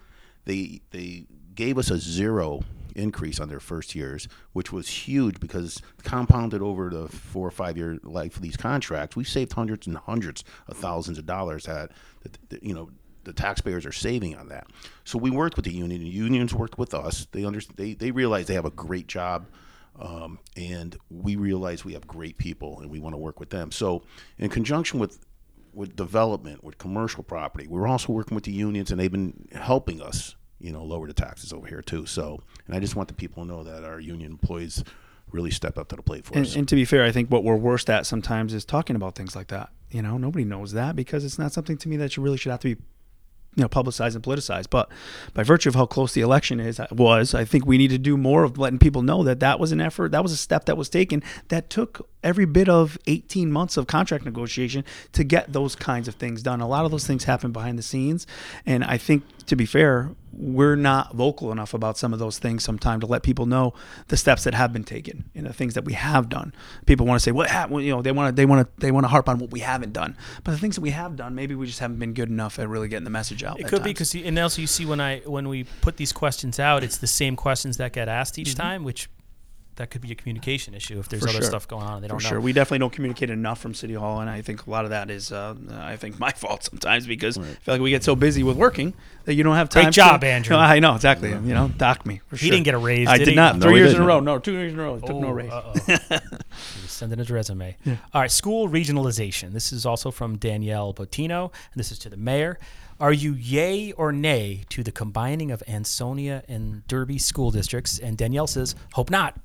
They 0.45 0.81
they 0.91 1.25
gave 1.55 1.77
us 1.77 1.89
a 1.89 1.97
zero 1.97 2.61
increase 2.97 3.39
on 3.39 3.47
their 3.47 3.59
first 3.59 3.95
years, 3.95 4.27
which 4.53 4.71
was 4.71 4.87
huge 4.87 5.39
because 5.39 5.81
compounded 6.03 6.61
over 6.61 6.89
the 6.89 7.07
four 7.07 7.47
or 7.47 7.51
five 7.51 7.77
year 7.77 7.99
life 8.03 8.35
of 8.35 8.41
these 8.41 8.57
contracts, 8.57 9.15
we 9.15 9.23
saved 9.23 9.53
hundreds 9.53 9.87
and 9.87 9.97
hundreds 9.97 10.43
of 10.67 10.77
thousands 10.77 11.17
of 11.17 11.25
dollars 11.25 11.65
that, 11.65 11.91
that, 12.23 12.37
that 12.49 12.63
you 12.63 12.73
know 12.73 12.89
the 13.23 13.33
taxpayers 13.33 13.85
are 13.85 13.91
saving 13.91 14.35
on 14.35 14.49
that. 14.49 14.67
So 15.03 15.17
we 15.17 15.29
worked 15.29 15.55
with 15.55 15.65
the 15.65 15.73
union. 15.73 16.01
The 16.01 16.07
unions 16.07 16.53
worked 16.53 16.77
with 16.77 16.93
us. 16.93 17.27
They 17.31 17.45
under, 17.45 17.61
they 17.75 17.93
they 17.93 18.11
realize 18.11 18.47
they 18.47 18.53
have 18.55 18.65
a 18.65 18.71
great 18.71 19.07
job, 19.07 19.45
um, 19.99 20.39
and 20.55 20.97
we 21.09 21.35
realize 21.35 21.83
we 21.85 21.93
have 21.93 22.07
great 22.07 22.37
people, 22.37 22.79
and 22.81 22.89
we 22.89 22.99
want 22.99 23.13
to 23.13 23.17
work 23.17 23.39
with 23.39 23.49
them. 23.49 23.71
So 23.71 24.03
in 24.37 24.49
conjunction 24.49 24.99
with 24.99 25.19
with 25.73 25.95
development, 25.95 26.63
with 26.63 26.77
commercial 26.79 27.23
property, 27.23 27.67
we're 27.67 27.87
also 27.87 28.11
working 28.11 28.33
with 28.33 28.45
the 28.45 28.51
unions, 28.51 28.89
and 28.89 28.99
they've 28.99 29.11
been 29.11 29.47
helping 29.51 30.01
us, 30.01 30.35
you 30.59 30.71
know, 30.71 30.83
lower 30.83 31.05
the 31.05 31.13
taxes 31.13 31.53
over 31.53 31.67
here 31.67 31.83
too. 31.83 32.05
So, 32.07 32.41
and 32.65 32.75
I 32.75 32.79
just 32.79 32.95
want 32.95 33.09
the 33.09 33.13
people 33.13 33.43
to 33.43 33.47
know 33.47 33.63
that 33.63 33.83
our 33.83 33.99
union 33.99 34.31
employees 34.31 34.83
really 35.31 35.51
step 35.51 35.77
up 35.77 35.89
to 35.89 35.95
the 35.95 36.01
plate 36.01 36.25
for 36.25 36.33
And, 36.33 36.47
us. 36.47 36.55
and 36.55 36.67
to 36.69 36.75
be 36.75 36.83
fair, 36.85 37.03
I 37.03 37.11
think 37.11 37.29
what 37.29 37.43
we're 37.43 37.55
worst 37.57 37.89
at 37.91 38.05
sometimes 38.07 38.53
is 38.55 38.65
talking 38.65 38.95
about 38.95 39.13
things 39.15 39.35
like 39.35 39.47
that. 39.49 39.69
You 39.91 40.01
know, 40.01 40.17
nobody 40.17 40.45
knows 40.45 40.71
that 40.71 40.95
because 40.95 41.23
it's 41.23 41.37
not 41.37 41.51
something 41.53 41.77
to 41.77 41.89
me 41.89 41.97
that 41.97 42.17
you 42.17 42.23
really 42.23 42.37
should 42.37 42.51
have 42.51 42.61
to 42.61 42.75
be, 42.75 42.81
you 43.57 43.63
know, 43.63 43.67
publicized 43.67 44.15
and 44.15 44.23
politicized. 44.23 44.69
But 44.69 44.89
by 45.33 45.41
virtue 45.41 45.67
of 45.67 45.75
how 45.75 45.87
close 45.87 46.13
the 46.13 46.21
election 46.21 46.59
is 46.59 46.79
was, 46.91 47.33
I 47.33 47.43
think 47.43 47.65
we 47.65 47.79
need 47.79 47.89
to 47.89 47.97
do 47.97 48.15
more 48.15 48.43
of 48.43 48.59
letting 48.59 48.77
people 48.77 49.01
know 49.01 49.23
that 49.23 49.39
that 49.39 49.59
was 49.59 49.71
an 49.71 49.81
effort, 49.81 50.11
that 50.11 50.21
was 50.21 50.31
a 50.31 50.37
step 50.37 50.65
that 50.65 50.77
was 50.77 50.89
taken 50.89 51.23
that 51.47 51.71
took 51.71 52.07
every 52.23 52.45
bit 52.45 52.69
of 52.69 52.99
18 53.07 53.51
months 53.51 53.75
of 53.75 53.87
contract 53.87 54.25
negotiation 54.25 54.85
to 55.13 55.23
get 55.23 55.53
those 55.53 55.75
kinds 55.75 56.07
of 56.07 56.15
things 56.15 56.43
done. 56.43 56.61
A 56.61 56.67
lot 56.67 56.85
of 56.85 56.91
those 56.91 57.07
things 57.07 57.23
happen 57.23 57.51
behind 57.51 57.79
the 57.79 57.83
scenes, 57.83 58.27
and 58.65 58.83
I 58.83 58.97
think 58.99 59.23
to 59.47 59.55
be 59.55 59.65
fair, 59.65 60.11
we're 60.37 60.75
not 60.75 61.15
vocal 61.15 61.51
enough 61.51 61.73
about 61.73 61.97
some 61.97 62.13
of 62.13 62.19
those 62.19 62.37
things 62.37 62.63
sometimes 62.63 63.01
to 63.01 63.07
let 63.07 63.23
people 63.23 63.45
know 63.47 63.73
the 64.09 64.17
steps 64.17 64.43
that 64.43 64.53
have 64.53 64.71
been 64.71 64.83
taken 64.83 65.29
and 65.33 65.45
the 65.47 65.53
things 65.53 65.73
that 65.73 65.83
we 65.83 65.93
have 65.93 66.29
done. 66.29 66.53
People 66.85 67.05
want 67.07 67.19
to 67.19 67.23
say 67.23 67.31
what 67.31 67.49
happened, 67.49 67.83
you 67.83 67.91
know, 67.91 68.01
they 68.01 68.11
want 68.11 68.29
to 68.29 68.39
they 68.39 68.45
want 68.45 68.67
to 68.67 68.81
they 68.81 68.91
want 68.91 69.03
to 69.03 69.07
harp 69.07 69.27
on 69.27 69.39
what 69.39 69.51
we 69.51 69.61
haven't 69.61 69.93
done, 69.93 70.15
but 70.43 70.51
the 70.51 70.57
things 70.57 70.75
that 70.75 70.81
we 70.81 70.91
have 70.91 71.15
done, 71.15 71.33
maybe 71.33 71.55
we 71.55 71.65
just 71.65 71.79
haven't 71.79 71.97
been 71.97 72.13
good 72.13 72.29
enough 72.29 72.59
at 72.59 72.69
really 72.69 72.87
getting 72.87 73.03
the 73.03 73.09
message 73.09 73.43
out. 73.43 73.59
It 73.59 73.67
could 73.67 73.83
be 73.83 73.89
because, 73.89 74.13
and 74.13 74.37
also 74.37 74.61
you 74.61 74.67
see 74.67 74.85
when 74.85 75.01
I 75.01 75.19
when 75.25 75.49
we 75.49 75.63
put 75.81 75.97
these 75.97 76.11
questions 76.13 76.59
out, 76.59 76.83
it's 76.83 76.97
the 76.97 77.07
same 77.07 77.35
questions 77.35 77.77
that 77.77 77.93
get 77.93 78.07
asked 78.07 78.37
each 78.37 78.49
Mm-hmm. 78.49 78.61
time, 78.61 78.83
which 78.83 79.09
that 79.77 79.89
could 79.89 80.01
be 80.01 80.11
a 80.11 80.15
communication 80.15 80.73
issue 80.75 80.99
if 80.99 81.09
there's 81.09 81.23
For 81.23 81.29
other 81.29 81.39
sure. 81.41 81.49
stuff 81.49 81.67
going 81.67 81.83
on 81.85 81.95
and 81.95 82.03
they 82.03 82.07
don't 82.07 82.21
know. 82.21 82.29
sure, 82.29 82.39
we 82.41 82.53
definitely 82.53 82.79
don't 82.79 82.93
communicate 82.93 83.29
enough 83.29 83.59
from 83.59 83.73
City 83.73 83.93
Hall, 83.95 84.19
and 84.19 84.29
I 84.29 84.41
think 84.41 84.67
a 84.67 84.69
lot 84.69 84.83
of 84.83 84.91
that 84.91 85.09
is, 85.09 85.31
uh, 85.31 85.55
I 85.71 85.95
think, 85.95 86.19
my 86.19 86.31
fault 86.35 86.63
sometimes 86.63 87.07
because 87.07 87.37
I 87.37 87.43
feel 87.43 87.73
like 87.75 87.81
we 87.81 87.89
get 87.89 88.03
so 88.03 88.15
busy 88.15 88.43
with 88.43 88.57
working 88.57 88.93
that 89.25 89.33
you 89.35 89.43
don't 89.43 89.55
have 89.55 89.69
time. 89.69 89.85
Great 89.85 89.93
time. 89.95 90.09
job, 90.11 90.21
to, 90.21 90.27
Andrew. 90.27 90.55
No, 90.55 90.59
I 90.61 90.79
know 90.79 90.95
exactly. 90.95 91.29
You 91.29 91.37
know, 91.39 91.69
dock 91.69 92.05
me. 92.05 92.21
For 92.27 92.35
He 92.35 92.47
sure. 92.47 92.51
didn't 92.51 92.65
get 92.65 92.73
a 92.75 92.77
raise. 92.79 93.07
I 93.07 93.17
did 93.17 93.25
did 93.25 93.31
he? 93.31 93.35
not. 93.35 93.55
No, 93.57 93.61
Three 93.67 93.73
he 93.73 93.77
years 93.79 93.91
in 93.91 93.95
a 93.95 93.99
didn't. 93.99 94.07
row. 94.07 94.19
No, 94.19 94.39
two 94.39 94.53
years 94.53 94.73
in 94.73 94.79
a 94.79 94.83
row. 94.83 94.99
Took 94.99 95.15
no 95.17 95.27
Oh, 95.27 95.31
raise. 95.31 95.51
uh-oh. 95.51 95.73
he 95.87 96.81
was 96.81 96.91
sending 96.91 97.19
his 97.19 97.29
resume. 97.29 97.75
All 98.13 98.21
right, 98.21 98.31
school 98.31 98.67
regionalization. 98.69 99.53
This 99.53 99.71
is 99.71 99.85
also 99.85 100.11
from 100.11 100.37
Danielle 100.37 100.93
Botino, 100.93 101.43
and 101.71 101.79
this 101.79 101.91
is 101.91 101.99
to 101.99 102.09
the 102.09 102.17
mayor. 102.17 102.57
Are 102.99 103.13
you 103.13 103.33
yay 103.33 103.91
or 103.91 104.11
nay 104.11 104.63
to 104.69 104.81
the 104.81 104.91
combining 104.91 105.51
of 105.51 105.61
Ansonia 105.67 106.43
and 106.47 106.85
Derby 106.87 107.19
school 107.19 107.51
districts? 107.51 107.99
And 107.99 108.17
Danielle 108.17 108.47
says, 108.47 108.73
hope 108.93 109.11
not. 109.11 109.39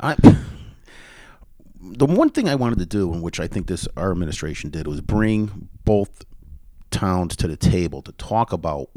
I, 0.00 0.16
the 1.80 2.06
one 2.06 2.30
thing 2.30 2.48
I 2.48 2.54
wanted 2.54 2.78
to 2.78 2.86
do, 2.86 3.12
and 3.12 3.22
which 3.22 3.40
I 3.40 3.46
think 3.46 3.66
this 3.66 3.86
our 3.96 4.10
administration 4.10 4.70
did, 4.70 4.86
was 4.86 5.00
bring 5.00 5.68
both 5.84 6.24
towns 6.90 7.36
to 7.36 7.48
the 7.48 7.56
table 7.56 8.02
to 8.02 8.12
talk 8.12 8.52
about 8.52 8.88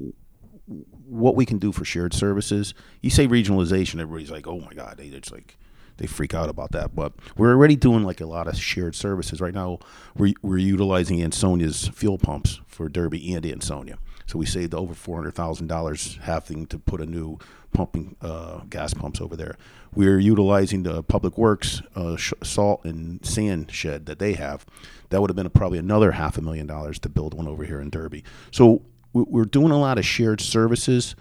what 1.05 1.35
we 1.35 1.45
can 1.45 1.57
do 1.57 1.71
for 1.71 1.85
shared 1.85 2.13
services. 2.13 2.73
You 3.01 3.09
say 3.09 3.27
regionalization, 3.27 3.99
everybody's 3.99 4.31
like, 4.31 4.47
"Oh 4.47 4.59
my 4.59 4.73
God!" 4.73 4.97
They 4.97 5.09
just 5.09 5.31
like 5.31 5.57
they 5.97 6.07
freak 6.07 6.33
out 6.33 6.49
about 6.49 6.71
that. 6.71 6.95
But 6.95 7.13
we're 7.35 7.51
already 7.51 7.75
doing 7.75 8.03
like 8.03 8.21
a 8.21 8.25
lot 8.25 8.47
of 8.47 8.57
shared 8.57 8.95
services 8.95 9.41
right 9.41 9.53
now. 9.53 9.79
We're 10.15 10.33
we're 10.41 10.57
utilizing 10.57 11.19
Ansonia's 11.19 11.87
fuel 11.89 12.17
pumps 12.17 12.61
for 12.67 12.89
Derby 12.89 13.33
and 13.33 13.45
Ansonia, 13.45 13.97
so 14.25 14.37
we 14.37 14.45
saved 14.45 14.73
over 14.73 14.93
four 14.93 15.17
hundred 15.17 15.35
thousand 15.35 15.67
dollars 15.67 16.17
having 16.21 16.65
to 16.67 16.79
put 16.79 17.01
a 17.01 17.05
new 17.05 17.39
pumping 17.73 18.15
uh, 18.21 18.61
gas 18.69 18.93
pumps 18.93 19.21
over 19.21 19.35
there. 19.35 19.57
We're 19.95 20.19
utilizing 20.19 20.83
the 20.83 21.01
Public 21.03 21.37
Works 21.37 21.81
uh, 21.95 22.17
sh- 22.17 22.33
salt 22.43 22.83
and 22.85 23.25
sand 23.25 23.71
shed 23.71 24.05
that 24.05 24.19
they 24.19 24.33
have. 24.33 24.65
That 25.09 25.21
would 25.21 25.29
have 25.29 25.35
been 25.35 25.49
probably 25.49 25.79
another 25.79 26.11
half 26.11 26.37
a 26.37 26.41
million 26.41 26.67
dollars 26.67 26.99
to 26.99 27.09
build 27.09 27.33
one 27.33 27.47
over 27.47 27.63
here 27.63 27.79
in 27.79 27.89
Derby. 27.89 28.23
So 28.51 28.81
we- 29.13 29.23
we're 29.23 29.45
doing 29.45 29.71
a 29.71 29.79
lot 29.79 29.97
of 29.97 30.05
shared 30.05 30.41
services, 30.41 31.15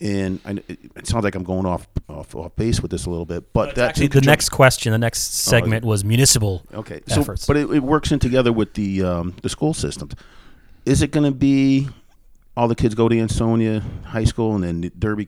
and 0.00 0.38
I, 0.44 0.62
it 0.68 1.06
sounds 1.06 1.24
like 1.24 1.34
I'm 1.34 1.44
going 1.44 1.66
off 1.66 1.88
off, 2.08 2.34
off 2.34 2.54
base 2.56 2.80
with 2.82 2.90
this 2.90 3.06
a 3.06 3.10
little 3.10 3.24
bit, 3.24 3.52
but 3.52 3.74
that 3.76 3.90
Actually, 3.90 4.08
the 4.08 4.20
next 4.20 4.50
question, 4.50 4.92
the 4.92 4.98
next 4.98 5.20
segment 5.34 5.84
was 5.84 6.04
municipal 6.04 6.62
Okay, 6.74 7.00
so 7.06 7.20
efforts. 7.22 7.46
but 7.46 7.56
it, 7.56 7.70
it 7.70 7.82
works 7.82 8.12
in 8.12 8.18
together 8.18 8.52
with 8.52 8.74
the 8.74 9.02
um, 9.02 9.34
the 9.42 9.48
school 9.48 9.72
systems. 9.74 10.14
Is 10.84 11.00
it 11.00 11.10
going 11.12 11.24
to 11.24 11.36
be 11.36 11.88
all 12.56 12.68
the 12.68 12.74
kids 12.74 12.94
go 12.94 13.08
to 13.08 13.18
Ansonia 13.18 13.82
High 14.04 14.24
School 14.24 14.54
and 14.56 14.62
then 14.64 14.90
Derby? 14.98 15.26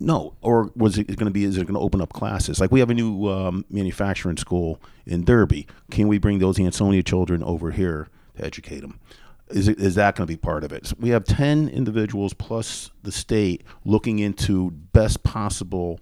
No, 0.00 0.34
or 0.42 0.70
was 0.76 0.96
it 0.96 1.06
going 1.08 1.26
to 1.26 1.30
be? 1.30 1.44
Is 1.44 1.56
it 1.56 1.64
going 1.66 1.74
to 1.74 1.80
open 1.80 2.00
up 2.00 2.12
classes? 2.12 2.60
Like 2.60 2.70
we 2.70 2.80
have 2.80 2.90
a 2.90 2.94
new 2.94 3.28
um, 3.28 3.64
manufacturing 3.68 4.36
school 4.36 4.80
in 5.06 5.24
Derby. 5.24 5.66
Can 5.90 6.06
we 6.06 6.18
bring 6.18 6.38
those 6.38 6.60
Ansonia 6.60 7.02
children 7.02 7.42
over 7.42 7.72
here 7.72 8.08
to 8.36 8.44
educate 8.44 8.80
them? 8.80 9.00
Is 9.48 9.66
it, 9.66 9.80
is 9.80 9.94
that 9.96 10.14
going 10.14 10.26
to 10.26 10.32
be 10.32 10.36
part 10.36 10.62
of 10.62 10.72
it? 10.72 10.86
So 10.86 10.96
we 11.00 11.08
have 11.08 11.24
ten 11.24 11.68
individuals 11.68 12.32
plus 12.32 12.90
the 13.02 13.10
state 13.10 13.64
looking 13.84 14.20
into 14.20 14.70
best 14.70 15.24
possible 15.24 15.98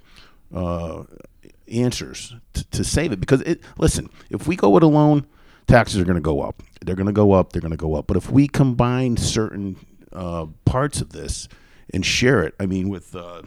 uh, 0.54 1.04
answers 1.68 2.34
to, 2.54 2.64
to 2.70 2.84
save 2.84 3.12
it 3.12 3.20
because 3.20 3.40
it 3.42 3.60
listen 3.78 4.08
if 4.30 4.46
we 4.46 4.56
go 4.56 4.76
it 4.76 4.82
alone 4.82 5.26
taxes 5.66 6.00
are 6.00 6.04
going 6.04 6.16
to 6.16 6.20
go 6.20 6.40
up 6.40 6.62
they're 6.84 6.94
going 6.94 7.06
to 7.06 7.12
go 7.12 7.32
up 7.32 7.52
they're 7.52 7.60
going 7.60 7.70
to 7.72 7.76
go 7.76 7.94
up 7.94 8.06
but 8.06 8.16
if 8.16 8.30
we 8.30 8.46
combine 8.46 9.16
certain 9.16 9.76
uh, 10.12 10.46
parts 10.64 11.00
of 11.00 11.10
this 11.10 11.48
and 11.92 12.06
share 12.06 12.42
it 12.42 12.54
i 12.60 12.66
mean 12.66 12.88
with 12.88 13.14
uh, 13.16 13.42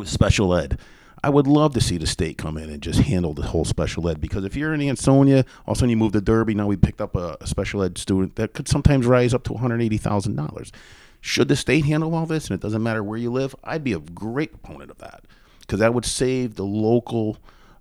with 0.00 0.08
special 0.08 0.54
ed. 0.54 0.80
I 1.22 1.28
would 1.28 1.46
love 1.46 1.74
to 1.74 1.80
see 1.80 1.98
the 1.98 2.06
state 2.06 2.38
come 2.38 2.56
in 2.56 2.70
and 2.70 2.82
just 2.82 3.00
handle 3.00 3.34
the 3.34 3.42
whole 3.42 3.66
special 3.66 4.08
ed 4.08 4.20
because 4.20 4.44
if 4.44 4.56
you're 4.56 4.72
in 4.72 4.80
ansonia 4.80 5.44
all 5.66 5.72
of 5.72 5.76
a 5.76 5.78
sudden 5.78 5.90
you 5.90 5.96
move 5.98 6.12
to 6.12 6.20
derby 6.22 6.54
now 6.54 6.66
we 6.66 6.76
picked 6.76 7.02
up 7.02 7.14
a, 7.14 7.36
special 7.46 7.82
ed 7.82 7.98
student 7.98 8.36
that 8.36 8.54
could 8.54 8.66
sometimes 8.66 9.06
rise 9.06 9.34
up 9.34 9.44
to 9.44 9.50
$180000 9.50 10.70
should 11.20 11.48
the 11.48 11.56
state 11.56 11.84
handle 11.84 12.14
all 12.14 12.24
this 12.24 12.48
and 12.48 12.54
it 12.54 12.62
doesn't 12.62 12.82
matter 12.82 13.04
where 13.04 13.18
you 13.18 13.30
live 13.30 13.54
i'd 13.64 13.84
be 13.84 13.92
a 13.92 13.98
great 13.98 14.50
proponent 14.50 14.90
of 14.90 14.96
that 14.96 15.24
because 15.60 15.78
that 15.78 15.92
would 15.92 16.06
save 16.06 16.54
the 16.54 16.64
local 16.64 17.36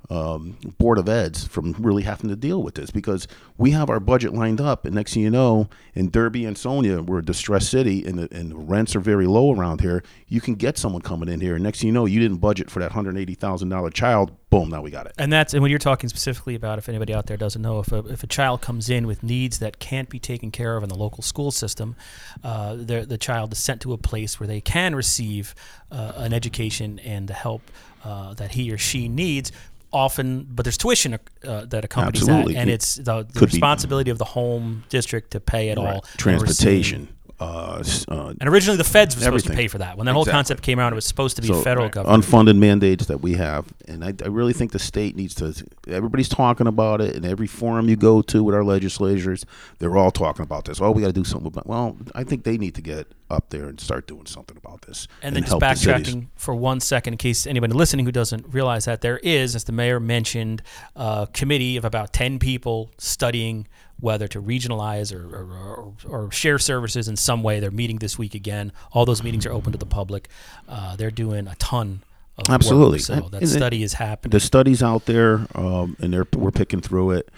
um, 0.10 0.58
board 0.78 0.98
of 0.98 1.08
eds 1.08 1.46
from 1.48 1.74
really 1.74 2.04
having 2.04 2.30
to 2.30 2.36
deal 2.36 2.64
with 2.64 2.76
this 2.76 2.90
because 2.90 3.28
we 3.58 3.72
have 3.72 3.90
our 3.90 4.00
budget 4.00 4.34
lined 4.34 4.60
up. 4.60 4.86
And 4.86 4.96
next 4.96 5.14
thing 5.14 5.24
you 5.24 5.30
know 5.30 5.70
in 5.94 6.10
derby 6.10 6.46
and 6.46 6.58
sonia 6.58 7.02
we're 7.02 7.20
a 7.20 7.26
distressed 7.26 7.70
city 7.70 8.06
and 8.06 8.18
the, 8.18 8.28
and 8.36 8.52
the 8.52 8.56
rents 8.56 8.96
are 8.96 9.00
very 9.00 9.28
low 9.28 9.54
around 9.54 9.82
here. 9.82 10.04
You 10.28 10.42
can 10.42 10.56
get 10.56 10.78
someone 10.78 11.02
coming 11.02 11.30
in 11.30 11.42
here. 11.42 11.56
And 11.56 11.64
next 11.64 11.82
thing 11.82 11.88
you 11.88 11.94
know 11.94 12.06
you 12.06 12.20
didn't 12.20 12.38
budget 12.38 12.72
for 12.72 12.80
that 12.80 12.92
$180000 12.92 13.94
child. 13.94 14.32
Boom 14.50 14.70
now 14.70 14.82
we 14.82 14.90
got 14.90 15.06
it. 15.06 15.14
And 15.20 15.32
that's 15.32 15.54
and 15.54 15.62
when 15.62 15.70
you're 15.70 15.78
talking 15.78 16.10
specifically 16.10 16.56
about 16.56 16.80
if 16.80 16.90
anybody 16.90 17.14
out 17.14 17.28
there 17.28 17.38
doesn't 17.38 17.62
know 17.62 17.80
if 17.80 17.92
a, 17.92 18.00
if 18.08 18.24
a 18.24 18.28
child 18.28 18.62
comes 18.62 18.90
in 18.90 19.06
with 19.06 19.22
needs 19.22 19.60
that 19.60 19.78
can't 19.78 20.10
be 20.10 20.18
taken 20.18 20.50
care 20.50 20.76
of 20.76 20.82
in 20.82 20.90
the 20.90 20.98
local 20.98 21.22
school 21.22 21.52
system, 21.52 21.96
uh, 22.44 22.76
the 22.76 23.06
the 23.08 23.18
child 23.18 23.54
is 23.54 23.60
sent 23.60 23.80
to 23.82 23.94
a 23.94 23.98
place 23.98 24.40
where 24.40 24.48
they 24.48 24.60
can 24.60 24.96
receive 24.96 25.54
uh, 25.92 26.14
an 26.16 26.34
education 26.34 26.98
and 27.00 27.28
the 27.28 27.34
help 27.34 27.62
uh, 28.04 28.34
that 28.34 28.52
he 28.52 28.72
or 28.72 28.78
she 28.78 29.08
needs. 29.08 29.52
Often, 29.92 30.48
but 30.52 30.64
there's 30.66 30.78
tuition 30.78 31.14
uh, 31.16 31.66
that 31.66 31.84
accompanies 31.84 32.22
Absolutely. 32.22 32.54
that, 32.54 32.60
and 32.60 32.70
it's 32.70 32.96
the, 32.96 33.24
the 33.24 33.40
Could 33.40 33.50
be- 33.50 33.56
responsibility 33.58 34.12
of 34.12 34.18
the 34.20 34.26
home 34.26 34.84
district 34.90 35.32
to 35.32 35.40
pay 35.40 35.70
it 35.70 35.78
all. 35.78 35.86
We're 35.86 35.92
seeing- 35.94 36.18
transportation 36.18 37.08
uh, 37.40 37.84
uh, 38.10 38.34
And 38.40 38.50
originally, 38.50 38.78
the 38.78 38.84
feds 38.84 39.16
were 39.16 39.22
supposed 39.22 39.28
Everything. 39.46 39.52
to 39.52 39.56
pay 39.58 39.68
for 39.68 39.78
that. 39.78 39.98
When 39.98 40.06
that 40.08 40.14
whole 40.14 40.24
Exactly. 40.24 40.38
concept 40.38 40.62
came 40.64 40.80
around, 40.80 40.92
it 40.94 40.96
was 40.96 41.06
supposed 41.06 41.36
to 41.38 41.42
be 41.42 41.48
So, 41.48 41.62
federal 41.62 41.86
right, 41.86 41.94
government. 41.94 42.26
unfunded 42.26 42.58
mandates 42.58 43.06
that 43.06 43.22
we 43.22 43.34
have, 43.34 43.66
and 43.88 44.04
I, 44.04 44.14
I 44.24 44.28
really 44.28 44.54
think 44.54 44.72
the 44.72 44.80
state 44.80 45.16
needs 45.16 45.34
to. 45.36 45.54
Everybody's 45.88 46.30
talking 46.30 46.68
about 46.68 47.02
it, 47.02 47.16
and 47.16 47.26
every 47.26 47.48
forum 47.48 47.88
you 47.88 47.96
go 47.96 48.22
to 48.24 48.44
with 48.44 48.54
our 48.56 48.64
legislators, 48.64 49.46
they're 49.80 49.96
all 49.98 50.12
talking 50.12 50.44
about 50.44 50.66
this. 50.66 50.82
Oh, 50.82 50.92
we 50.92 51.02
got 51.02 51.08
to 51.08 51.14
do 51.14 51.24
something 51.24 51.48
about. 51.48 51.66
Well, 51.68 51.98
I 52.14 52.24
think 52.24 52.44
they 52.44 52.58
need 52.58 52.76
to 52.76 52.82
get 52.82 53.08
up 53.30 53.52
there 53.52 53.66
and 53.68 53.80
start 53.80 54.08
doing 54.08 54.26
something 54.26 54.58
about 54.58 54.82
this, 54.82 55.08
And 55.22 55.36
then 55.36 55.44
just 55.44 55.52
help 55.52 55.60
the 55.62 55.66
backtracking 55.68 56.28
for 56.36 56.56
one 56.56 56.80
second, 56.80 57.14
in 57.14 57.18
case 57.20 57.46
anybody 57.46 57.74
listening 57.74 58.06
who 58.06 58.12
doesn't 58.12 58.46
realize 58.52 58.86
that, 58.86 59.02
there 59.02 59.20
is, 59.20 59.56
as 59.56 59.66
the 59.66 59.72
mayor 59.72 60.00
mentioned, 60.00 60.62
a 60.96 61.28
committee 61.32 61.78
of 61.78 61.86
about 61.86 62.12
10 62.12 62.40
people 62.40 62.90
studying 62.98 63.68
whether 64.00 64.28
to 64.28 64.42
regionalize 64.42 65.14
or, 65.14 65.26
or, 65.36 65.96
or, 66.08 66.26
or 66.26 66.32
share 66.32 66.60
services 66.60 67.08
in 67.08 67.16
some 67.16 67.44
way. 67.44 67.60
They're 67.60 67.72
meeting 67.72 67.98
this 67.98 68.18
week 68.18 68.36
again. 68.36 68.72
All 68.92 69.06
those 69.06 69.24
meetings 69.24 69.46
are 69.46 69.52
open 69.52 69.72
to 69.72 69.78
the 69.78 69.86
public. 69.86 70.30
Uh, 70.68 70.96
they're 70.96 71.12
doing 71.12 71.48
a 71.48 71.56
ton 71.56 72.02
of 72.38 72.48
work. 72.48 72.56
Absolutely. 72.56 73.00
So 73.00 73.16
that 73.32 73.42
and 73.42 73.50
study 73.50 73.84
is 73.84 73.94
happening. 73.94 74.32
The 74.32 74.40
studies 74.40 74.82
out 74.82 75.06
there, 75.06 75.48
um, 75.56 75.98
and 76.00 76.14
they're 76.14 76.28
we're 76.36 76.52
picking 76.52 76.82
through 76.82 77.12
it. 77.12 77.30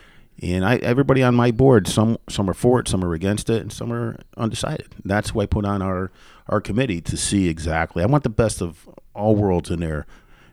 And 0.41 0.65
I, 0.65 0.77
everybody 0.77 1.21
on 1.21 1.35
my 1.35 1.51
board, 1.51 1.87
some 1.87 2.17
some 2.29 2.49
are 2.49 2.53
for 2.53 2.79
it, 2.79 2.87
some 2.87 3.03
are 3.03 3.13
against 3.13 3.49
it, 3.49 3.61
and 3.61 3.71
some 3.71 3.93
are 3.93 4.17
undecided. 4.37 4.87
That's 5.05 5.33
why 5.33 5.43
I 5.43 5.45
put 5.45 5.65
on 5.65 5.81
our 5.81 6.11
our 6.47 6.61
committee 6.61 7.01
to 7.01 7.17
see 7.17 7.47
exactly. 7.47 8.03
I 8.03 8.07
want 8.07 8.23
the 8.23 8.29
best 8.29 8.61
of 8.61 8.89
all 9.13 9.35
worlds 9.35 9.69
in 9.69 9.79
there, 9.79 10.05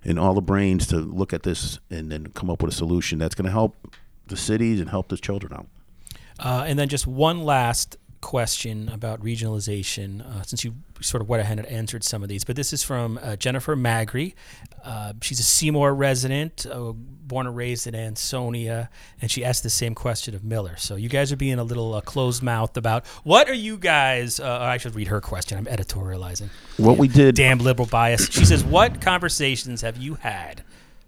and 0.05 0.19
all 0.19 0.35
the 0.35 0.43
brains 0.43 0.87
to 0.89 0.97
look 0.97 1.33
at 1.33 1.43
this 1.43 1.79
and 1.91 2.11
then 2.11 2.29
come 2.29 2.51
up 2.51 2.63
with 2.63 2.73
a 2.73 2.77
solution 2.77 3.19
that's 3.19 3.35
going 3.35 3.47
to 3.47 3.53
help 3.53 3.77
the 4.27 4.37
cities 4.37 4.81
and 4.81 4.91
help 4.91 5.09
the 5.09 5.17
children 5.17 5.53
out. 5.53 5.67
Uh, 6.39 6.65
and 6.67 6.79
then 6.79 6.89
just 6.89 7.07
one 7.07 7.45
last 7.45 7.97
question 8.21 8.89
about 8.89 9.23
regionalization, 9.23 10.25
uh, 10.27 10.43
since 10.43 10.65
you 10.65 10.75
sort 11.01 11.23
of 11.23 11.29
went 11.29 11.41
ahead 11.41 11.59
and 11.59 11.67
answered 11.69 12.03
some 12.03 12.23
of 12.23 12.29
these. 12.29 12.45
But 12.45 12.57
this 12.57 12.73
is 12.73 12.83
from 12.83 13.19
uh, 13.23 13.37
Jennifer 13.37 13.77
Magri. 13.77 14.35
Uh, 14.85 15.13
she's 15.23 15.39
a 15.41 15.45
Seymour 15.45 15.95
resident, 15.95 16.67
uh, 16.67 16.93
born 16.93 17.47
and 17.47 17.55
raised 17.55 17.87
in 17.87 17.95
Ansonia, 17.95 18.91
and 19.21 19.31
she 19.31 19.45
asked 19.45 19.63
the 19.63 19.71
same 19.71 19.95
question 19.95 20.35
of 20.35 20.45
Miller. 20.45 20.77
So 20.77 20.97
you 20.97 21.09
guys 21.09 21.31
are 21.33 21.37
being 21.37 21.59
a 21.59 21.65
little 21.65 21.95
uh, 21.95 22.01
closed 22.01 22.43
mouthed 22.43 22.77
about 22.77 23.07
what 23.25 23.49
are 23.49 23.55
you 23.55 23.77
guys? 23.77 24.41
Uh, 24.41 24.59
I 24.61 24.79
should 24.79 24.95
read 24.95 25.09
her 25.09 25.21
question. 25.21 25.59
I'm 25.59 25.67
editorializing. 25.67 26.49
What 26.77 26.99
we 26.99 27.09
did, 27.09 27.35
Damn 27.35 27.59
liberal 27.59 27.87
bias. 27.87 28.29
She 28.31 28.45
says, 28.45 28.65
"What 28.65 29.01
conversations 29.01 29.83
have 29.83 29.97
you 29.97 30.15
had 30.15 30.65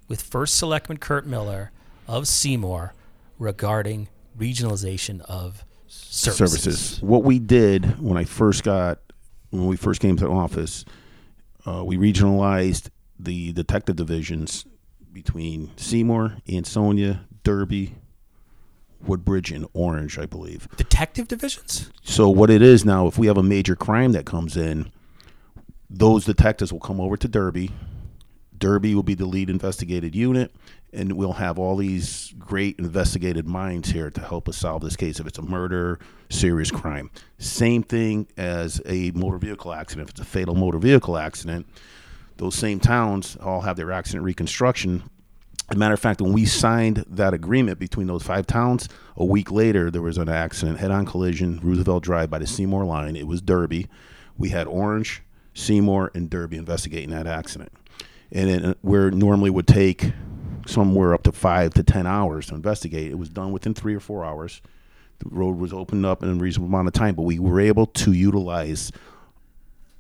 with 0.09 0.23
First 0.23 0.57
Selectman 0.57 0.99
Kurt 0.99 1.27
Miller 1.27 1.71
of 2.07 2.29
Seymour 2.29 2.95
regarding 3.39 4.09
regionalization 4.39 5.21
of 5.23 5.65
services?" 5.87 6.37
services. 6.37 7.03
What 7.03 7.25
we 7.25 7.39
did 7.39 8.01
when 8.01 8.17
I 8.17 8.25
first 8.25 8.63
got 8.65 8.99
when 9.51 9.67
we 9.67 9.77
first 9.77 10.01
came 10.01 10.17
to 10.17 10.29
office, 10.29 10.85
uh, 11.67 11.85
we 11.85 11.97
regionalized 11.97 12.89
the 13.19 13.53
detective 13.53 13.97
divisions 13.97 14.65
between 15.13 15.73
Seymour, 15.77 16.37
Ansonia, 16.49 17.27
Derby, 17.43 17.97
Woodbridge, 19.05 19.51
and 19.51 19.67
Orange, 19.73 20.19
I 20.19 20.27
believe. 20.27 20.69
Detective 20.77 21.29
divisions? 21.29 21.91
So 22.03 22.29
what 22.29 22.51
it 22.51 22.63
is 22.63 22.85
now, 22.85 23.07
if 23.07 23.19
we 23.19 23.27
have 23.27 23.37
a 23.37 23.43
major 23.43 23.75
crime 23.75 24.13
that 24.13 24.25
comes 24.25 24.57
in, 24.57 24.93
those 25.89 26.25
detectives 26.25 26.73
will 26.73 26.81
come 26.81 27.01
over 27.01 27.17
to 27.17 27.29
Derby. 27.29 27.71
Derby 28.57 28.95
will 28.95 29.03
be 29.03 29.15
the 29.15 29.27
lead 29.27 29.51
investigated 29.51 30.15
unit, 30.15 30.55
and 30.93 31.13
we'll 31.13 31.35
have 31.35 31.59
all 31.59 31.77
these 31.77 32.35
great 32.39 32.79
investigated 32.79 33.47
minds 33.47 33.91
here 33.91 34.11
to 34.11 34.21
help 34.21 34.49
us 34.49 34.57
solve 34.57 34.83
this 34.83 34.97
case. 34.97 35.21
If 35.21 35.27
it's 35.27 35.39
a 35.39 35.43
murder, 35.43 35.99
serious 36.29 36.71
crime, 36.71 37.11
same 37.39 37.83
thing 37.83 38.27
as 38.37 38.81
a 38.87 39.11
motor 39.13 39.39
vehicle 39.39 39.73
accident. 39.73 40.09
If 40.09 40.15
it's 40.15 40.21
a 40.21 40.25
fatal 40.25 40.55
motor 40.55 40.79
vehicle 40.79 41.17
accident, 41.17 41.67
those 42.37 42.55
same 42.55 42.81
towns 42.81 43.37
all 43.41 43.61
have 43.61 43.77
their 43.77 43.93
accident 43.93 44.25
reconstruction. 44.25 45.03
As 45.69 45.77
a 45.77 45.79
matter 45.79 45.95
of 45.95 46.01
fact, 46.01 46.21
when 46.21 46.33
we 46.33 46.47
signed 46.47 47.05
that 47.09 47.33
agreement 47.33 47.79
between 47.79 48.09
those 48.09 48.25
five 48.25 48.47
towns, 48.47 48.89
a 49.17 49.25
week 49.25 49.53
later 49.53 49.91
there 49.91 50.03
was 50.03 50.19
an 50.19 50.29
accident, 50.29 50.79
head-on 50.79 51.07
collision, 51.07 51.61
Roosevelt 51.63 52.03
Drive 52.03 52.29
by 52.31 52.39
the 52.39 52.47
Seymour 52.47 52.85
line. 52.85 53.15
It 53.15 53.27
was 53.27 53.41
Derby. 53.41 53.87
We 54.37 54.49
had 54.49 54.67
Orange, 54.67 55.23
Seymour, 55.55 56.11
and 56.15 56.29
Derby 56.29 56.57
investigating 56.57 57.11
that 57.11 57.27
accident, 57.27 57.73
and 58.33 58.51
it, 58.51 58.65
uh, 58.65 58.75
where 58.81 59.11
normally 59.11 59.51
would 59.51 59.67
take 59.67 60.13
somewhere 60.71 61.15
up 61.15 61.23
to 61.25 61.33
five 61.33 61.75
to 61.75 61.83
ten 61.83 62.07
hours 62.07 62.47
to 62.47 62.55
investigate, 62.55 63.11
it 63.11 63.19
was 63.19 63.29
done 63.29 63.53
within 63.53 63.75
three 63.75 63.95
or 63.95 64.01
four 64.01 64.25
hours. 64.25 64.63
The 65.19 65.29
road 65.31 65.59
was 65.59 65.73
opened 65.73 66.07
up 66.07 66.23
in 66.23 66.31
a 66.31 66.35
reasonable 66.35 66.69
amount 66.69 66.89
of 66.89 66.95
time, 66.95 67.15
but 67.15 67.23
we 67.23 67.39
were 67.39 67.61
able 67.61 67.87
to 67.87 68.13
utilize 68.13 68.91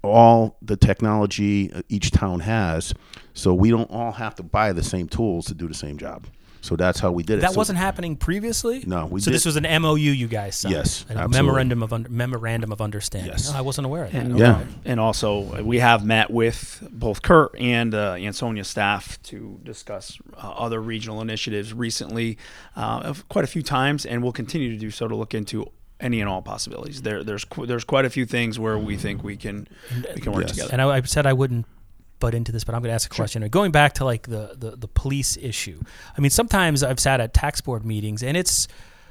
all 0.02 0.56
the 0.62 0.76
technology 0.76 1.70
uh, 1.72 1.82
each 1.90 2.10
town 2.10 2.40
has, 2.40 2.94
so 3.34 3.52
we 3.52 3.70
don't 3.70 3.90
all 3.90 4.12
have 4.12 4.34
to 4.36 4.42
buy 4.42 4.72
the 4.72 4.82
same 4.82 5.08
tools 5.08 5.46
to 5.46 5.54
do 5.54 5.68
the 5.68 5.74
same 5.74 5.98
job. 5.98 6.26
So 6.62 6.76
that's 6.76 7.00
how 7.00 7.10
we 7.10 7.22
did 7.22 7.38
it. 7.38 7.40
That 7.40 7.52
So- 7.52 7.56
wasn't 7.58 7.78
happening 7.78 8.16
previously. 8.16 8.84
No, 8.86 9.06
we 9.06 9.20
so 9.20 9.30
this 9.30 9.44
was 9.46 9.56
an 9.56 9.64
MOU 9.82 9.96
you 9.98 10.28
guys 10.28 10.56
signed. 10.56 10.74
Yes, 10.74 11.04
a 11.08 11.12
absolutely. 11.12 11.36
memorandum 11.38 11.82
of 11.82 11.92
un- 11.92 12.06
memorandum 12.10 12.70
of 12.72 12.80
understanding. 12.80 13.30
Yes. 13.32 13.50
No, 13.50 13.58
I 13.58 13.60
wasn't 13.62 13.86
aware 13.86 14.04
of 14.04 14.12
that. 14.12 14.22
And, 14.26 14.38
Yeah. 14.38 14.50
uh, 14.52 14.64
and 14.84 15.00
also, 15.00 15.58
uh, 15.58 15.62
we 15.62 15.78
have 15.78 16.04
met 16.04 16.30
with 16.30 16.86
both 16.92 17.22
Kurt 17.22 17.58
and 17.58 17.94
uh, 17.94 18.12
Ansonia 18.18 18.64
staff 18.64 19.18
to 19.24 19.58
discuss 19.64 20.18
uh, 20.36 20.48
other 20.50 20.80
regional 20.82 21.20
initiatives 21.20 21.72
recently, 21.72 22.36
uh, 22.76 23.14
quite 23.28 23.44
a 23.44 23.48
few 23.48 23.62
times, 23.62 24.04
and 24.04 24.22
we'll 24.22 24.32
continue 24.32 24.70
to 24.70 24.76
do 24.78 24.90
so 24.90 25.08
to 25.08 25.16
look 25.16 25.32
into 25.34 25.66
any 25.98 26.20
and 26.20 26.28
all 26.30 26.40
possibilities. 26.42 27.02
There, 27.02 27.22
there's 27.24 27.44
there's 27.66 27.84
quite 27.84 28.04
a 28.06 28.10
few 28.10 28.24
things 28.26 28.58
where 28.58 28.78
we 28.78 28.96
think 28.96 29.22
we 29.22 29.36
can 29.36 29.66
we 30.14 30.20
can 30.20 30.32
work 30.32 30.42
Yes. 30.42 30.52
together. 30.52 30.70
And 30.72 30.80
I, 30.82 30.96
I 30.96 31.00
said 31.02 31.26
I 31.26 31.32
wouldn't 31.34 31.66
butt 32.20 32.34
into 32.34 32.52
this, 32.52 32.62
but 32.62 32.74
I'm 32.74 32.82
going 32.82 32.90
to 32.90 32.94
ask 32.94 33.12
a 33.12 33.14
question. 33.14 33.46
Going 33.48 33.72
back 33.72 33.94
to 33.94 34.04
like 34.04 34.28
the, 34.28 34.54
the 34.56 34.76
the 34.76 34.88
police 34.88 35.36
issue. 35.36 35.82
I 36.16 36.20
mean, 36.20 36.30
sometimes 36.30 36.82
I've 36.82 37.00
sat 37.00 37.20
at 37.20 37.34
tax 37.34 37.60
board 37.60 37.84
meetings, 37.84 38.22
and 38.22 38.36
it's 38.36 38.68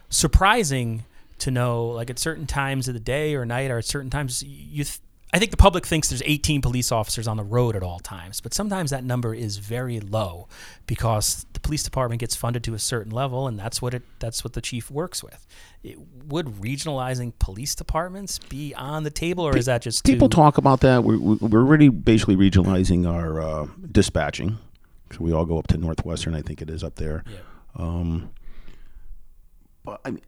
surprising 0.09 1.03
to 1.39 1.51
know, 1.51 1.87
like 1.87 2.09
at 2.09 2.19
certain 2.19 2.47
times 2.47 2.87
of 2.87 2.93
the 2.93 2.99
day 2.99 3.35
or 3.35 3.45
night, 3.45 3.71
or 3.71 3.79
at 3.79 3.85
certain 3.85 4.09
times, 4.09 4.43
you. 4.43 4.83
Th- 4.85 4.99
I 5.31 5.37
think 5.37 5.51
the 5.51 5.57
public 5.57 5.85
thinks 5.85 6.09
there's 6.09 6.23
18 6.25 6.61
police 6.61 6.91
officers 6.91 7.27
on 7.27 7.37
the 7.37 7.43
road 7.43 7.75
at 7.75 7.83
all 7.83 7.99
times, 7.99 8.41
but 8.41 8.53
sometimes 8.53 8.89
that 8.89 9.03
number 9.03 9.35
is 9.35 9.57
very 9.57 9.99
low 9.99 10.47
because 10.87 11.45
the 11.53 11.59
police 11.59 11.83
department 11.83 12.19
gets 12.19 12.35
funded 12.35 12.63
to 12.63 12.73
a 12.73 12.79
certain 12.79 13.11
level, 13.11 13.47
and 13.47 13.59
that's 13.59 13.79
what 13.79 13.93
it 13.93 14.01
that's 14.17 14.43
what 14.43 14.53
the 14.53 14.61
chief 14.61 14.89
works 14.89 15.23
with. 15.23 15.45
It, 15.83 15.97
would 16.27 16.47
regionalizing 16.47 17.33
police 17.39 17.75
departments 17.75 18.39
be 18.39 18.73
on 18.73 19.03
the 19.03 19.09
table, 19.09 19.43
or 19.43 19.55
is 19.55 19.65
that 19.65 19.83
just 19.83 20.03
People 20.03 20.29
talk 20.29 20.57
about 20.57 20.81
that. 20.81 21.03
We're, 21.03 21.17
we're 21.17 21.63
really 21.63 21.89
basically 21.89 22.35
regionalizing 22.35 23.07
our 23.07 23.41
uh, 23.41 23.67
dispatching. 23.91 24.57
So 25.11 25.19
we 25.21 25.31
all 25.31 25.45
go 25.45 25.57
up 25.57 25.67
to 25.67 25.77
Northwestern, 25.77 26.35
I 26.35 26.41
think 26.41 26.61
it 26.61 26.69
is 26.69 26.83
up 26.83 26.95
there. 26.95 27.23
Um, 27.75 28.29
but 29.83 30.01
I 30.05 30.11
mean, 30.11 30.23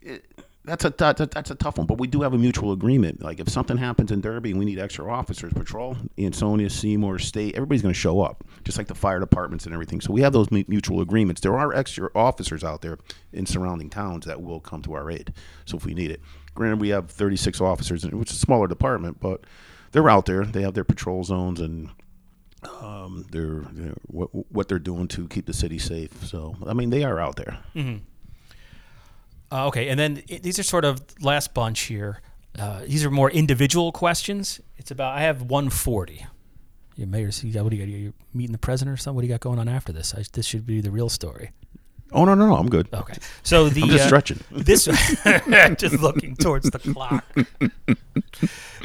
it, 0.00 0.24
that's 0.64 0.84
a 0.84 0.90
that, 0.90 1.16
that- 1.18 1.30
that's 1.30 1.50
a 1.50 1.54
tough 1.54 1.78
one. 1.78 1.86
But 1.86 1.98
we 1.98 2.06
do 2.06 2.22
have 2.22 2.32
a 2.34 2.38
mutual 2.38 2.72
agreement. 2.72 3.22
Like 3.22 3.38
if 3.40 3.48
something 3.48 3.76
happens 3.76 4.10
in 4.10 4.20
Derby 4.20 4.50
and 4.50 4.58
we 4.58 4.64
need 4.64 4.78
extra 4.78 5.10
officers, 5.12 5.52
patrol, 5.52 5.96
Ansonia, 6.18 6.70
Seymour, 6.70 7.18
State, 7.18 7.54
everybody's 7.54 7.82
going 7.82 7.92
to 7.94 7.98
show 8.00 8.20
up, 8.22 8.44
just 8.64 8.78
like 8.78 8.86
the 8.86 8.94
fire 8.94 9.20
departments 9.20 9.64
and 9.66 9.74
everything. 9.74 10.00
So 10.00 10.12
we 10.12 10.22
have 10.22 10.32
those 10.32 10.50
mutual 10.50 11.00
agreements. 11.00 11.40
There 11.40 11.56
are 11.58 11.74
extra 11.74 12.08
officers 12.14 12.64
out 12.64 12.80
there 12.82 12.98
in 13.32 13.46
surrounding 13.46 13.90
towns 13.90 14.24
that 14.26 14.40
will 14.42 14.60
come 14.60 14.82
to 14.82 14.94
our 14.94 15.10
aid. 15.10 15.32
So 15.66 15.76
if 15.76 15.84
we 15.84 15.92
need 15.94 16.10
it, 16.10 16.20
granted, 16.54 16.80
we 16.80 16.88
have 16.90 17.10
36 17.10 17.60
officers, 17.60 18.04
which 18.06 18.30
is 18.30 18.36
a 18.36 18.40
smaller 18.40 18.66
department, 18.66 19.20
but 19.20 19.44
they're 19.92 20.08
out 20.08 20.26
there. 20.26 20.44
They 20.44 20.62
have 20.62 20.74
their 20.74 20.84
patrol 20.84 21.24
zones 21.24 21.60
and 21.60 21.90
um, 22.80 23.26
they're, 23.30 23.60
they're 23.72 23.94
what, 24.06 24.28
what 24.52 24.68
they're 24.68 24.78
doing 24.78 25.08
to 25.08 25.28
keep 25.28 25.46
the 25.46 25.52
city 25.52 25.78
safe. 25.78 26.24
So 26.26 26.56
I 26.66 26.72
mean, 26.72 26.90
they 26.90 27.04
are 27.04 27.20
out 27.20 27.36
there. 27.36 27.58
Uh, 29.54 29.68
okay, 29.68 29.88
and 29.88 30.00
then 30.00 30.20
i 30.28 30.38
these 30.38 30.58
are 30.58 30.64
sort 30.64 30.84
of 30.84 31.00
last 31.22 31.54
bunch 31.54 31.82
here. 31.82 32.20
Uh, 32.58 32.80
these 32.84 33.04
are 33.04 33.10
more 33.10 33.30
individual 33.30 33.92
questions. 33.92 34.60
It's 34.76 34.90
about 34.90 35.16
I 35.16 35.20
have 35.20 35.42
140. 35.42 36.26
Your 36.96 37.06
mayor, 37.06 37.30
see, 37.30 37.52
what 37.52 37.70
do 37.70 37.76
you 37.76 37.86
got? 37.86 37.88
You're 37.88 38.12
meeting 38.32 38.52
the 38.52 38.58
president 38.58 38.94
or 38.94 38.96
something? 38.96 39.14
What 39.14 39.22
do 39.22 39.28
you 39.28 39.32
got 39.32 39.40
going 39.40 39.60
on 39.60 39.68
after 39.68 39.92
this? 39.92 40.12
I, 40.12 40.24
this 40.32 40.46
should 40.46 40.66
be 40.66 40.80
the 40.80 40.90
real 40.90 41.08
story. 41.08 41.52
Oh 42.12 42.24
no, 42.24 42.34
no, 42.34 42.48
no, 42.48 42.56
I'm 42.56 42.68
good. 42.68 42.88
Okay, 42.92 43.14
so 43.44 43.68
the 43.76 43.82
I'm 43.82 43.88
just 43.90 44.04
uh, 44.04 44.06
stretching. 44.08 44.40
This 44.50 44.84
just 45.78 46.00
looking 46.00 46.34
towards 46.34 46.68
the 46.70 46.80
clock. 46.80 47.24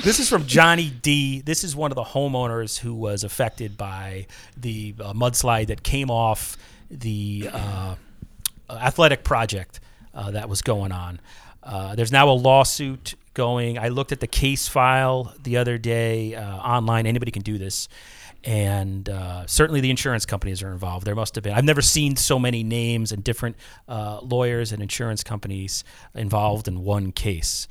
This 0.03 0.20
is 0.20 0.30
from 0.30 0.45
Johnny 0.45 0.91
D. 0.91 1.41
This 1.41 1.63
is 1.63 1.76
one 1.76 1.91
of 1.91 1.95
the 1.95 2.03
homeowners 2.03 2.78
who 2.78 2.93
was 2.93 3.24
affected 3.24 3.76
by 3.76 4.28
the 4.55 4.93
uh, 4.99 5.13
mudslide 5.13 5.67
that 5.67 5.82
came 5.82 6.11
off 6.11 6.57
the 6.91 7.49
uh, 7.51 7.95
athletic 8.70 9.24
project 9.24 9.80
uh, 10.14 10.32
that 10.32 10.49
was 10.49 10.62
going 10.62 10.91
on. 10.91 11.20
Uh, 11.62 11.95
there's 11.95 12.12
now 12.12 12.30
a 12.30 12.32
lawsuit 12.32 13.16
going. 13.34 13.78
I 13.78 13.89
looked 13.89 14.12
at 14.12 14.20
the 14.20 14.28
case 14.28 14.68
file 14.68 15.34
the 15.41 15.57
other 15.57 15.78
day 15.78 16.36
uh, 16.36 16.57
online. 16.57 17.05
Anybody 17.05 17.32
can 17.32 17.41
do 17.41 17.57
this. 17.57 17.88
And 18.43 19.10
uh, 19.10 19.45
certainly 19.47 19.82
the 19.82 19.89
insurance 19.89 20.26
companies 20.26 20.64
are 20.64 20.72
involved. 20.72 21.05
There 21.05 21.16
must 21.16 21.36
have 21.36 21.43
been. 21.43 21.53
I've 21.53 21.66
never 21.66 21.82
seen 21.82 22.16
so 22.16 22.39
many 22.39 22.64
names 22.64 23.12
and 23.12 23.24
different 23.24 23.57
uh, 23.88 24.20
lawyers 24.22 24.72
and 24.72 24.82
insurance 24.82 25.24
companies 25.24 25.84
involved 26.16 26.68
in 26.68 26.84
one 26.84 27.12
case. 27.12 27.68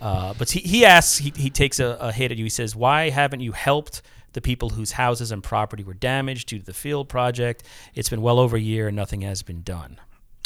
Uh, 0.00 0.32
but 0.38 0.50
he, 0.50 0.60
he 0.60 0.84
asks, 0.84 1.18
he, 1.18 1.32
he 1.36 1.50
takes 1.50 1.78
a, 1.78 1.98
a 2.00 2.12
hit 2.12 2.32
at 2.32 2.38
you. 2.38 2.44
He 2.44 2.50
says, 2.50 2.74
Why 2.74 3.10
haven't 3.10 3.40
you 3.40 3.52
helped 3.52 4.00
the 4.32 4.40
people 4.40 4.70
whose 4.70 4.92
houses 4.92 5.30
and 5.30 5.42
property 5.42 5.84
were 5.84 5.94
damaged 5.94 6.48
due 6.48 6.58
to 6.58 6.64
the 6.64 6.74
field 6.74 7.08
project? 7.08 7.62
It's 7.94 8.08
been 8.08 8.22
well 8.22 8.38
over 8.38 8.56
a 8.56 8.60
year 8.60 8.88
and 8.88 8.96
nothing 8.96 9.20
has 9.22 9.42
been 9.42 9.62
done. 9.62 9.98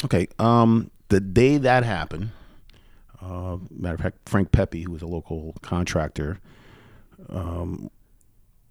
Okay. 0.03 0.27
Um, 0.39 0.91
the 1.13 1.19
day 1.19 1.59
that 1.59 1.83
happened, 1.83 2.31
uh, 3.21 3.57
matter 3.69 3.93
of 3.93 4.01
fact, 4.01 4.17
Frank 4.25 4.51
Pepe, 4.51 4.81
who 4.81 4.91
was 4.91 5.03
a 5.03 5.07
local 5.07 5.53
contractor, 5.61 6.39
um, 7.29 7.91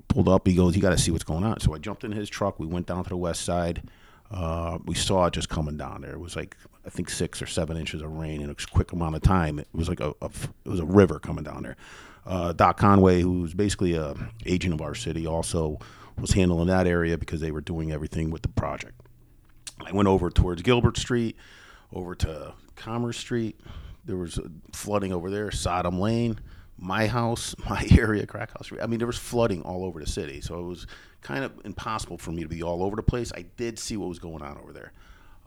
pulled 0.09 0.28
up. 0.28 0.45
He 0.49 0.57
goes, 0.57 0.74
"You 0.74 0.82
got 0.82 0.90
to 0.90 0.99
see 0.99 1.12
what's 1.12 1.22
going 1.22 1.45
on." 1.45 1.61
So 1.61 1.72
I 1.72 1.78
jumped 1.78 2.03
in 2.03 2.11
his 2.11 2.28
truck. 2.28 2.59
We 2.59 2.66
went 2.66 2.88
down 2.88 3.05
to 3.05 3.09
the 3.09 3.16
west 3.16 3.43
side. 3.43 3.88
Uh, 4.28 4.78
we 4.84 4.97
saw 4.97 5.26
it 5.26 5.34
just 5.34 5.51
coming 5.51 5.76
down 5.76 6.01
there. 6.01 6.14
It 6.14 6.18
was 6.18 6.34
like 6.34 6.57
I 6.84 6.90
think 6.90 7.11
six 7.11 7.40
or 7.40 7.47
seven 7.47 7.76
inches 7.76 8.03
of 8.03 8.11
rain 8.11 8.43
in 8.43 8.51
a 8.51 8.57
quick 8.72 8.90
amount 8.90 9.14
of 9.14 9.22
time. 9.22 9.61
It 9.61 9.68
was 9.72 9.88
like 9.88 10.01
a, 10.01 10.12
a 10.20 10.30
it 10.64 10.68
was 10.68 10.80
a 10.80 10.84
river 10.84 11.20
coming 11.20 11.45
down 11.45 11.62
there. 11.62 11.76
Uh, 12.26 12.53
Doc 12.53 12.76
Conway, 12.76 13.20
who's 13.20 13.55
basically 13.55 13.95
a 13.95 14.16
agent 14.47 14.74
of 14.74 14.80
our 14.80 14.97
city, 14.97 15.28
also 15.28 15.78
was 16.20 16.32
handling 16.32 16.66
that 16.66 16.88
area 16.88 17.16
because 17.16 17.40
they 17.40 17.53
were 17.53 17.61
doing 17.61 17.93
everything 17.93 18.30
with 18.30 18.43
the 18.43 18.49
project. 18.49 19.01
I 19.86 19.93
went 19.93 20.09
over 20.09 20.28
towards 20.28 20.62
Gilbert 20.62 20.97
Street, 20.97 21.36
over 21.93 22.14
to 22.16 22.55
Commerce 22.76 23.18
Street. 23.18 23.61
There 24.05 24.16
was 24.16 24.38
flooding 24.72 25.12
over 25.12 25.30
there, 25.30 25.51
Sodom 25.51 26.01
Lane, 26.01 26.38
my 26.76 27.07
house, 27.07 27.55
my 27.70 27.86
area, 27.97 28.26
Crack 28.26 28.51
House 28.51 28.66
Street. 28.66 28.80
I 28.82 28.86
mean, 28.86 28.99
there 28.99 29.07
was 29.07 29.18
flooding 29.18 29.62
all 29.62 29.84
over 29.84 30.01
the 30.01 30.07
city. 30.07 30.40
So 30.40 30.59
it 30.59 30.66
was 30.66 30.86
kind 31.20 31.45
of 31.45 31.53
impossible 31.64 32.18
for 32.18 32.32
me 32.32 32.43
to 32.43 32.49
be 32.49 32.62
all 32.62 32.82
over 32.82 32.97
the 32.97 33.03
place. 33.03 33.32
I 33.36 33.43
did 33.57 33.78
see 33.78 33.97
what 33.97 34.09
was 34.09 34.18
going 34.18 34.43
on 34.43 34.59
over 34.59 34.72
there. 34.72 34.93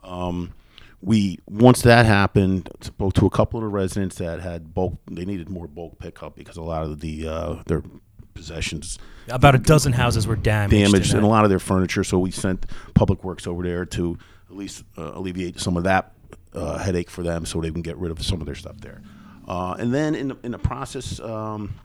Um, 0.03 0.53
we 1.01 1.39
once 1.47 1.81
that 1.81 2.05
happened, 2.05 2.69
spoke 2.81 3.13
to 3.13 3.25
a 3.25 3.29
couple 3.29 3.59
of 3.59 3.63
the 3.63 3.69
residents 3.69 4.15
that 4.17 4.39
had 4.39 4.73
bulk. 4.73 4.97
They 5.11 5.25
needed 5.25 5.49
more 5.49 5.67
bulk 5.67 5.99
pickup 5.99 6.35
because 6.35 6.57
a 6.57 6.63
lot 6.63 6.83
of 6.83 6.99
the 7.01 7.27
uh, 7.27 7.55
their 7.65 7.83
possessions 8.33 8.97
About 9.29 9.55
a 9.55 9.57
dozen 9.57 9.93
houses 9.93 10.27
were 10.27 10.35
damaged. 10.35 10.91
damaged 10.91 11.11
in 11.11 11.17
and 11.17 11.25
a 11.25 11.29
lot 11.29 11.43
of 11.43 11.49
their 11.49 11.59
furniture. 11.59 12.03
So 12.03 12.19
we 12.19 12.31
sent 12.31 12.65
Public 12.93 13.23
Works 13.23 13.45
over 13.47 13.63
there 13.63 13.85
to 13.85 14.17
at 14.49 14.55
least 14.55 14.83
uh, 14.97 15.11
alleviate 15.13 15.59
some 15.59 15.77
of 15.77 15.83
that 15.83 16.13
uh, 16.55 16.77
headache 16.77 17.09
for 17.09 17.23
them, 17.23 17.45
so 17.45 17.61
they 17.61 17.71
can 17.71 17.81
get 17.81 17.97
rid 17.97 18.11
of 18.11 18.23
some 18.23 18.39
of 18.39 18.45
their 18.45 18.55
stuff 18.55 18.77
there. 18.79 19.01
Uh, 19.47 19.75
and 19.77 19.93
then 19.93 20.15
in 20.15 20.29
the, 20.29 20.37
in 20.43 20.51
the 20.51 20.57
process, 20.57 21.19
um, 21.19 21.75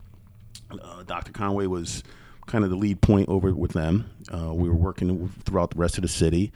uh, 0.71 1.03
Dr. 1.03 1.33
Conway 1.33 1.67
was 1.67 2.03
kind 2.47 2.65
of 2.65 2.71
the 2.71 2.77
lead 2.77 3.01
point 3.01 3.29
over 3.29 3.53
with 3.55 3.73
them. 3.73 4.11
Uh, 4.33 4.53
we 4.55 4.69
were 4.69 4.75
working 4.75 5.29
throughout 5.45 5.71
the 5.71 5.79
rest 5.79 5.99
of 5.99 6.03
the 6.03 6.09
city. 6.09 6.53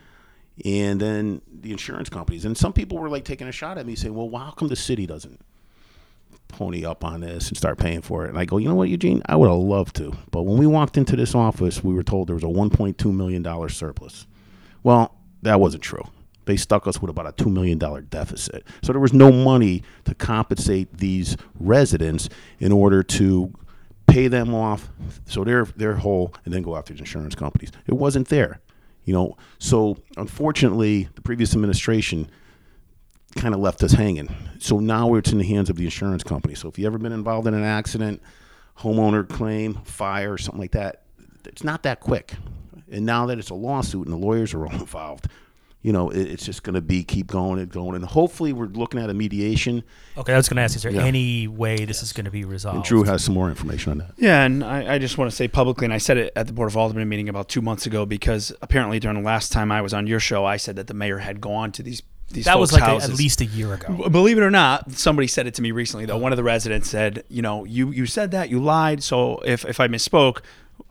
And 0.64 1.00
then 1.00 1.42
the 1.52 1.72
insurance 1.72 2.08
companies. 2.08 2.44
And 2.44 2.56
some 2.56 2.72
people 2.72 2.98
were 2.98 3.08
like 3.08 3.24
taking 3.24 3.48
a 3.48 3.52
shot 3.52 3.76
at 3.76 3.86
me 3.86 3.96
saying, 3.96 4.14
well, 4.14 4.30
how 4.40 4.52
come 4.52 4.68
the 4.68 4.76
city 4.76 5.04
doesn't 5.04 5.40
pony 6.46 6.84
up 6.84 7.04
on 7.04 7.20
this 7.20 7.48
and 7.48 7.56
start 7.56 7.78
paying 7.78 8.02
for 8.02 8.24
it? 8.24 8.28
And 8.28 8.38
I 8.38 8.44
go, 8.44 8.58
you 8.58 8.68
know 8.68 8.76
what, 8.76 8.88
Eugene? 8.88 9.20
I 9.26 9.34
would 9.34 9.48
have 9.48 9.58
loved 9.58 9.96
to. 9.96 10.16
But 10.30 10.42
when 10.42 10.56
we 10.56 10.66
walked 10.66 10.96
into 10.96 11.16
this 11.16 11.34
office, 11.34 11.82
we 11.82 11.92
were 11.92 12.04
told 12.04 12.28
there 12.28 12.36
was 12.36 12.44
a 12.44 12.46
$1.2 12.46 13.12
million 13.12 13.68
surplus. 13.68 14.26
Well, 14.84 15.16
that 15.42 15.58
wasn't 15.58 15.82
true. 15.82 16.04
They 16.44 16.56
stuck 16.56 16.86
us 16.86 17.00
with 17.00 17.10
about 17.10 17.26
a 17.26 17.32
$2 17.32 17.50
million 17.52 17.78
deficit. 18.08 18.66
So 18.82 18.92
there 18.92 19.00
was 19.00 19.12
no 19.12 19.32
money 19.32 19.82
to 20.04 20.14
compensate 20.14 20.98
these 20.98 21.36
residents 21.58 22.28
in 22.58 22.72
order 22.72 23.02
to 23.02 23.52
pay 24.06 24.28
them 24.28 24.54
off 24.54 24.90
so 25.26 25.42
they're, 25.44 25.64
they're 25.76 25.96
whole 25.96 26.34
and 26.44 26.52
then 26.52 26.62
go 26.62 26.76
after 26.76 26.92
the 26.92 27.00
insurance 27.00 27.34
companies. 27.34 27.70
It 27.86 27.94
wasn't 27.94 28.28
there. 28.28 28.60
You 29.04 29.12
know, 29.12 29.36
so 29.58 29.98
unfortunately, 30.16 31.08
the 31.14 31.20
previous 31.20 31.54
administration 31.54 32.30
kind 33.36 33.54
of 33.54 33.60
left 33.60 33.82
us 33.82 33.92
hanging. 33.92 34.34
So 34.58 34.78
now 34.78 35.14
it's 35.14 35.32
in 35.32 35.38
the 35.38 35.44
hands 35.44 35.68
of 35.68 35.76
the 35.76 35.84
insurance 35.84 36.22
company. 36.22 36.54
So 36.54 36.68
if 36.68 36.78
you 36.78 36.86
ever 36.86 36.98
been 36.98 37.12
involved 37.12 37.46
in 37.46 37.54
an 37.54 37.64
accident, 37.64 38.22
homeowner 38.78 39.28
claim, 39.28 39.74
fire, 39.84 40.38
something 40.38 40.60
like 40.60 40.72
that, 40.72 41.02
it's 41.44 41.64
not 41.64 41.82
that 41.82 42.00
quick. 42.00 42.34
And 42.90 43.04
now 43.04 43.26
that 43.26 43.38
it's 43.38 43.50
a 43.50 43.54
lawsuit 43.54 44.06
and 44.06 44.12
the 44.12 44.18
lawyers 44.18 44.54
are 44.54 44.66
all 44.66 44.72
involved, 44.80 45.28
you 45.84 45.92
know, 45.92 46.08
it, 46.08 46.22
it's 46.22 46.44
just 46.46 46.62
going 46.62 46.74
to 46.74 46.80
be 46.80 47.04
keep 47.04 47.26
going 47.26 47.60
and 47.60 47.68
going. 47.70 47.94
And 47.94 48.04
hopefully, 48.04 48.54
we're 48.54 48.66
looking 48.68 48.98
at 49.00 49.10
a 49.10 49.14
mediation. 49.14 49.84
Okay, 50.16 50.32
I 50.32 50.36
was 50.36 50.48
going 50.48 50.56
to 50.56 50.62
ask, 50.62 50.74
is 50.74 50.82
there 50.82 50.90
Yeah. 50.90 51.04
any 51.04 51.46
way 51.46 51.84
this 51.84 52.02
is 52.02 52.14
going 52.14 52.24
to 52.24 52.30
be 52.30 52.44
resolved? 52.44 52.76
And 52.76 52.84
Drew 52.84 53.02
has 53.04 53.22
some 53.22 53.34
more 53.34 53.50
information 53.50 53.92
on 53.92 53.98
that. 53.98 54.12
Yeah, 54.16 54.44
and 54.44 54.64
I, 54.64 54.94
I 54.94 54.98
just 54.98 55.18
want 55.18 55.30
to 55.30 55.36
say 55.36 55.46
publicly, 55.46 55.84
and 55.84 55.92
I 55.92 55.98
said 55.98 56.16
it 56.16 56.32
at 56.34 56.46
the 56.46 56.54
Board 56.54 56.70
of 56.70 56.76
Aldermen 56.76 57.06
meeting 57.06 57.28
about 57.28 57.50
two 57.50 57.60
months 57.60 57.84
ago 57.84 58.06
because 58.06 58.50
apparently 58.62 58.98
during 58.98 59.18
the 59.18 59.22
last 59.24 59.52
time 59.52 59.70
I 59.70 59.82
was 59.82 59.92
on 59.92 60.06
your 60.06 60.20
show, 60.20 60.46
I 60.46 60.56
said 60.56 60.76
that 60.76 60.86
the 60.86 60.94
mayor 60.94 61.18
had 61.18 61.40
gone 61.40 61.70
to 61.72 61.82
these 61.82 62.02
these 62.30 62.46
that 62.46 62.58
was 62.58 62.72
like 62.72 62.82
a, 62.82 63.04
at 63.04 63.10
least 63.10 63.42
a 63.42 63.44
year 63.44 63.74
ago. 63.74 64.08
Believe 64.08 64.38
it 64.38 64.42
or 64.42 64.50
not, 64.50 64.90
somebody 64.92 65.28
said 65.28 65.46
it 65.46 65.52
to 65.54 65.62
me 65.62 65.70
recently. 65.70 66.06
Though 66.06 66.16
one 66.16 66.32
of 66.32 66.38
the 66.38 66.42
residents 66.42 66.88
said, 66.88 67.22
"You 67.28 67.42
know, 67.42 67.64
you 67.64 67.90
you 67.90 68.06
said 68.06 68.30
that 68.30 68.48
you 68.48 68.58
lied. 68.60 69.02
So 69.02 69.40
if 69.44 69.66
if 69.66 69.78
I 69.78 69.88
misspoke, 69.88 70.38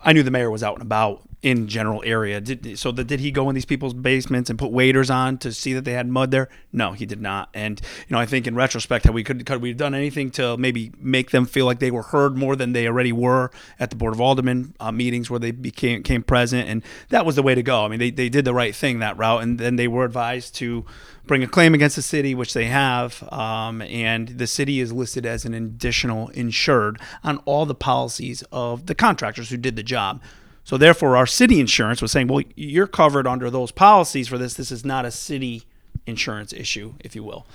I 0.06 0.14
knew 0.14 0.22
the 0.22 0.30
mayor 0.30 0.52
was 0.52 0.62
out 0.62 0.76
and 0.76 0.84
about 0.84 1.28
in 1.44 1.68
general 1.68 2.02
area. 2.06 2.40
Did 2.40 2.80
so? 2.80 2.92
The, 2.92 3.04
did 3.04 3.20
he 3.20 3.30
go 3.30 3.50
in 3.50 3.54
these 3.54 3.66
people's 3.66 3.94
basements 3.94 4.50
and 4.50 4.58
put 4.58 4.72
waders 4.72 5.10
on 5.10 5.38
to 5.40 5.52
see 5.52 5.74
that 5.74 5.84
they 5.84 5.92
had 5.92 6.08
mud 6.08 6.32
there? 6.32 6.48
No, 6.72 6.94
he 6.94 7.06
did 7.06 7.22
not. 7.22 7.50
And 7.54 7.82
you 8.08 8.16
know, 8.16 8.20
I 8.20 8.26
think 8.26 8.48
in 8.48 8.56
retrospect, 8.56 9.04
had 9.04 9.14
we 9.14 9.24
could 9.24 9.46
could 9.46 9.62
we 9.62 9.70
have 9.70 9.78
done 9.78 9.94
anything 9.94 10.32
to 10.32 10.58
maybe 10.58 10.94
make 10.98 11.32
them 11.32 11.46
feel 11.46 11.66
like 11.66 11.80
they 11.80 11.92
were 11.92 12.02
heard 12.02 12.38
more 12.38 12.56
than 12.56 12.72
they 12.72 12.88
already 12.88 13.12
were 13.12 13.52
at 13.78 13.90
the 13.90 13.98
board 13.98 14.14
of 14.14 14.22
aldermen 14.22 14.74
uh, 14.80 14.92
meetings 14.92 15.30
where 15.30 15.40
they 15.40 15.52
became 15.52 16.02
came 16.02 16.24
present, 16.24 16.70
and 16.70 16.82
that 17.10 17.26
was 17.26 17.36
the 17.36 17.44
way 17.44 17.54
to 17.54 17.62
go. 17.62 17.84
I 17.84 17.90
mean, 17.90 18.00
they 18.00 18.10
they 18.10 18.30
did 18.30 18.46
the 18.46 18.54
right 18.54 18.74
thing 18.74 19.00
that 19.00 19.18
route, 19.18 19.44
and 19.44 19.60
then 19.60 19.76
they 19.76 19.90
were 19.90 20.06
advised 20.06 20.56
to 20.56 20.86
bring 21.26 21.44
a 21.44 21.48
claim 21.48 21.74
against 21.74 21.98
the 21.98 22.02
city, 22.02 22.34
which 22.34 22.54
they 22.54 22.66
have, 22.66 23.22
um, 23.32 23.82
and 23.82 24.30
the 24.30 24.48
city 24.48 24.80
is 24.80 24.92
listed 24.92 25.26
as 25.26 25.46
an 25.46 25.54
additional 25.54 26.30
insured 26.30 27.00
on 27.24 27.38
all 27.40 27.66
the 27.66 27.76
policies 27.76 28.44
of 28.52 28.86
the 28.86 28.96
contractors 28.96 29.50
who 29.50 29.58
did 29.58 29.76
the 29.76 29.84
job. 29.84 30.22
So 30.64 30.78
therefore, 30.78 31.18
our 31.18 31.28
city 31.28 31.60
insurance 31.60 32.02
was 32.02 32.12
saying, 32.12 32.28
well, 32.28 32.44
you're 32.56 32.88
covered 32.88 33.28
under 33.28 33.50
those 33.50 33.72
policies 33.72 34.28
for 34.28 34.38
this. 34.38 34.54
This 34.54 34.72
is 34.72 34.86
not 34.86 35.06
a 35.06 35.12
city 35.12 35.64
insurance 36.06 36.54
issue, 36.54 36.94
if 37.00 37.16
you 37.16 37.24
will. 37.24 37.46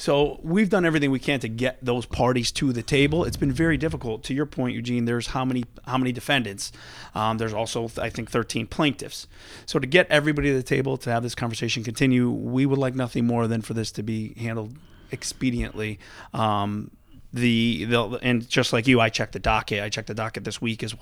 So 0.00 0.38
we've 0.44 0.70
done 0.70 0.84
everything 0.84 1.10
we 1.10 1.18
can 1.18 1.40
to 1.40 1.48
get 1.48 1.84
those 1.84 2.06
parties 2.06 2.52
to 2.52 2.72
the 2.72 2.84
table. 2.84 3.24
It's 3.24 3.36
been 3.36 3.50
very 3.50 3.76
difficult. 3.76 4.22
To 4.24 4.34
your 4.34 4.46
point, 4.46 4.76
Eugene, 4.76 5.06
there's 5.06 5.28
how 5.28 5.44
many 5.44 5.64
how 5.86 5.98
many 5.98 6.12
defendants? 6.12 6.70
Um, 7.16 7.38
there's 7.38 7.52
also 7.52 7.90
I 8.00 8.08
think 8.08 8.30
13 8.30 8.68
plaintiffs. 8.68 9.26
So 9.66 9.80
to 9.80 9.86
get 9.88 10.06
everybody 10.08 10.50
to 10.50 10.54
the 10.54 10.62
table 10.62 10.96
to 10.98 11.10
have 11.10 11.24
this 11.24 11.34
conversation 11.34 11.82
continue, 11.82 12.30
we 12.30 12.64
would 12.64 12.78
like 12.78 12.94
nothing 12.94 13.26
more 13.26 13.48
than 13.48 13.60
for 13.60 13.74
this 13.74 13.90
to 13.92 14.04
be 14.04 14.34
handled 14.34 14.76
expediently. 15.10 15.98
Um, 16.32 16.92
the, 17.32 17.84
the 17.84 18.20
and 18.22 18.48
just 18.48 18.72
like 18.72 18.86
you, 18.86 19.00
I 19.00 19.08
checked 19.08 19.32
the 19.32 19.40
docket. 19.40 19.82
I 19.82 19.88
checked 19.88 20.08
the 20.08 20.14
docket 20.14 20.44
this 20.44 20.62
week 20.62 20.84
as 20.84 20.94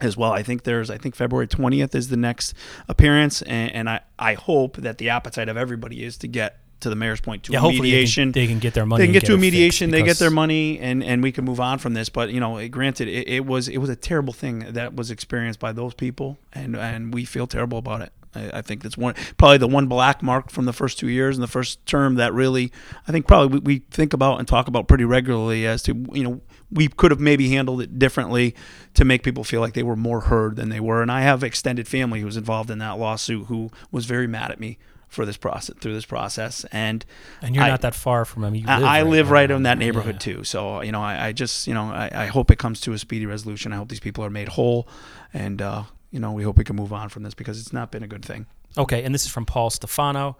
as 0.00 0.16
well. 0.16 0.32
I 0.32 0.42
think 0.42 0.64
there's 0.64 0.90
I 0.90 0.98
think 0.98 1.14
February 1.14 1.46
20th 1.48 1.94
is 1.94 2.08
the 2.08 2.16
next 2.16 2.54
appearance, 2.88 3.42
and, 3.42 3.72
and 3.72 3.88
I 3.90 4.00
I 4.18 4.34
hope 4.34 4.76
that 4.78 4.98
the 4.98 5.10
appetite 5.10 5.48
of 5.48 5.56
everybody 5.56 6.04
is 6.04 6.16
to 6.18 6.28
get 6.28 6.58
to 6.80 6.90
the 6.90 6.96
mayor's 6.96 7.22
point 7.22 7.42
to 7.44 7.52
Yeah, 7.52 7.58
a 7.58 7.60
hopefully 7.62 7.90
they 7.90 7.96
can- 7.96 8.00
mediation. 8.00 8.32
they 8.32 8.46
can 8.46 8.58
get 8.58 8.74
their 8.74 8.84
money 8.84 9.00
They 9.02 9.06
can 9.06 9.12
get, 9.14 9.20
get 9.22 9.26
to 9.28 9.34
a 9.34 9.38
mediation. 9.38 9.90
They 9.90 10.02
get 10.02 10.18
their 10.18 10.30
money, 10.30 10.78
and 10.78 11.02
and 11.02 11.22
we 11.22 11.32
can 11.32 11.44
move 11.44 11.58
on 11.60 11.78
from 11.78 11.94
this. 11.94 12.08
But 12.10 12.30
you 12.30 12.40
know, 12.40 12.66
granted, 12.68 13.08
it, 13.08 13.28
it 13.28 13.46
was 13.46 13.68
it 13.68 13.78
was 13.78 13.88
a 13.88 13.96
terrible 13.96 14.34
thing 14.34 14.58
that 14.72 14.94
was 14.94 15.10
experienced 15.10 15.58
by 15.60 15.72
those 15.72 15.94
people, 15.94 16.38
and 16.52 16.76
and 16.76 17.14
we 17.14 17.24
feel 17.24 17.46
terrible 17.46 17.78
about 17.78 18.02
it. 18.02 18.12
I, 18.34 18.58
I 18.58 18.62
think 18.62 18.82
that's 18.82 18.98
one 18.98 19.14
probably 19.38 19.56
the 19.56 19.66
one 19.68 19.86
black 19.86 20.22
mark 20.22 20.50
from 20.50 20.66
the 20.66 20.74
first 20.74 20.98
two 20.98 21.08
years 21.08 21.36
and 21.38 21.42
the 21.42 21.48
first 21.48 21.84
term 21.86 22.16
that 22.16 22.34
really 22.34 22.70
I 23.08 23.12
think 23.12 23.26
probably 23.26 23.58
we, 23.60 23.76
we 23.78 23.78
think 23.90 24.12
about 24.12 24.38
and 24.38 24.46
talk 24.46 24.68
about 24.68 24.86
pretty 24.88 25.04
regularly 25.06 25.66
as 25.66 25.82
to 25.84 25.94
you 26.12 26.22
know 26.22 26.40
we 26.70 26.88
could 26.88 27.10
have 27.10 27.20
maybe 27.20 27.48
handled 27.50 27.80
it 27.80 27.98
differently 27.98 28.54
to 28.94 29.04
make 29.04 29.22
people 29.22 29.44
feel 29.44 29.60
like 29.60 29.74
they 29.74 29.82
were 29.82 29.96
more 29.96 30.22
heard 30.22 30.56
than 30.56 30.68
they 30.68 30.80
were. 30.80 31.00
And 31.02 31.10
I 31.12 31.20
have 31.22 31.44
extended 31.44 31.86
family 31.86 32.20
who 32.20 32.26
was 32.26 32.36
involved 32.36 32.70
in 32.70 32.78
that 32.78 32.98
lawsuit 32.98 33.46
who 33.46 33.70
was 33.90 34.04
very 34.06 34.26
mad 34.26 34.50
at 34.50 34.58
me 34.58 34.78
for 35.08 35.24
this 35.24 35.36
process 35.36 35.76
through 35.80 35.94
this 35.94 36.04
process 36.04 36.64
and 36.72 37.04
And 37.40 37.54
you're 37.54 37.62
I- 37.62 37.68
not 37.68 37.82
that 37.82 37.94
far 37.94 38.24
from 38.24 38.42
him. 38.42 38.68
I, 38.68 38.78
live 38.78 38.84
I 38.88 39.02
live 39.02 39.30
right 39.30 39.48
in 39.50 39.62
that 39.62 39.78
Yeah. 39.78 39.84
neighborhood 39.86 40.18
too. 40.18 40.42
So 40.42 40.80
you 40.82 40.90
know, 40.90 41.00
I, 41.00 41.26
I 41.28 41.32
just 41.32 41.68
you 41.68 41.74
know, 41.74 41.84
I, 41.84 42.10
I 42.12 42.26
hope 42.26 42.50
it 42.50 42.58
comes 42.58 42.80
to 42.82 42.92
a 42.92 42.98
speedy 42.98 43.26
resolution. 43.26 43.72
I 43.72 43.76
hope 43.76 43.88
these 43.88 44.00
people 44.00 44.24
are 44.24 44.30
made 44.30 44.48
whole, 44.48 44.88
and 45.32 45.62
uh, 45.62 45.84
you 46.10 46.18
know, 46.18 46.32
we 46.32 46.42
hope 46.42 46.58
we 46.58 46.64
can 46.64 46.74
move 46.74 46.92
on 46.92 47.08
from 47.08 47.22
this 47.22 47.34
because 47.34 47.60
it's 47.60 47.72
not 47.72 47.92
been 47.92 48.02
a 48.02 48.08
good 48.08 48.24
thing. 48.24 48.46
Okay, 48.78 49.02
and 49.04 49.14
this 49.14 49.24
is 49.24 49.30
from 49.30 49.46
Paul 49.46 49.70
Stefano. 49.70 50.36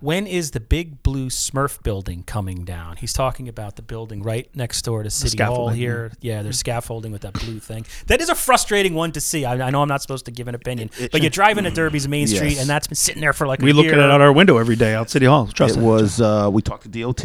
When 0.00 0.26
is 0.26 0.52
the 0.52 0.60
big 0.60 1.02
blue 1.02 1.28
Smurf 1.28 1.82
building 1.82 2.22
coming 2.22 2.64
down? 2.64 2.96
He's 2.96 3.12
talking 3.12 3.48
about 3.48 3.76
the 3.76 3.82
building 3.82 4.22
right 4.22 4.48
next 4.56 4.80
door 4.82 5.02
to 5.02 5.10
City 5.10 5.36
Hall 5.36 5.54
scaffolding, 5.54 5.76
here. 5.76 6.12
Yeah, 6.22 6.42
there's 6.42 6.58
scaffolding 6.58 7.12
with 7.12 7.20
that 7.20 7.34
blue 7.34 7.60
thing. 7.60 7.84
That 8.06 8.22
is 8.22 8.30
a 8.30 8.34
frustrating 8.34 8.94
one 8.94 9.12
to 9.12 9.20
see. 9.20 9.44
I, 9.44 9.66
I 9.66 9.68
know 9.68 9.82
I'm 9.82 9.88
not 9.88 10.00
supposed 10.00 10.24
to 10.24 10.30
give 10.30 10.48
an 10.48 10.54
opinion, 10.54 10.90
but 11.12 11.22
you 11.22 11.28
drive 11.28 11.58
into 11.58 11.70
Derby's 11.70 12.08
Main 12.08 12.28
Street, 12.28 12.58
and 12.58 12.68
that's 12.68 12.86
been 12.86 12.96
sitting 12.96 13.20
there 13.20 13.34
for 13.34 13.46
like 13.46 13.58
a 13.58 13.62
year. 13.62 13.66
We 13.66 13.70
a 13.72 13.74
look 13.74 13.84
year. 13.84 13.94
at 13.94 14.00
it 14.00 14.10
out 14.10 14.22
our 14.22 14.32
window 14.32 14.56
every 14.56 14.76
day 14.76 14.94
out 14.94 15.10
City 15.10 15.26
Hall. 15.26 15.48
Trust 15.48 15.76
it 15.76 15.80
me. 15.80 15.86
was 15.86 16.18
uh, 16.18 16.48
we 16.50 16.62
talked 16.62 16.84
to 16.84 16.88
DOT. 16.88 17.24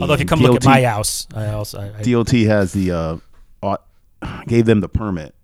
Although 0.00 0.14
if 0.14 0.18
you 0.18 0.22
and 0.22 0.28
come 0.28 0.40
look 0.40 0.56
at 0.56 0.62
DOT 0.62 0.64
my 0.64 0.82
house, 0.82 1.28
I 1.32 1.48
also 1.48 1.78
I, 1.78 2.00
I, 2.00 2.02
DOT 2.02 2.30
has 2.30 2.72
the 2.72 2.90
uh, 2.90 3.16
au- 3.62 4.42
gave 4.48 4.66
them 4.66 4.80
the 4.80 4.88
permit 4.88 5.36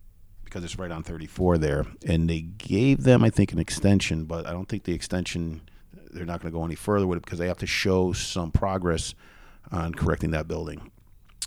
because 0.55 0.65
it's 0.65 0.79
right 0.79 0.93
on 0.93 1.03
34 1.03 1.59
there, 1.59 1.85
and 2.07 2.31
they 2.31 2.41
gave 2.43 3.03
them 3.03 3.25
I 3.25 3.31
think 3.31 3.53
an 3.53 3.59
extension, 3.59 4.25
but 4.25 4.47
I 4.47 4.53
don't 4.53 4.69
think 4.69 4.85
the 4.85 4.93
extension 4.93 5.63
they're 6.13 6.25
not 6.25 6.41
going 6.41 6.53
to 6.53 6.57
go 6.57 6.65
any 6.65 6.77
further 6.77 7.09
with 7.09 7.17
it 7.19 7.25
because 7.25 7.41
they 7.41 7.49
have 7.49 7.59
to 7.59 7.67
show 7.67 8.13
some 8.13 8.53
progress 8.53 9.17
on 9.73 9.93
correcting 9.93 10.31
that 10.31 10.47
building. 10.47 10.93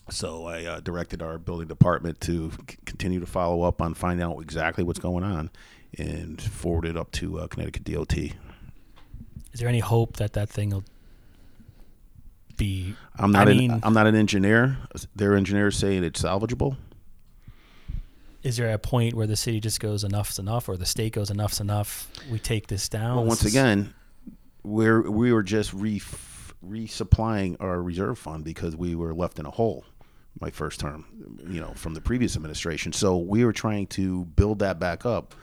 So 0.10 0.46
I 0.46 0.66
uh, 0.66 0.80
directed 0.82 1.22
our 1.22 1.38
building 1.38 1.70
department 1.70 2.20
to 2.22 2.52
c- 2.52 2.78
continue 2.86 3.22
to 3.22 3.26
follow 3.26 3.62
up 3.62 3.82
on 3.82 3.94
finding 3.94 4.26
out 4.26 4.40
exactly 4.42 4.84
what's 4.84 5.00
going 5.00 5.24
on 5.24 5.52
and 5.98 6.42
forward 6.42 6.84
it 6.84 6.98
up 6.98 7.10
to 7.14 7.40
uh, 7.40 7.48
Connecticut 7.48 7.86
DOT. 7.86 8.18
is 8.18 8.34
there 9.54 9.70
any 9.70 9.80
hope 9.80 10.18
that 10.18 10.34
that 10.34 10.50
thing 10.50 10.72
will 10.72 10.84
be? 12.58 12.94
I'm 13.16 13.32
not 13.32 13.48
I 13.48 13.52
an, 13.52 13.58
mean- 13.58 13.80
I'm 13.84 13.94
not 13.94 14.06
an 14.06 14.16
engineer. 14.16 14.78
Their 15.16 15.34
engineers 15.36 15.78
saying 15.78 16.04
it's 16.04 16.22
salvageable. 16.22 16.76
Is 18.44 18.58
there 18.58 18.72
a 18.72 18.78
point 18.78 19.14
where 19.16 19.28
the 19.28 19.36
city 19.36 19.60
just 19.60 19.80
goes 19.80 20.04
enough's 20.04 20.40
enough, 20.40 20.70
or 20.70 20.78
the 20.78 20.86
state 20.86 21.14
goes 21.14 21.30
enough's 21.30 21.60
enough? 21.60 22.10
We 22.30 22.40
take 22.40 22.68
this 22.68 22.88
down. 22.88 23.18
Well, 23.18 23.26
once 23.26 23.46
again, 23.46 23.94
we're 24.64 25.10
we 25.10 25.34
were 25.34 25.44
just 25.44 25.74
re 25.74 26.02
resupplying 26.66 27.58
our 27.60 27.82
reserve 27.82 28.18
fund 28.18 28.44
because 28.44 28.76
we 28.76 28.96
were 28.96 29.14
left 29.14 29.40
in 29.40 29.46
a 29.46 29.52
hole 29.52 29.86
my 30.40 30.50
first 30.50 30.80
term, 30.80 31.06
you 31.50 31.60
know, 31.60 31.74
from 31.76 31.94
the 31.94 32.02
previous 32.02 32.36
administration. 32.36 32.94
So 32.94 33.18
we 33.18 33.46
were 33.46 33.54
trying 33.54 33.88
to 33.88 34.26
build 34.26 34.60
that 34.60 34.80
back 34.80 35.06
up. 35.06 35.34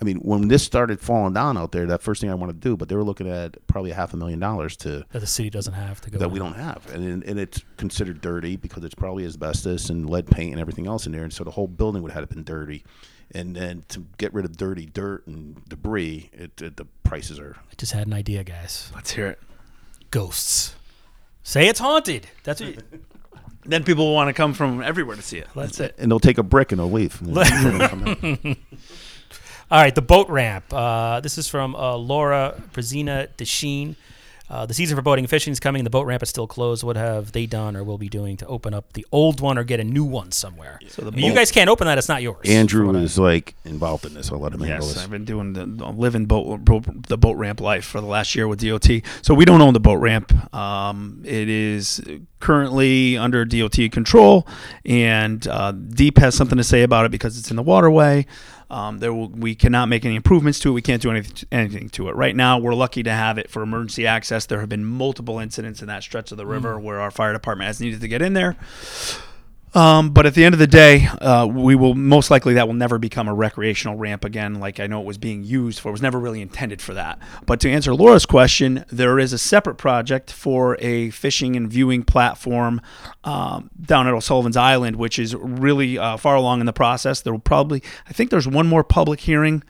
I 0.00 0.04
mean, 0.04 0.18
when 0.18 0.48
this 0.48 0.62
started 0.62 1.00
falling 1.00 1.34
down 1.34 1.58
out 1.58 1.72
there, 1.72 1.84
that 1.86 2.02
first 2.02 2.20
thing 2.20 2.30
I 2.30 2.34
wanted 2.34 2.62
to 2.62 2.68
do, 2.68 2.76
but 2.76 2.88
they 2.88 2.96
were 2.96 3.04
looking 3.04 3.28
at 3.28 3.56
probably 3.66 3.90
a 3.90 3.94
half 3.94 4.14
a 4.14 4.16
million 4.16 4.38
dollars 4.40 4.76
to 4.78 5.04
that 5.10 5.20
the 5.20 5.26
city 5.26 5.50
doesn't 5.50 5.74
have 5.74 6.00
to 6.02 6.10
go. 6.10 6.18
that 6.18 6.30
we 6.30 6.38
don't 6.38 6.54
have, 6.54 6.90
and 6.94 7.22
and 7.24 7.38
it's 7.38 7.62
considered 7.76 8.20
dirty 8.20 8.56
because 8.56 8.84
it's 8.84 8.94
probably 8.94 9.24
asbestos 9.26 9.90
and 9.90 10.08
lead 10.08 10.26
paint 10.26 10.52
and 10.52 10.60
everything 10.60 10.86
else 10.86 11.04
in 11.06 11.12
there, 11.12 11.24
and 11.24 11.32
so 11.32 11.44
the 11.44 11.50
whole 11.50 11.68
building 11.68 12.02
would 12.02 12.12
have 12.12 12.28
been 12.28 12.44
dirty. 12.44 12.84
And 13.34 13.56
then 13.56 13.84
to 13.88 14.04
get 14.18 14.34
rid 14.34 14.44
of 14.44 14.56
dirty 14.58 14.84
dirt 14.84 15.26
and 15.26 15.66
debris, 15.68 16.30
it, 16.34 16.60
it 16.60 16.76
the 16.76 16.84
prices 17.02 17.38
are 17.38 17.56
I 17.70 17.74
just 17.76 17.92
had 17.92 18.06
an 18.06 18.12
idea, 18.12 18.44
guys. 18.44 18.90
Let's 18.94 19.12
hear 19.12 19.26
it. 19.26 19.40
Ghosts. 20.10 20.74
Say 21.42 21.66
it's 21.66 21.80
haunted. 21.80 22.28
That's 22.44 22.60
what. 22.60 22.76
Then 23.64 23.84
people 23.84 24.06
will 24.06 24.14
want 24.14 24.26
to 24.26 24.32
come 24.32 24.54
from 24.54 24.82
everywhere 24.82 25.14
to 25.14 25.22
see 25.22 25.38
it. 25.38 25.46
That's 25.54 25.78
it. 25.78 25.94
and 25.96 26.10
they'll 26.10 26.18
take 26.18 26.36
a 26.36 26.42
brick 26.42 26.72
and 26.72 26.80
they'll 26.80 26.90
leave. 26.90 27.22
All 29.70 29.80
right, 29.80 29.94
the 29.94 30.02
boat 30.02 30.28
ramp. 30.28 30.64
Uh, 30.72 31.20
this 31.20 31.38
is 31.38 31.48
from 31.48 31.74
uh, 31.74 31.96
Laura 31.96 32.60
Brazina 32.72 33.28
Desheen. 33.38 33.96
Uh, 34.50 34.66
the 34.66 34.74
season 34.74 34.94
for 34.96 35.00
boating 35.02 35.24
and 35.24 35.30
fishing 35.30 35.50
is 35.50 35.58
coming. 35.58 35.82
The 35.82 35.88
boat 35.88 36.02
ramp 36.04 36.22
is 36.22 36.28
still 36.28 36.46
closed. 36.46 36.84
What 36.84 36.96
have 36.96 37.32
they 37.32 37.46
done 37.46 37.74
or 37.74 37.82
will 37.82 37.96
be 37.96 38.10
doing 38.10 38.36
to 38.36 38.46
open 38.46 38.74
up 38.74 38.92
the 38.92 39.06
old 39.10 39.40
one 39.40 39.56
or 39.56 39.64
get 39.64 39.80
a 39.80 39.84
new 39.84 40.04
one 40.04 40.30
somewhere? 40.30 40.78
So 40.88 41.00
the 41.00 41.16
I 41.16 41.20
you 41.24 41.30
boat- 41.32 41.36
guys 41.36 41.50
can't 41.50 41.70
open 41.70 41.86
that. 41.86 41.96
It's 41.96 42.08
not 42.08 42.20
yours. 42.20 42.46
Andrew 42.46 42.86
From 42.88 42.96
I- 42.96 43.00
is 43.00 43.18
like 43.18 43.54
involved 43.64 44.04
in 44.04 44.12
this. 44.12 44.30
I'll 44.30 44.38
let 44.40 44.52
him 44.52 44.60
handle 44.60 44.86
Yes, 44.86 44.94
this. 44.94 45.02
I've 45.04 45.10
been 45.10 45.24
doing 45.24 45.54
the 45.54 45.64
the 45.64 45.88
living 45.88 46.26
boat, 46.26 46.66
boat 46.66 46.84
the 47.08 47.16
boat 47.16 47.38
ramp 47.38 47.62
life 47.62 47.86
for 47.86 48.02
the 48.02 48.06
last 48.06 48.34
year 48.34 48.46
with 48.46 48.60
DOT. 48.60 49.00
So 49.22 49.32
we 49.32 49.46
don't 49.46 49.62
own 49.62 49.72
the 49.72 49.80
boat 49.80 49.94
ramp. 50.00 50.54
Um, 50.54 51.22
it 51.24 51.48
is 51.48 52.02
currently 52.40 53.16
under 53.16 53.46
DOT 53.46 53.90
control, 53.90 54.46
and 54.84 55.46
uh, 55.48 55.72
DEEP 55.72 56.18
has 56.18 56.34
something 56.34 56.58
to 56.58 56.64
say 56.64 56.82
about 56.82 57.06
it 57.06 57.10
because 57.10 57.38
it's 57.38 57.48
in 57.50 57.56
the 57.56 57.62
waterway. 57.62 58.26
Um, 58.72 59.00
there 59.00 59.12
will, 59.12 59.28
we 59.28 59.54
cannot 59.54 59.90
make 59.90 60.06
any 60.06 60.16
improvements 60.16 60.58
to 60.60 60.70
it. 60.70 60.72
We 60.72 60.80
can't 60.80 61.02
do 61.02 61.10
anything, 61.10 61.46
anything 61.52 61.90
to 61.90 62.08
it 62.08 62.16
right 62.16 62.34
now. 62.34 62.56
We're 62.58 62.74
lucky 62.74 63.02
to 63.02 63.12
have 63.12 63.36
it 63.36 63.50
for 63.50 63.62
emergency 63.62 64.06
access. 64.06 64.46
There 64.46 64.60
have 64.60 64.70
been 64.70 64.86
multiple 64.86 65.38
incidents 65.38 65.82
in 65.82 65.88
that 65.88 66.02
stretch 66.02 66.32
of 66.32 66.38
the 66.38 66.46
river 66.46 66.80
where 66.80 66.98
our 66.98 67.10
fire 67.10 67.34
department 67.34 67.66
has 67.66 67.82
needed 67.82 68.00
to 68.00 68.08
get 68.08 68.22
in 68.22 68.32
there. 68.32 68.56
Um, 69.74 70.10
but 70.10 70.26
at 70.26 70.34
the 70.34 70.44
end 70.44 70.54
of 70.54 70.58
the 70.58 70.66
day, 70.66 71.06
uh, 71.06 71.46
we 71.46 71.74
will 71.74 71.94
most 71.94 72.30
likely 72.30 72.54
that 72.54 72.66
will 72.66 72.74
never 72.74 72.98
become 72.98 73.26
a 73.26 73.34
recreational 73.34 73.96
ramp 73.96 74.24
again, 74.24 74.60
like 74.60 74.80
I 74.80 74.86
know 74.86 75.00
it 75.00 75.06
was 75.06 75.18
being 75.18 75.44
used 75.44 75.80
for. 75.80 75.88
It 75.88 75.92
was 75.92 76.02
never 76.02 76.18
really 76.18 76.42
intended 76.42 76.82
for 76.82 76.92
that. 76.94 77.18
But 77.46 77.60
to 77.60 77.70
answer 77.70 77.94
Laura's 77.94 78.26
question, 78.26 78.84
there 78.90 79.18
is 79.18 79.32
a 79.32 79.38
separate 79.38 79.76
project 79.76 80.30
for 80.30 80.76
a 80.80 81.10
fishing 81.10 81.56
and 81.56 81.70
viewing 81.70 82.02
platform 82.02 82.82
um, 83.24 83.70
down 83.80 84.06
at 84.06 84.12
O'Sullivan's 84.12 84.56
Island, 84.56 84.96
which 84.96 85.18
is 85.18 85.34
really 85.34 85.96
uh, 85.98 86.18
far 86.18 86.34
along 86.34 86.60
in 86.60 86.66
the 86.66 86.72
process. 86.72 87.22
There 87.22 87.32
will 87.32 87.40
probably, 87.40 87.82
I 88.06 88.12
think, 88.12 88.30
there's 88.30 88.48
one 88.48 88.66
more 88.66 88.84
public 88.84 89.20
hearing 89.20 89.62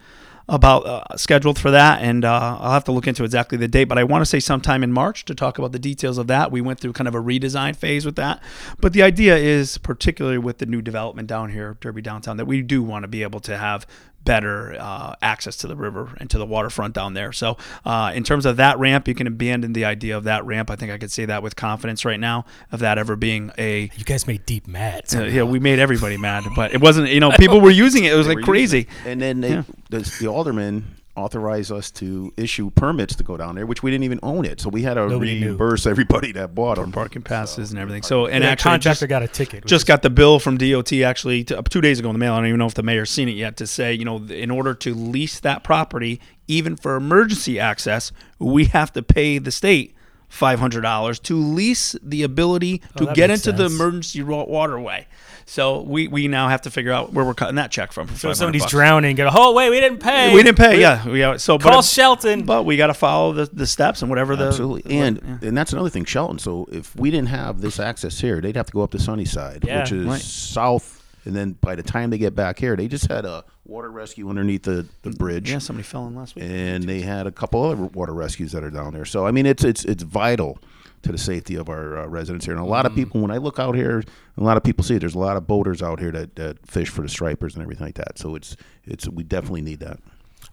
about 0.49 0.85
uh, 0.85 1.17
scheduled 1.17 1.57
for 1.57 1.71
that, 1.71 2.01
and 2.01 2.25
uh, 2.25 2.57
I'll 2.59 2.73
have 2.73 2.83
to 2.85 2.91
look 2.91 3.07
into 3.07 3.23
exactly 3.23 3.57
the 3.57 3.67
date. 3.67 3.85
But 3.85 3.97
I 3.97 4.03
want 4.03 4.21
to 4.21 4.25
say 4.25 4.39
sometime 4.39 4.83
in 4.83 4.91
March 4.91 5.25
to 5.25 5.35
talk 5.35 5.57
about 5.57 5.71
the 5.71 5.79
details 5.79 6.17
of 6.17 6.27
that. 6.27 6.51
We 6.51 6.61
went 6.61 6.79
through 6.79 6.93
kind 6.93 7.07
of 7.07 7.15
a 7.15 7.21
redesign 7.21 7.75
phase 7.75 8.05
with 8.05 8.15
that, 8.17 8.41
but 8.79 8.93
the 8.93 9.03
idea 9.03 9.37
is, 9.37 9.77
particularly 9.77 10.37
with 10.37 10.57
the 10.57 10.65
new 10.65 10.81
development 10.81 11.27
down 11.27 11.51
here, 11.51 11.77
Derby 11.79 12.01
downtown, 12.01 12.37
that 12.37 12.45
we 12.45 12.61
do 12.61 12.83
want 12.83 13.03
to 13.03 13.07
be 13.07 13.23
able 13.23 13.39
to 13.41 13.57
have 13.57 13.87
better 14.25 14.75
uh, 14.79 15.15
access 15.21 15.57
to 15.57 15.67
the 15.67 15.75
river 15.75 16.15
and 16.19 16.29
to 16.29 16.37
the 16.37 16.45
waterfront 16.45 16.93
down 16.93 17.13
there. 17.13 17.31
So, 17.31 17.57
uh, 17.85 18.11
in 18.15 18.23
terms 18.23 18.45
of 18.45 18.57
that 18.57 18.79
ramp, 18.79 19.07
you 19.07 19.15
can 19.15 19.27
abandon 19.27 19.73
the 19.73 19.85
idea 19.85 20.15
of 20.17 20.23
that 20.25 20.45
ramp. 20.45 20.69
I 20.69 20.75
think 20.75 20.91
I 20.91 20.97
could 20.97 21.11
say 21.11 21.25
that 21.25 21.43
with 21.43 21.55
confidence 21.55 22.05
right 22.05 22.19
now 22.19 22.45
of 22.71 22.79
that 22.79 22.97
ever 22.97 23.15
being 23.15 23.51
a. 23.57 23.89
You 23.95 24.03
guys 24.05 24.27
made 24.27 24.45
DEEP 24.45 24.67
mad. 24.67 25.05
Uh, 25.13 25.23
yeah, 25.23 25.43
we 25.43 25.59
made 25.59 25.79
everybody 25.79 26.17
mad, 26.17 26.43
but 26.55 26.73
it 26.73 26.81
wasn't. 26.81 27.09
You 27.09 27.19
know, 27.19 27.31
people 27.31 27.61
were 27.61 27.71
using 27.71 28.05
it. 28.05 28.13
It 28.13 28.15
was 28.15 28.27
like 28.27 28.39
crazy. 28.41 28.79
it. 28.81 28.87
And 29.05 29.21
then 29.21 29.41
they, 29.41 29.49
Yeah. 29.51 29.63
the, 29.89 29.99
the 30.19 30.27
aldermen 30.27 30.95
authorized 31.15 31.71
us 31.71 31.91
to 31.91 32.33
issue 32.37 32.71
permits 32.71 33.15
to 33.15 33.23
go 33.23 33.37
down 33.37 33.55
there, 33.55 33.65
which 33.65 33.83
we 33.83 33.91
didn't 33.91 34.03
even 34.05 34.19
own 34.23 34.45
it. 34.45 34.59
So 34.59 34.69
we 34.69 34.81
had 34.81 34.95
to 34.95 35.07
Nobody 35.07 35.39
knew. 35.39 35.47
reimburse 35.49 35.85
everybody 35.85 36.31
that 36.31 36.55
bought 36.55 36.77
them. 36.77 36.91
Parking 36.91 37.21
passes 37.21 37.69
and 37.71 37.79
everything. 37.79 38.01
So, 38.03 38.25
and 38.25 38.35
And 38.35 38.43
actually, 38.45 38.71
contractor 38.71 39.05
just, 39.05 39.09
got 39.09 39.21
a 39.23 39.27
ticket. 39.27 39.65
just 39.65 39.83
is- 39.83 39.87
got 39.87 40.01
the 40.01 40.09
bill 40.09 40.39
from 40.39 40.57
DOT 40.57 40.91
actually 41.03 41.43
t- 41.43 41.53
uh, 41.55 41.61
two 41.61 41.81
days 41.81 41.99
ago 41.99 42.09
in 42.09 42.13
the 42.13 42.19
mail. 42.19 42.33
I 42.33 42.37
don't 42.37 42.47
even 42.47 42.57
know 42.59 42.65
if 42.65 42.73
the 42.73 42.83
mayor's 42.83 43.11
seen 43.11 43.29
it 43.29 43.33
yet 43.35 43.57
to 43.57 43.67
say, 43.67 43.93
you 43.93 44.05
know, 44.05 44.17
in 44.23 44.49
order 44.49 44.73
to 44.73 44.93
lease 44.95 45.39
that 45.41 45.63
property, 45.63 46.19
even 46.47 46.75
for 46.75 46.95
emergency 46.95 47.59
access, 47.59 48.11
we 48.39 48.65
have 48.65 48.91
to 48.93 49.03
pay 49.03 49.37
the 49.37 49.51
state 49.51 49.95
five 50.29 50.59
hundred 50.59 50.81
dollars 50.81 51.19
to 51.19 51.37
lease 51.37 51.95
the 52.01 52.23
ability 52.23 52.81
oh, 52.83 52.97
to 52.97 53.03
Oh, 53.03 53.05
that 53.07 53.15
get 53.15 53.29
makes 53.29 53.45
into 53.45 53.55
the 53.55 53.65
emergency 53.65 54.23
waterway. 54.23 55.05
So 55.45 55.81
we, 55.81 56.07
we 56.07 56.27
now 56.27 56.47
have 56.49 56.61
to 56.61 56.71
figure 56.71 56.91
out 56.91 57.13
where 57.13 57.25
we're 57.25 57.33
cutting 57.33 57.55
that 57.55 57.71
check 57.71 57.91
from. 57.91 58.07
So 58.15 58.33
somebody's 58.33 58.61
bucks. 58.63 58.71
drowning, 58.71 59.15
go, 59.15 59.29
oh, 59.31 59.53
wait, 59.53 59.69
we 59.69 59.79
didn't 59.79 59.99
pay. 59.99 60.33
We 60.33 60.41
didn't 60.43 60.57
pay. 60.57 60.79
Yeah, 60.79 61.07
we 61.07 61.19
got 61.19 61.41
so 61.41 61.57
Call 61.59 61.77
but, 61.77 61.81
Shelton. 61.85 62.45
but 62.45 62.63
we 62.63 62.77
got 62.77 62.87
to 62.87 62.93
follow 62.93 63.33
the, 63.33 63.45
the 63.51 63.67
steps 63.67 64.01
and 64.01 64.09
whatever 64.09 64.35
the 64.35 64.47
Absolutely, 64.47 64.97
and 64.99 65.39
and 65.41 65.57
that's 65.57 65.73
another 65.73 65.89
thing, 65.89 66.05
Shelton. 66.05 66.39
So 66.39 66.67
if 66.71 66.95
we 66.95 67.11
didn't 67.11 67.29
have 67.29 67.61
this 67.61 67.79
access 67.79 68.19
here, 68.19 68.41
they'd 68.41 68.55
have 68.55 68.67
to 68.67 68.73
go 68.73 68.81
up 68.81 68.91
to 68.91 68.99
Sunnyside, 68.99 69.63
Yeah. 69.65 69.81
which 69.81 69.91
is 69.91 70.05
Right. 70.05 70.21
south. 70.21 71.01
And 71.25 71.33
then 71.33 71.53
by 71.61 71.75
the 71.75 71.83
time 71.83 72.09
they 72.09 72.17
get 72.17 72.35
back 72.35 72.59
here, 72.59 72.75
they 72.75 72.89
just 72.89 73.07
had 73.07 73.23
a 73.23 73.45
water 73.65 73.89
rescue 73.89 74.27
underneath 74.29 74.63
the, 74.63 74.85
the 75.03 75.11
bridge, 75.11 75.49
yeah 75.49 75.59
somebody 75.59 75.83
fell 75.83 76.05
in 76.07 76.15
last 76.15 76.35
week. 76.35 76.43
and 76.45 76.83
they 76.83 76.99
had 76.99 77.27
a 77.27 77.31
couple 77.31 77.63
other 77.63 77.81
water 77.81 78.13
rescues 78.13 78.51
that 78.51 78.61
are 78.61 78.69
down 78.69 78.91
there. 78.93 79.05
So 79.05 79.25
I 79.25 79.31
mean, 79.31 79.45
it's 79.45 79.63
it's 79.63 79.85
it's 79.85 80.03
vital 80.03 80.59
to 81.03 81.11
the 81.11 81.17
safety 81.17 81.55
of 81.55 81.69
our 81.69 81.99
uh, 81.99 82.05
residents 82.07 82.45
here. 82.45 82.55
And 82.55 82.63
a 82.63 82.67
lot 82.67 82.85
of 82.85 82.95
people, 82.95 83.21
when 83.21 83.31
I 83.31 83.37
look 83.37 83.59
out 83.59 83.75
here, 83.75 84.03
a 84.37 84.43
lot 84.43 84.57
of 84.57 84.63
people 84.63 84.83
see 84.83 84.95
it. 84.95 84.99
There's 84.99 85.15
a 85.15 85.19
lot 85.19 85.37
of 85.37 85.45
boaters 85.47 85.81
out 85.83 85.99
here 85.99 86.11
that, 86.11 86.35
that 86.37 86.65
fish 86.65 86.89
for 86.89 87.01
the 87.01 87.09
stripers 87.09 87.53
and 87.55 87.61
everything 87.61 87.85
like 87.85 87.95
that. 87.95 88.17
So 88.17 88.35
it's 88.35 88.55
it's 88.85 89.07
we 89.07 89.23
definitely 89.23 89.61
need 89.61 89.79
that. 89.81 89.99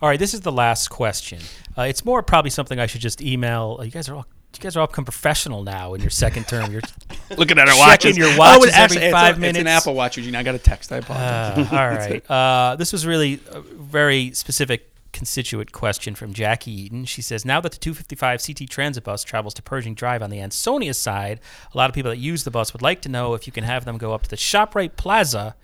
All 0.03 0.09
right, 0.09 0.19
this 0.19 0.35
is 0.35 0.41
the 0.43 0.53
last 0.53 0.89
question. 0.89 1.41
Uh, 1.77 1.83
it's 1.83 2.05
more 2.05 2.23
probably 2.23 2.51
something 2.51 2.79
I 2.79 2.87
should 2.87 3.01
just 3.01 3.21
email. 3.23 3.77
Uh, 3.81 3.85
you 3.85 3.91
guys 3.91 4.09
are 4.09 4.15
all. 4.17 4.27
You 4.57 4.59
guys 4.63 4.77
are 4.77 4.81
all 4.81 4.89
become 4.89 5.05
professional 5.05 5.63
now 5.63 5.95
in 5.95 6.01
your 6.01 6.11
second 6.11 6.49
term. 6.49 6.73
You're 6.73 6.83
Looking 7.39 7.57
at 7.61 7.69
our 7.69 7.79
watches. 7.79 8.19
your 8.19 8.27
Oh, 8.31 8.37
watches 8.37 8.65
it's 8.67 8.77
actually- 8.77 8.97
every 8.97 9.07
it's 9.07 9.13
a- 9.15 9.17
five 9.17 9.31
It's 9.37 9.39
minutes. 9.41 9.59
an 9.61 9.67
Apple 9.69 9.95
Watch, 9.95 10.17
Eugene. 10.17 10.35
I 10.35 10.43
got 10.43 10.57
a 10.57 10.59
text. 10.59 10.91
I 10.91 10.97
apologize. 10.97 11.73
Uh, 11.73 11.77
all 11.77 11.89
right. 11.97 12.29
Uh, 12.29 12.75
this 12.77 12.93
was 12.93 13.07
really 13.07 13.39
a 13.53 13.61
very 13.61 14.33
specific 14.33 14.90
constituent 15.13 15.73
question 15.73 16.15
from 16.15 16.33
Jackie 16.33 16.73
Eaton. 16.73 17.05
She 17.05 17.23
says, 17.23 17.45
now 17.45 17.61
that 17.61 17.73
the 17.73 17.79
255 17.79 18.43
CT 18.45 18.71
Transit 18.71 19.05
bus 19.05 19.25
travels 19.25 19.55
to 19.55 19.63
Pershing 19.63 19.95
Drive 19.95 20.23
on 20.23 20.31
the 20.31 20.41
Ansonia 20.41 20.95
side, 20.95 21.41
a 21.73 21.77
lot 21.77 21.91
of 21.91 21.95
people 21.95 22.11
that 22.11 22.19
use 22.19 22.45
the 22.45 22.51
bus 22.51 22.73
would 22.73 22.83
like 22.83 23.01
to 23.03 23.09
know 23.09 23.35
if 23.35 23.47
you 23.47 23.53
can 23.53 23.65
have 23.65 23.85
them 23.85 23.99
go 23.99 24.13
up 24.13 24.23
to 24.23 24.31
the 24.31 24.37
ShopRite 24.37 24.97
Plaza 24.97 25.57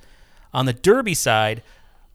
on 0.52 0.66
the 0.66 0.72
Derby 0.72 1.14
side 1.14 1.62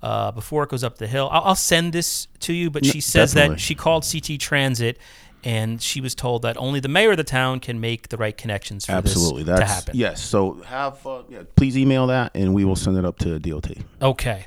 uh, 0.01 0.31
before 0.31 0.63
it 0.63 0.69
goes 0.69 0.83
up 0.83 0.97
the 0.97 1.07
hill. 1.07 1.29
I'll, 1.31 1.43
I'll 1.43 1.55
send 1.55 1.93
this 1.93 2.27
to 2.41 2.53
you, 2.53 2.69
but 2.69 2.85
she 2.85 3.01
says 3.01 3.33
definitely. 3.33 3.55
that 3.55 3.61
she 3.61 3.75
called 3.75 4.05
CT 4.09 4.39
Transit 4.39 4.97
and 5.43 5.81
she 5.81 6.01
was 6.01 6.13
told 6.15 6.43
that 6.43 6.57
only 6.57 6.79
the 6.79 6.87
mayor 6.87 7.11
of 7.11 7.17
the 7.17 7.23
town 7.23 7.59
can 7.59 7.79
make 7.79 8.09
the 8.09 8.17
right 8.17 8.37
connections 8.37 8.85
for 8.85 8.91
Absolutely, 8.93 9.43
this 9.43 9.57
that's 9.57 9.69
to 9.69 9.75
happen. 9.75 9.97
yes. 9.97 10.23
So 10.23 10.61
have 10.65 11.05
uh, 11.05 11.23
yeah, 11.29 11.43
please 11.55 11.77
email 11.77 12.07
that, 12.07 12.31
and 12.35 12.53
we 12.53 12.65
will 12.65 12.75
send 12.75 12.97
it 12.97 13.05
up 13.05 13.17
to 13.19 13.39
DOT. 13.39 13.71
Okay. 14.01 14.45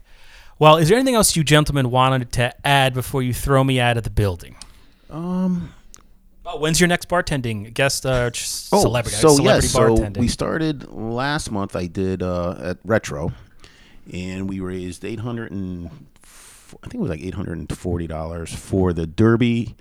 Well, 0.58 0.76
is 0.76 0.88
there 0.88 0.96
anything 0.96 1.14
else 1.14 1.36
you 1.36 1.44
gentlemen 1.44 1.90
wanted 1.90 2.32
to 2.32 2.54
add 2.66 2.94
before 2.94 3.22
you 3.22 3.34
throw 3.34 3.64
me 3.64 3.80
out 3.80 3.96
of 3.96 4.04
the 4.04 4.10
building? 4.10 4.56
Um. 5.10 5.72
Oh, 6.46 6.58
when's 6.58 6.78
your 6.78 6.88
next 6.88 7.08
bartending 7.08 7.72
guest? 7.72 8.04
Uh, 8.04 8.30
Oh, 8.70 8.82
celebrity, 8.82 9.16
so 9.16 9.34
celebrity 9.36 9.66
yes, 9.66 9.72
so 9.72 10.20
we 10.20 10.28
started 10.28 10.90
last 10.92 11.50
month. 11.50 11.74
I 11.74 11.86
did 11.86 12.22
uh, 12.22 12.54
at 12.60 12.78
Retro, 12.84 13.32
and 14.12 14.48
we 14.48 14.60
raised 14.60 15.04
eight 15.06 15.20
hundred 15.20 15.52
and 15.52 15.88
I 16.82 16.88
think 16.88 16.94
it 16.96 17.00
was 17.00 17.10
like 17.10 17.22
eight 17.22 17.34
hundred 17.34 17.58
and 17.58 17.76
forty 17.78 18.06
dollars 18.06 18.52
for 18.54 18.92
the 18.92 19.06
Derby 19.06 19.74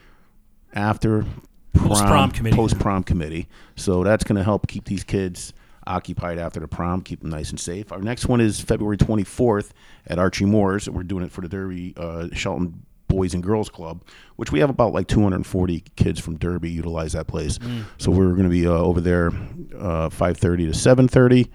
after 0.73 1.25
Post-prom 1.73 2.31
committee. 2.31 2.55
Post 2.55 2.79
prom 2.79 3.03
committee. 3.03 3.47
So 3.75 4.03
that's 4.03 4.23
going 4.23 4.35
to 4.37 4.43
help 4.43 4.67
keep 4.67 4.85
these 4.85 5.03
kids 5.03 5.53
occupied 5.87 6.37
after 6.37 6.59
the 6.59 6.67
prom, 6.67 7.01
keep 7.01 7.21
them 7.21 7.29
nice 7.29 7.49
and 7.49 7.59
safe. 7.59 7.91
Our 7.91 8.01
next 8.01 8.27
one 8.27 8.41
is 8.41 8.59
February 8.59 8.97
twenty 8.97 9.23
fourth 9.23 9.73
at 10.07 10.19
Archie 10.19 10.45
Moore's. 10.45 10.89
We're 10.89 11.03
doing 11.03 11.23
it 11.23 11.31
for 11.31 11.41
the 11.41 11.49
Derby 11.49 11.93
uh, 11.97 12.29
Shelton 12.33 12.83
Boys 13.07 13.33
and 13.33 13.43
Girls 13.43 13.69
Club, 13.69 14.03
which 14.37 14.51
we 14.51 14.59
have 14.59 14.71
about 14.71 14.91
like 14.91 15.07
240 15.07 15.83
kids 15.95 16.19
from 16.19 16.35
Derby 16.37 16.71
utilize 16.71 17.13
that 17.13 17.27
place. 17.27 17.59
So 17.99 18.09
we're 18.09 18.31
going 18.31 18.43
to 18.45 18.49
be 18.49 18.65
uh, 18.65 18.71
over 18.71 18.99
there 19.01 19.27
uh, 19.27 20.09
5:30 20.09 20.39
to 20.39 21.47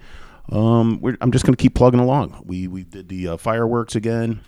7:30. 0.53 0.55
Um, 0.55 0.99
we're, 1.01 1.17
I'm 1.21 1.31
just 1.31 1.45
going 1.45 1.53
to 1.55 1.61
keep 1.61 1.75
plugging 1.75 1.99
along. 1.99 2.41
We 2.45 2.67
we 2.67 2.83
did 2.83 3.09
the 3.09 3.29
uh, 3.29 3.37
fireworks 3.37 3.95
again 3.95 4.41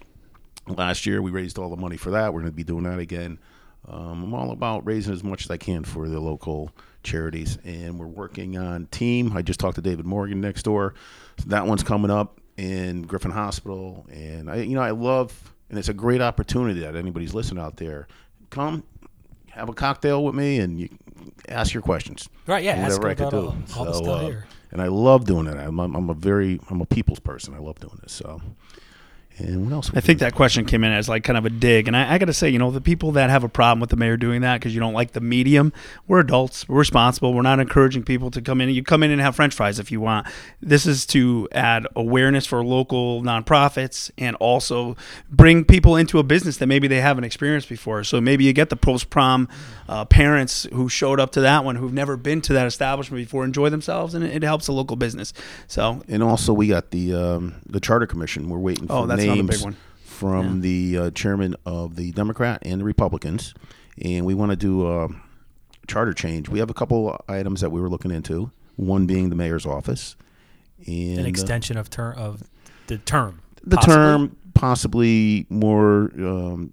last 0.67 1.05
year. 1.05 1.21
We 1.21 1.31
raised 1.31 1.57
all 1.59 1.69
the 1.69 1.77
money 1.77 1.97
for 1.97 2.11
that. 2.11 2.33
We're 2.33 2.41
going 2.41 2.51
to 2.51 2.55
be 2.55 2.63
doing 2.63 2.83
that 2.83 2.99
again. 2.99 3.39
Um, 3.87 4.23
I'm 4.23 4.33
all 4.33 4.51
about 4.51 4.85
raising 4.85 5.13
as 5.13 5.23
much 5.23 5.43
as 5.45 5.51
I 5.51 5.57
can 5.57 5.83
for 5.83 6.07
the 6.07 6.19
local 6.19 6.71
charities, 7.03 7.57
and 7.63 7.99
we're 7.99 8.07
working 8.07 8.57
on 8.57 8.85
team. 8.87 9.35
I 9.35 9.41
just 9.41 9.59
talked 9.59 9.75
to 9.75 9.81
David 9.81 10.05
Morgan 10.05 10.41
next 10.41 10.63
door. 10.63 10.93
So 11.39 11.45
that 11.49 11.65
one's 11.65 11.83
coming 11.83 12.11
up 12.11 12.39
in 12.57 13.03
Griffin 13.03 13.31
Hospital, 13.31 14.05
and 14.11 14.49
I, 14.49 14.57
you 14.57 14.75
know, 14.75 14.81
I 14.81 14.91
love, 14.91 15.53
and 15.69 15.79
it's 15.79 15.89
a 15.89 15.93
great 15.93 16.21
opportunity 16.21 16.81
that 16.81 16.95
anybody's 16.95 17.33
listening 17.33 17.63
out 17.63 17.77
there. 17.77 18.07
Come, 18.49 18.83
have 19.49 19.69
a 19.69 19.73
cocktail 19.73 20.23
with 20.23 20.35
me, 20.35 20.59
and 20.59 20.79
you 20.79 20.89
ask 21.49 21.73
your 21.73 21.81
questions. 21.83 22.29
Right, 22.47 22.63
yeah, 22.63 22.73
ask 22.73 22.99
whatever 23.01 23.09
I 23.09 23.15
could 23.15 23.29
do. 23.31 23.37
all- 23.47 23.55
all 23.79 23.85
the 23.85 23.93
stuff 23.93 24.07
uh, 24.21 24.25
here. 24.25 24.45
and 24.71 24.81
I 24.81 24.87
love 24.87 25.25
doing 25.25 25.47
it. 25.47 25.57
I'm, 25.57 25.79
I'm, 25.79 25.95
I'm 25.95 26.09
a 26.09 26.13
very, 26.13 26.59
I'm 26.69 26.81
a 26.81 26.85
people's 26.85 27.19
person. 27.19 27.53
I 27.53 27.59
love 27.59 27.79
doing 27.79 27.97
this. 28.03 28.11
So, 28.13 28.41
and 29.37 29.65
what 29.65 29.73
else? 29.73 29.91
I 29.93 30.01
think 30.01 30.19
that 30.19 30.35
question 30.35 30.65
came 30.65 30.83
in 30.83 30.91
as 30.91 31.09
like 31.09 31.23
kind 31.23 31.37
of 31.37 31.45
a 31.45 31.49
dig, 31.49 31.87
and 31.87 31.95
I, 31.95 32.13
I 32.13 32.17
got 32.17 32.25
to 32.25 32.33
say, 32.33 32.49
you 32.49 32.59
know, 32.59 32.71
the 32.71 32.81
people 32.81 33.11
that 33.13 33.29
have 33.29 33.43
a 33.43 33.49
problem 33.49 33.79
with 33.79 33.89
the 33.89 33.95
mayor 33.95 34.17
doing 34.17 34.41
that 34.41 34.59
because 34.59 34.73
you 34.73 34.79
don't 34.79 34.93
like 34.93 35.11
the 35.11 35.21
medium, 35.21 35.73
we're 36.07 36.19
adults, 36.19 36.67
we're 36.67 36.79
responsible. 36.79 37.33
We're 37.33 37.41
not 37.41 37.59
encouraging 37.59 38.03
people 38.03 38.31
to 38.31 38.41
come 38.41 38.61
in. 38.61 38.69
You 38.69 38.83
come 38.83 39.03
in 39.03 39.11
and 39.11 39.21
have 39.21 39.35
French 39.35 39.53
fries 39.53 39.79
if 39.79 39.91
you 39.91 40.01
want. 40.01 40.27
This 40.61 40.85
is 40.85 41.05
to 41.07 41.47
add 41.51 41.87
awareness 41.95 42.45
for 42.45 42.63
local 42.63 43.21
nonprofits 43.21 44.11
and 44.17 44.35
also 44.37 44.95
bring 45.29 45.65
people 45.65 45.95
into 45.95 46.19
a 46.19 46.23
business 46.23 46.57
that 46.57 46.67
maybe 46.67 46.87
they 46.87 47.01
haven't 47.01 47.23
experienced 47.23 47.69
before. 47.69 48.03
So 48.03 48.21
maybe 48.21 48.43
you 48.43 48.53
get 48.53 48.69
the 48.69 48.75
post 48.75 49.09
prom 49.09 49.47
uh, 49.87 50.05
parents 50.05 50.67
who 50.73 50.87
showed 50.87 51.19
up 51.19 51.31
to 51.31 51.41
that 51.41 51.65
one 51.65 51.75
who've 51.75 51.93
never 51.93 52.15
been 52.15 52.41
to 52.41 52.53
that 52.53 52.67
establishment 52.67 53.21
before 53.21 53.43
enjoy 53.43 53.69
themselves, 53.69 54.13
and 54.13 54.23
it, 54.23 54.35
it 54.35 54.43
helps 54.43 54.67
a 54.67 54.71
local 54.71 54.95
business. 54.95 55.33
So 55.67 56.01
And 56.07 56.23
also, 56.23 56.53
we 56.53 56.67
got 56.67 56.91
the 56.91 57.13
um, 57.13 57.55
the 57.65 57.79
charter 57.79 58.07
commission. 58.07 58.49
We're 58.49 58.59
waiting 58.59 58.87
for 58.87 58.93
Oh, 58.93 59.05
that's 59.05 59.21
names 59.35 59.49
big 59.57 59.61
one. 59.63 59.77
from 60.03 60.61
the 60.61 60.97
uh, 60.97 61.11
chairman 61.11 61.55
of 61.65 61.95
the 61.95 62.11
Democrat 62.11 62.59
and 62.63 62.79
the 62.81 62.85
Republicans, 62.85 63.53
and 64.03 64.25
we 64.25 64.33
want 64.33 64.51
to 64.51 64.55
do 64.55 64.87
a 64.89 65.07
charter 65.87 66.13
change. 66.13 66.49
We 66.49 66.59
have 66.59 66.69
a 66.69 66.73
couple 66.73 67.19
items 67.27 67.61
that 67.61 67.71
we 67.71 67.81
were 67.81 67.89
looking 67.89 68.11
into. 68.11 68.51
One 68.77 69.05
being 69.05 69.29
the 69.29 69.35
mayor's 69.35 69.65
office, 69.65 70.15
and 70.87 71.19
An 71.19 71.25
uh, 71.25 71.27
extension 71.29 71.77
of 71.77 71.89
term 71.89 72.17
of 72.17 72.43
the 72.87 72.97
term. 72.97 73.41
the 73.63 73.75
possibly. 73.77 73.95
term 73.95 74.37
possibly 74.53 75.45
more 75.49 76.11
um, 76.17 76.71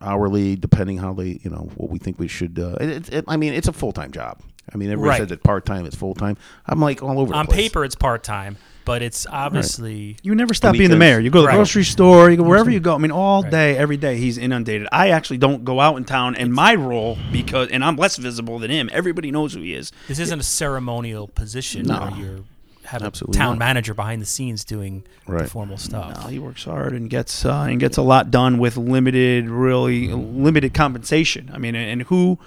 hourly, 0.00 0.56
depending 0.56 0.98
how 0.98 1.12
they, 1.12 1.40
you 1.42 1.50
know, 1.50 1.70
what 1.76 1.90
we 1.90 1.98
think 1.98 2.18
we 2.18 2.28
should. 2.28 2.58
Uh, 2.58 2.76
it, 2.80 3.12
it, 3.12 3.24
I 3.28 3.36
mean, 3.36 3.52
it's 3.52 3.68
a 3.68 3.72
full 3.72 3.92
time 3.92 4.12
job. 4.12 4.40
I 4.72 4.76
mean, 4.78 4.90
everybody 4.90 5.08
Right. 5.10 5.18
says 5.18 5.30
it's 5.32 5.42
part 5.42 5.66
time, 5.66 5.84
it's 5.84 5.96
full 5.96 6.14
time. 6.14 6.36
I'm 6.66 6.80
like 6.80 7.02
all 7.02 7.18
over. 7.20 7.32
the 7.32 7.38
On 7.38 7.46
paper, 7.46 7.84
it's 7.84 7.94
part 7.94 8.22
time, 8.22 8.56
but 8.84 9.02
it's 9.02 9.26
obviously 9.30 10.16
You 10.22 10.34
never 10.34 10.54
stop 10.54 10.72
being 10.74 10.90
the 10.90 10.96
mayor. 10.96 11.18
You 11.20 11.30
go 11.30 11.38
to 11.38 11.42
the 11.42 11.48
Right. 11.48 11.54
grocery 11.56 11.84
store, 11.84 12.30
you 12.30 12.36
go 12.36 12.42
wherever 12.42 12.70
you 12.70 12.80
go. 12.80 12.94
I 12.94 12.98
mean, 12.98 13.10
all 13.10 13.42
Right. 13.42 13.50
day, 13.50 13.76
every 13.76 13.96
day, 13.96 14.16
he's 14.16 14.38
inundated. 14.38 14.88
I 14.92 15.10
actually 15.10 15.38
don't 15.38 15.64
go 15.64 15.80
out 15.80 15.96
in 15.96 16.04
town 16.04 16.34
in 16.34 16.52
my 16.52 16.74
role 16.74 17.18
because, 17.32 17.68
and 17.68 17.84
I'm 17.84 17.96
less 17.96 18.16
visible 18.16 18.58
than 18.58 18.70
him. 18.70 18.90
Everybody 18.92 19.30
knows 19.30 19.54
who 19.54 19.60
he 19.62 19.74
is. 19.74 19.92
this 20.08 20.18
isn't 20.18 20.40
a 20.40 20.42
ceremonial 20.44 21.28
position 21.28 21.86
No. 21.86 22.00
where 22.00 22.10
you're 22.10 22.38
have 22.84 23.00
a 23.02 23.10
town 23.10 23.52
not. 23.52 23.58
manager 23.58 23.94
behind 23.94 24.20
the 24.20 24.26
scenes 24.26 24.62
doing 24.62 25.04
the 25.26 25.32
Right. 25.32 25.48
formal 25.48 25.78
stuff. 25.78 26.22
No, 26.22 26.28
he 26.28 26.38
works 26.38 26.64
hard 26.64 26.92
and 26.92 27.08
gets 27.08 27.42
uh, 27.46 27.66
and 27.66 27.80
gets 27.80 27.96
a 27.96 28.02
lot 28.02 28.30
done 28.30 28.58
with 28.58 28.76
limited, 28.76 29.48
really 29.48 30.08
limited 30.08 30.74
compensation. 30.74 31.50
I 31.54 31.56
mean, 31.56 31.74
and 31.74 32.02
who 32.02 32.38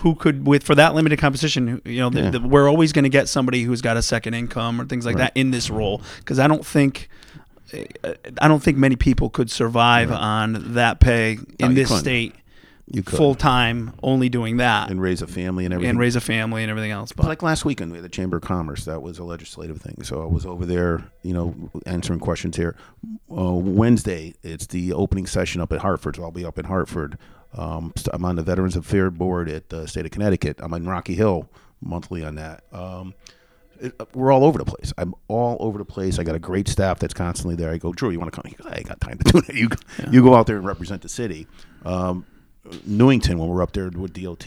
who 0.00 0.14
could 0.14 0.46
with 0.46 0.62
for 0.62 0.74
that 0.74 0.94
limited 0.94 1.18
compensation, 1.18 1.80
you 1.84 1.98
know, 2.00 2.10
the, 2.10 2.20
Yeah. 2.20 2.30
the, 2.30 2.40
we're 2.40 2.68
always 2.68 2.92
going 2.92 3.04
to 3.04 3.08
get 3.08 3.28
somebody 3.28 3.62
who's 3.62 3.80
got 3.82 3.96
a 3.96 4.02
second 4.02 4.34
income 4.34 4.80
or 4.80 4.84
things 4.86 5.06
like 5.06 5.16
Right. 5.16 5.32
that 5.34 5.40
in 5.40 5.50
this 5.50 5.70
role 5.70 6.02
because 6.18 6.38
I 6.38 6.46
don't 6.46 6.64
think. 6.66 7.08
I 8.42 8.48
don't 8.48 8.60
think 8.60 8.78
many 8.78 8.96
people 8.96 9.30
could 9.30 9.48
survive 9.48 10.10
on 10.10 10.74
that 10.74 10.98
pay 10.98 11.38
in 11.60 11.74
this 11.74 11.86
couldn't. 11.86 12.00
state 12.02 12.34
You 12.88 13.04
could 13.04 13.16
full 13.16 13.36
time, 13.36 13.92
only 14.02 14.28
doing 14.28 14.56
that 14.56 14.90
and 14.90 15.00
raise 15.00 15.22
a 15.22 15.28
family 15.28 15.64
and 15.66 15.72
everything. 15.74 15.90
and 15.90 15.98
raise 16.00 16.16
a 16.16 16.20
family 16.20 16.62
and 16.64 16.70
everything 16.70 16.90
else. 16.90 17.12
But 17.12 17.26
like 17.26 17.44
last 17.44 17.64
weekend, 17.64 17.92
we 17.92 17.98
had 17.98 18.04
the 18.04 18.08
Chamber 18.08 18.38
of 18.38 18.42
Commerce. 18.42 18.86
That 18.86 19.02
was 19.02 19.20
a 19.20 19.24
legislative 19.24 19.80
thing. 19.80 20.02
So 20.02 20.20
I 20.20 20.26
was 20.26 20.44
over 20.44 20.66
there, 20.66 21.04
you 21.22 21.32
know, 21.32 21.54
answering 21.86 22.18
questions 22.18 22.56
here. 22.56 22.74
Uh, 23.30 23.52
Wednesday, 23.52 24.34
it's 24.42 24.66
the 24.66 24.92
opening 24.92 25.26
session 25.28 25.60
up 25.60 25.72
at 25.72 25.78
Hartford. 25.78 26.16
So 26.16 26.24
I'll 26.24 26.32
be 26.32 26.44
up 26.44 26.58
in 26.58 26.64
Hartford. 26.64 27.18
Um, 27.54 27.92
I'm 28.12 28.24
on 28.24 28.36
the 28.36 28.42
Veterans 28.42 28.76
Affairs 28.76 29.12
Board 29.12 29.48
at 29.48 29.68
the 29.68 29.86
state 29.86 30.04
of 30.04 30.12
Connecticut. 30.12 30.58
I'm 30.60 30.72
in 30.74 30.86
Rocky 30.86 31.14
Hill 31.14 31.48
monthly 31.80 32.24
on 32.24 32.36
that. 32.36 32.62
Um, 32.72 33.14
it, 33.80 33.94
uh, 33.98 34.04
we're 34.14 34.30
all 34.32 34.44
over 34.44 34.58
the 34.58 34.64
place. 34.64 34.92
I'm 34.98 35.14
all 35.28 35.56
over 35.60 35.78
the 35.78 35.84
place. 35.84 36.18
I 36.18 36.22
got 36.24 36.34
a 36.34 36.40
great 36.40 36.68
staff 36.68 36.98
that's 36.98 37.14
constantly 37.14 37.56
there. 37.56 37.70
I 37.70 37.78
go, 37.78 37.92
Drew, 37.92 38.10
you 38.10 38.20
want 38.20 38.32
to 38.32 38.40
come? 38.40 38.48
He 38.48 38.56
goes, 38.56 38.70
I 38.70 38.76
ain't 38.76 38.88
got 38.88 39.00
time 39.00 39.18
to 39.18 39.24
do 39.32 39.40
that. 39.40 39.54
You, 39.54 39.68
go 39.68 39.76
you 40.10 40.22
go 40.22 40.34
out 40.34 40.46
there 40.46 40.56
and 40.56 40.66
represent 40.66 41.02
the 41.02 41.08
city. 41.08 41.46
Um, 41.84 42.26
Newington, 42.86 43.38
when 43.38 43.48
we're 43.48 43.62
up 43.62 43.72
there 43.72 43.88
with 43.88 44.12
DOT, 44.12 44.46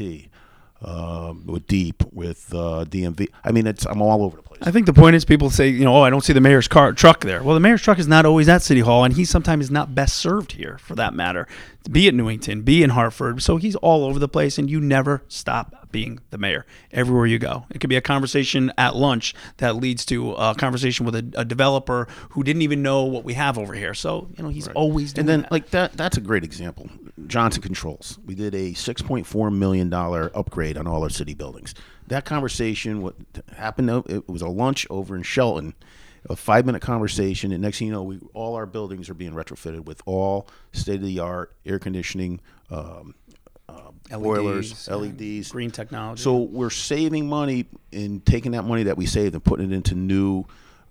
um, 0.83 1.45
with 1.45 1.67
DEEP, 1.67 2.03
with 2.11 2.53
uh, 2.53 2.85
DMV. 2.87 3.29
I 3.43 3.51
mean, 3.51 3.67
it's 3.67 3.85
I'm 3.85 4.01
all 4.01 4.23
over 4.23 4.37
the 4.37 4.43
place. 4.43 4.61
I 4.61 4.71
think 4.71 4.85
the 4.85 4.93
point 4.93 5.15
is 5.15 5.25
people 5.25 5.49
say, 5.49 5.69
you 5.69 5.83
know, 5.83 5.95
oh, 5.95 6.01
I 6.01 6.09
don't 6.09 6.23
see 6.23 6.33
the 6.33 6.41
mayor's 6.41 6.67
car 6.67 6.93
truck 6.93 7.21
there. 7.21 7.41
Well, 7.43 7.53
the 7.53 7.59
mayor's 7.59 7.81
truck 7.81 7.99
is 7.99 8.07
not 8.07 8.25
always 8.25 8.49
at 8.49 8.61
City 8.61 8.81
Hall, 8.81 9.03
and 9.03 9.13
he 9.13 9.25
sometimes 9.25 9.65
is 9.65 9.71
not 9.71 9.95
best 9.95 10.17
served 10.17 10.53
here, 10.53 10.77
for 10.77 10.95
that 10.95 11.13
matter. 11.13 11.47
Be 11.89 12.07
at 12.07 12.13
Newington, 12.13 12.61
be 12.61 12.83
in 12.83 12.91
Hartford, 12.91 13.41
so 13.41 13.57
he's 13.57 13.75
all 13.77 14.05
over 14.05 14.19
the 14.19 14.29
place, 14.29 14.57
and 14.57 14.69
you 14.69 14.79
never 14.79 15.23
stop 15.27 15.83
being 15.91 16.19
the 16.31 16.37
mayor 16.37 16.65
everywhere 16.91 17.25
you 17.25 17.39
go. 17.39 17.65
It 17.69 17.79
could 17.79 17.89
be 17.89 17.95
a 17.95 18.01
conversation 18.01 18.73
at 18.77 18.95
lunch 18.97 19.33
that 19.57 19.77
leads 19.77 20.03
to 20.05 20.33
a 20.33 20.55
conversation 20.55 21.05
with 21.05 21.15
a, 21.15 21.31
a 21.35 21.45
developer 21.45 22.07
who 22.31 22.43
didn't 22.43 22.63
even 22.63 22.81
know 22.81 23.03
what 23.03 23.23
we 23.23 23.33
have 23.33 23.57
over 23.57 23.73
here. 23.73 23.93
So 23.93 24.27
you 24.37 24.43
know, 24.43 24.49
he's 24.49 24.67
always 24.69 25.13
doing 25.13 25.21
and 25.21 25.29
then 25.29 25.41
that. 25.43 25.51
like 25.51 25.69
that 25.69 25.93
that's 25.93 26.17
a 26.17 26.21
great 26.21 26.43
example. 26.43 26.89
Johnson 27.27 27.61
Controls. 27.61 28.19
We 28.25 28.35
did 28.35 28.55
a 28.55 28.71
6.4 28.71 29.55
million 29.55 29.89
dollar 29.89 30.31
upgrade 30.35 30.77
on 30.77 30.87
all 30.87 31.03
our 31.03 31.09
city 31.09 31.33
buildings. 31.33 31.75
That 32.07 32.25
conversation 32.25 33.01
what 33.01 33.15
happened 33.55 33.89
it 34.09 34.27
was 34.27 34.41
a 34.41 34.47
lunch 34.47 34.87
over 34.89 35.15
in 35.15 35.23
Shelton. 35.23 35.73
A 36.29 36.37
five 36.37 36.65
minute 36.65 36.81
conversation, 36.81 37.51
and 37.51 37.61
next 37.61 37.79
thing 37.79 37.87
you 37.87 37.93
know, 37.93 38.01
we 38.01 38.17
all 38.33 38.55
our 38.55 38.65
buildings 38.65 39.09
are 39.09 39.13
being 39.13 39.33
retrofitted 39.33 39.83
with 39.83 40.01
all 40.05 40.47
state 40.71 40.95
of 40.95 41.01
the 41.01 41.19
art 41.19 41.53
air 41.65 41.79
conditioning, 41.79 42.39
um, 42.71 43.13
uh, 43.67 43.91
boilers, 44.09 44.87
LEDs, 44.87 45.51
green 45.51 45.69
technology. 45.69 46.21
So 46.21 46.37
we're 46.37 46.69
saving 46.69 47.27
money 47.27 47.65
and 47.91 48.25
taking 48.25 48.53
that 48.53 48.63
money 48.63 48.83
that 48.83 48.95
we 48.95 49.05
saved 49.05 49.33
and 49.35 49.43
putting 49.43 49.73
it 49.73 49.75
into 49.75 49.95
new 49.95 50.45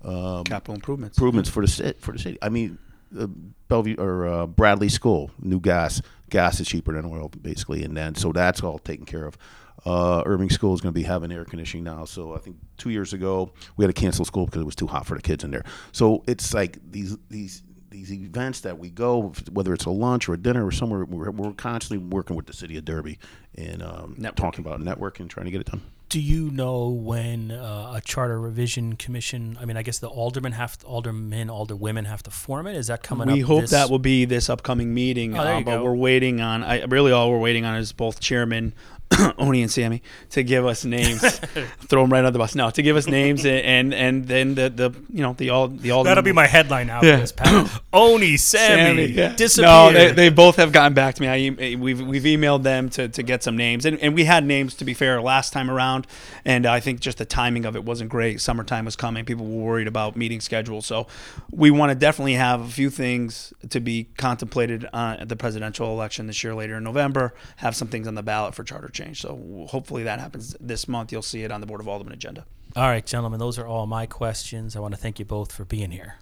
um, 0.04 0.44
capital 0.44 0.74
improvements. 0.74 1.16
improvements 1.16 1.48
for 1.48 1.62
the 1.62 1.68
city. 1.72 1.98
For 1.98 2.12
the 2.12 2.18
city, 2.18 2.38
I 2.42 2.50
mean, 2.50 2.78
uh, 3.18 3.26
Bellevue 3.68 3.96
or 3.98 4.26
uh, 4.26 4.46
Bradley 4.46 4.88
School, 4.88 5.30
new 5.40 5.60
gas. 5.60 6.02
Gas 6.30 6.60
is 6.60 6.68
cheaper 6.68 6.94
than 6.94 7.04
oil, 7.04 7.28
basically, 7.28 7.84
and 7.84 7.96
then 7.96 8.14
so 8.14 8.32
that's 8.32 8.62
all 8.62 8.78
taken 8.78 9.04
care 9.04 9.26
of. 9.26 9.36
Uh, 9.84 10.22
Irving 10.24 10.48
School 10.48 10.74
is 10.74 10.80
going 10.80 10.94
to 10.94 10.98
be 10.98 11.02
having 11.02 11.32
air 11.32 11.44
conditioning 11.44 11.84
now. 11.84 12.04
So 12.04 12.34
I 12.34 12.38
think 12.38 12.56
two 12.78 12.90
years 12.90 13.12
ago 13.12 13.52
we 13.76 13.84
had 13.84 13.94
to 13.94 14.00
cancel 14.00 14.24
school 14.24 14.46
because 14.46 14.62
it 14.62 14.64
was 14.64 14.76
too 14.76 14.86
hot 14.86 15.06
for 15.06 15.16
the 15.16 15.22
kids 15.22 15.44
in 15.44 15.50
there. 15.50 15.64
So 15.90 16.22
it's 16.26 16.54
like 16.54 16.78
these 16.90 17.16
these 17.28 17.62
these 17.90 18.12
events 18.12 18.60
that 18.60 18.78
we 18.78 18.90
go, 18.90 19.32
whether 19.50 19.74
it's 19.74 19.84
a 19.84 19.90
lunch 19.90 20.28
or 20.28 20.34
a 20.34 20.38
dinner 20.38 20.64
or 20.66 20.72
somewhere, 20.72 21.04
we're, 21.04 21.30
we're 21.30 21.52
constantly 21.52 22.06
working 22.08 22.34
with 22.36 22.46
the 22.46 22.52
city 22.52 22.78
of 22.78 22.84
Derby 22.84 23.18
and 23.54 23.82
um, 23.82 24.16
talking 24.34 24.64
about 24.64 24.80
networking, 24.80 25.28
trying 25.28 25.44
to 25.44 25.52
get 25.52 25.60
it 25.60 25.66
done. 25.66 25.82
Do 26.12 26.20
you 26.20 26.50
know 26.50 26.88
when 26.90 27.50
uh, 27.50 27.92
a 27.96 28.02
charter 28.04 28.38
revision 28.38 28.96
commission? 28.96 29.56
I 29.58 29.64
mean, 29.64 29.78
I 29.78 29.82
guess 29.82 29.98
the 29.98 30.10
aldermen 30.10 30.52
have 30.52 30.76
to, 30.80 30.86
aldermen, 30.86 31.48
alderwomen 31.48 32.04
have 32.04 32.22
to 32.24 32.30
form 32.30 32.66
it. 32.66 32.76
Is 32.76 32.88
that 32.88 33.02
coming 33.02 33.30
up? 33.30 33.34
We 33.34 33.40
hope 33.40 33.62
this- 33.62 33.70
that 33.70 33.88
will 33.88 33.98
be 33.98 34.26
this 34.26 34.50
upcoming 34.50 34.92
meeting, 34.92 35.38
Oh, 35.38 35.40
uh, 35.40 35.60
but 35.62 35.76
go. 35.78 35.84
we're 35.84 35.94
waiting 35.94 36.42
on. 36.42 36.64
I 36.64 36.84
really 36.84 37.12
all 37.12 37.30
we're 37.30 37.38
waiting 37.38 37.64
on 37.64 37.76
is 37.76 37.92
both 37.92 38.20
chairman 38.20 38.74
Oni 39.38 39.62
and 39.62 39.70
Sammy 39.70 40.02
to 40.30 40.42
give 40.42 40.66
us 40.66 40.84
names. 40.84 41.20
throw 41.88 42.02
them 42.02 42.12
right 42.12 42.24
on 42.24 42.32
the 42.32 42.38
bus. 42.38 42.54
No, 42.54 42.70
to 42.70 42.82
give 42.82 42.96
us 42.96 43.06
names 43.06 43.44
and 43.44 43.92
and, 43.94 44.26
then 44.26 44.54
the, 44.54 44.70
the 44.70 44.90
you 45.12 45.22
know 45.22 45.34
the 45.34 45.50
all 45.50 45.68
the 45.68 45.90
all 45.90 46.04
That'll 46.04 46.22
be 46.22 46.32
my 46.32 46.46
headline 46.46 46.86
now. 46.86 47.00
Yeah. 47.02 47.24
For 47.24 47.42
this, 47.44 47.80
Oni, 47.92 48.36
Sammy, 48.36 49.06
yeah. 49.06 49.34
disappear. 49.34 49.68
No, 49.68 49.92
they, 49.92 50.12
they 50.12 50.28
both 50.28 50.56
have 50.56 50.72
gotten 50.72 50.94
back 50.94 51.16
to 51.16 51.22
me. 51.22 51.28
I, 51.28 51.76
we've 51.76 52.00
we've 52.00 52.22
emailed 52.22 52.62
them 52.62 52.88
to, 52.90 53.08
to 53.08 53.22
get 53.22 53.42
some 53.42 53.56
names, 53.56 53.84
and, 53.84 53.98
and 54.00 54.14
we 54.14 54.24
had 54.24 54.44
names 54.44 54.74
to 54.76 54.84
be 54.84 54.94
fair 54.94 55.20
last 55.20 55.52
time 55.52 55.70
around, 55.70 56.06
and 56.44 56.66
I 56.66 56.80
think 56.80 57.00
just 57.00 57.18
the 57.18 57.24
timing 57.24 57.64
of 57.64 57.76
it 57.76 57.84
wasn't 57.84 58.10
great. 58.10 58.40
Summertime 58.40 58.84
was 58.84 58.96
coming; 58.96 59.24
people 59.24 59.46
were 59.46 59.64
worried 59.64 59.88
about 59.88 60.16
meeting 60.16 60.40
schedules, 60.40 60.86
so 60.86 61.06
we 61.50 61.70
want 61.70 61.90
to 61.90 61.94
definitely 61.94 62.34
have 62.34 62.60
a 62.60 62.68
few 62.68 62.90
things 62.90 63.52
to 63.70 63.80
be 63.80 64.08
contemplated 64.16 64.86
uh, 64.92 65.16
at 65.20 65.28
the 65.28 65.36
presidential 65.36 65.88
election 65.88 66.26
this 66.26 66.42
year 66.42 66.54
later 66.54 66.76
in 66.76 66.84
November. 66.84 67.34
Have 67.56 67.76
some 67.76 67.88
things 67.88 68.06
on 68.06 68.14
the 68.14 68.22
ballot 68.22 68.54
for 68.54 68.64
charter 68.64 68.88
change. 68.88 69.01
So 69.14 69.66
hopefully 69.68 70.02
that 70.04 70.18
happens 70.20 70.56
this 70.60 70.86
month. 70.88 71.12
You'll 71.12 71.22
see 71.22 71.42
it 71.44 71.50
on 71.52 71.60
the 71.60 71.66
Board 71.66 71.80
of 71.80 71.88
Alderman 71.88 72.12
agenda. 72.14 72.44
all 72.76 72.84
right, 72.88 73.04
gentlemen, 73.04 73.38
those 73.38 73.58
are 73.58 73.66
all 73.66 73.86
my 73.86 74.06
questions. 74.06 74.76
I 74.76 74.80
want 74.80 74.94
to 74.94 75.00
thank 75.00 75.18
you 75.18 75.24
both 75.24 75.52
for 75.52 75.64
being 75.64 75.90
here. 75.90 76.16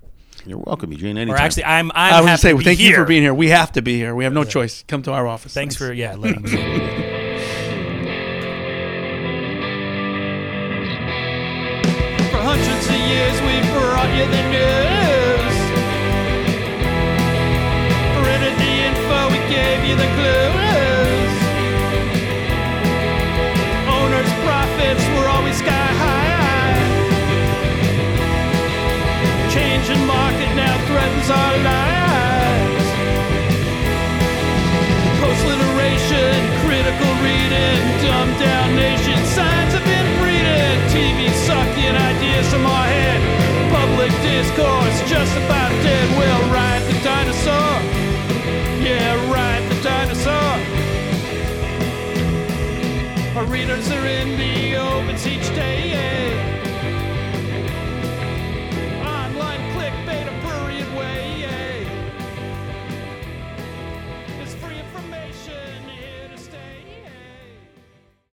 You're 0.47 0.59
welcome, 0.59 0.91
Eugene. 0.91 1.19
Or 1.19 1.21
Anytime. 1.21 1.41
actually, 1.45 1.65
I'm. 1.67 1.91
I'm 1.95 2.15
I 2.15 2.21
would 2.31 2.41
say 2.41 2.53
to 2.53 2.57
be 2.59 2.65
thank 2.65 2.81
you 2.81 2.95
for 2.95 3.05
being 3.05 3.23
here. 3.23 3.35
We 3.35 3.51
have 3.51 3.73
to 3.73 3.83
be 3.83 3.97
here. 3.97 4.15
We 4.15 4.25
have 4.25 4.33
no 4.33 4.45
choice. 4.45 4.85
Come 4.89 5.03
to 5.03 5.13
our 5.13 5.27
office. 5.27 5.53
Thanks 5.53 5.77
for 5.77 5.93
yeah 5.93 6.15
letting 6.15 6.43
me. 6.43 6.51
For 12.31 12.41
hundreds 12.51 12.87
of 12.89 13.01
years 13.11 13.37
we've 13.43 13.69
brought 13.75 14.11
you 14.17 14.25
the 14.37 14.43
news. 14.55 15.57
Printed 18.23 18.55
the 18.63 18.73
info, 18.89 19.19
we 19.35 19.41
gave 19.53 19.81
you 19.89 19.97
the 19.97 20.09
clues. 20.17 20.70
Threatens. 31.59 32.87
Post 35.21 35.43
literation, 35.47 36.37
critical 36.65 37.13
reading, 37.27 37.81
dumbed 38.05 38.39
down 38.39 38.75
nation, 38.77 39.19
signs 39.27 39.73
have 39.75 39.85
been 39.85 40.09
breeding. 40.21 40.79
TV 40.95 41.31
sucking 41.47 41.97
ideas 41.97 42.47
from 42.53 42.67
our 42.67 42.87
head. 42.87 43.21
Public 43.71 44.13
discourse 44.23 44.97
just 45.09 45.37
about 45.37 45.71
dead. 45.83 46.07
We'll 46.19 46.47
ride 46.53 46.83
the 46.91 46.97
dinosaur. 47.03 47.75
Yeah, 48.83 49.33
ride 49.33 49.65
the 49.71 49.79
dinosaur. 49.83 50.53
Our 53.37 53.47
readers 53.47 53.91
are 53.91 54.07
in 54.07 54.37
the. 54.39 54.60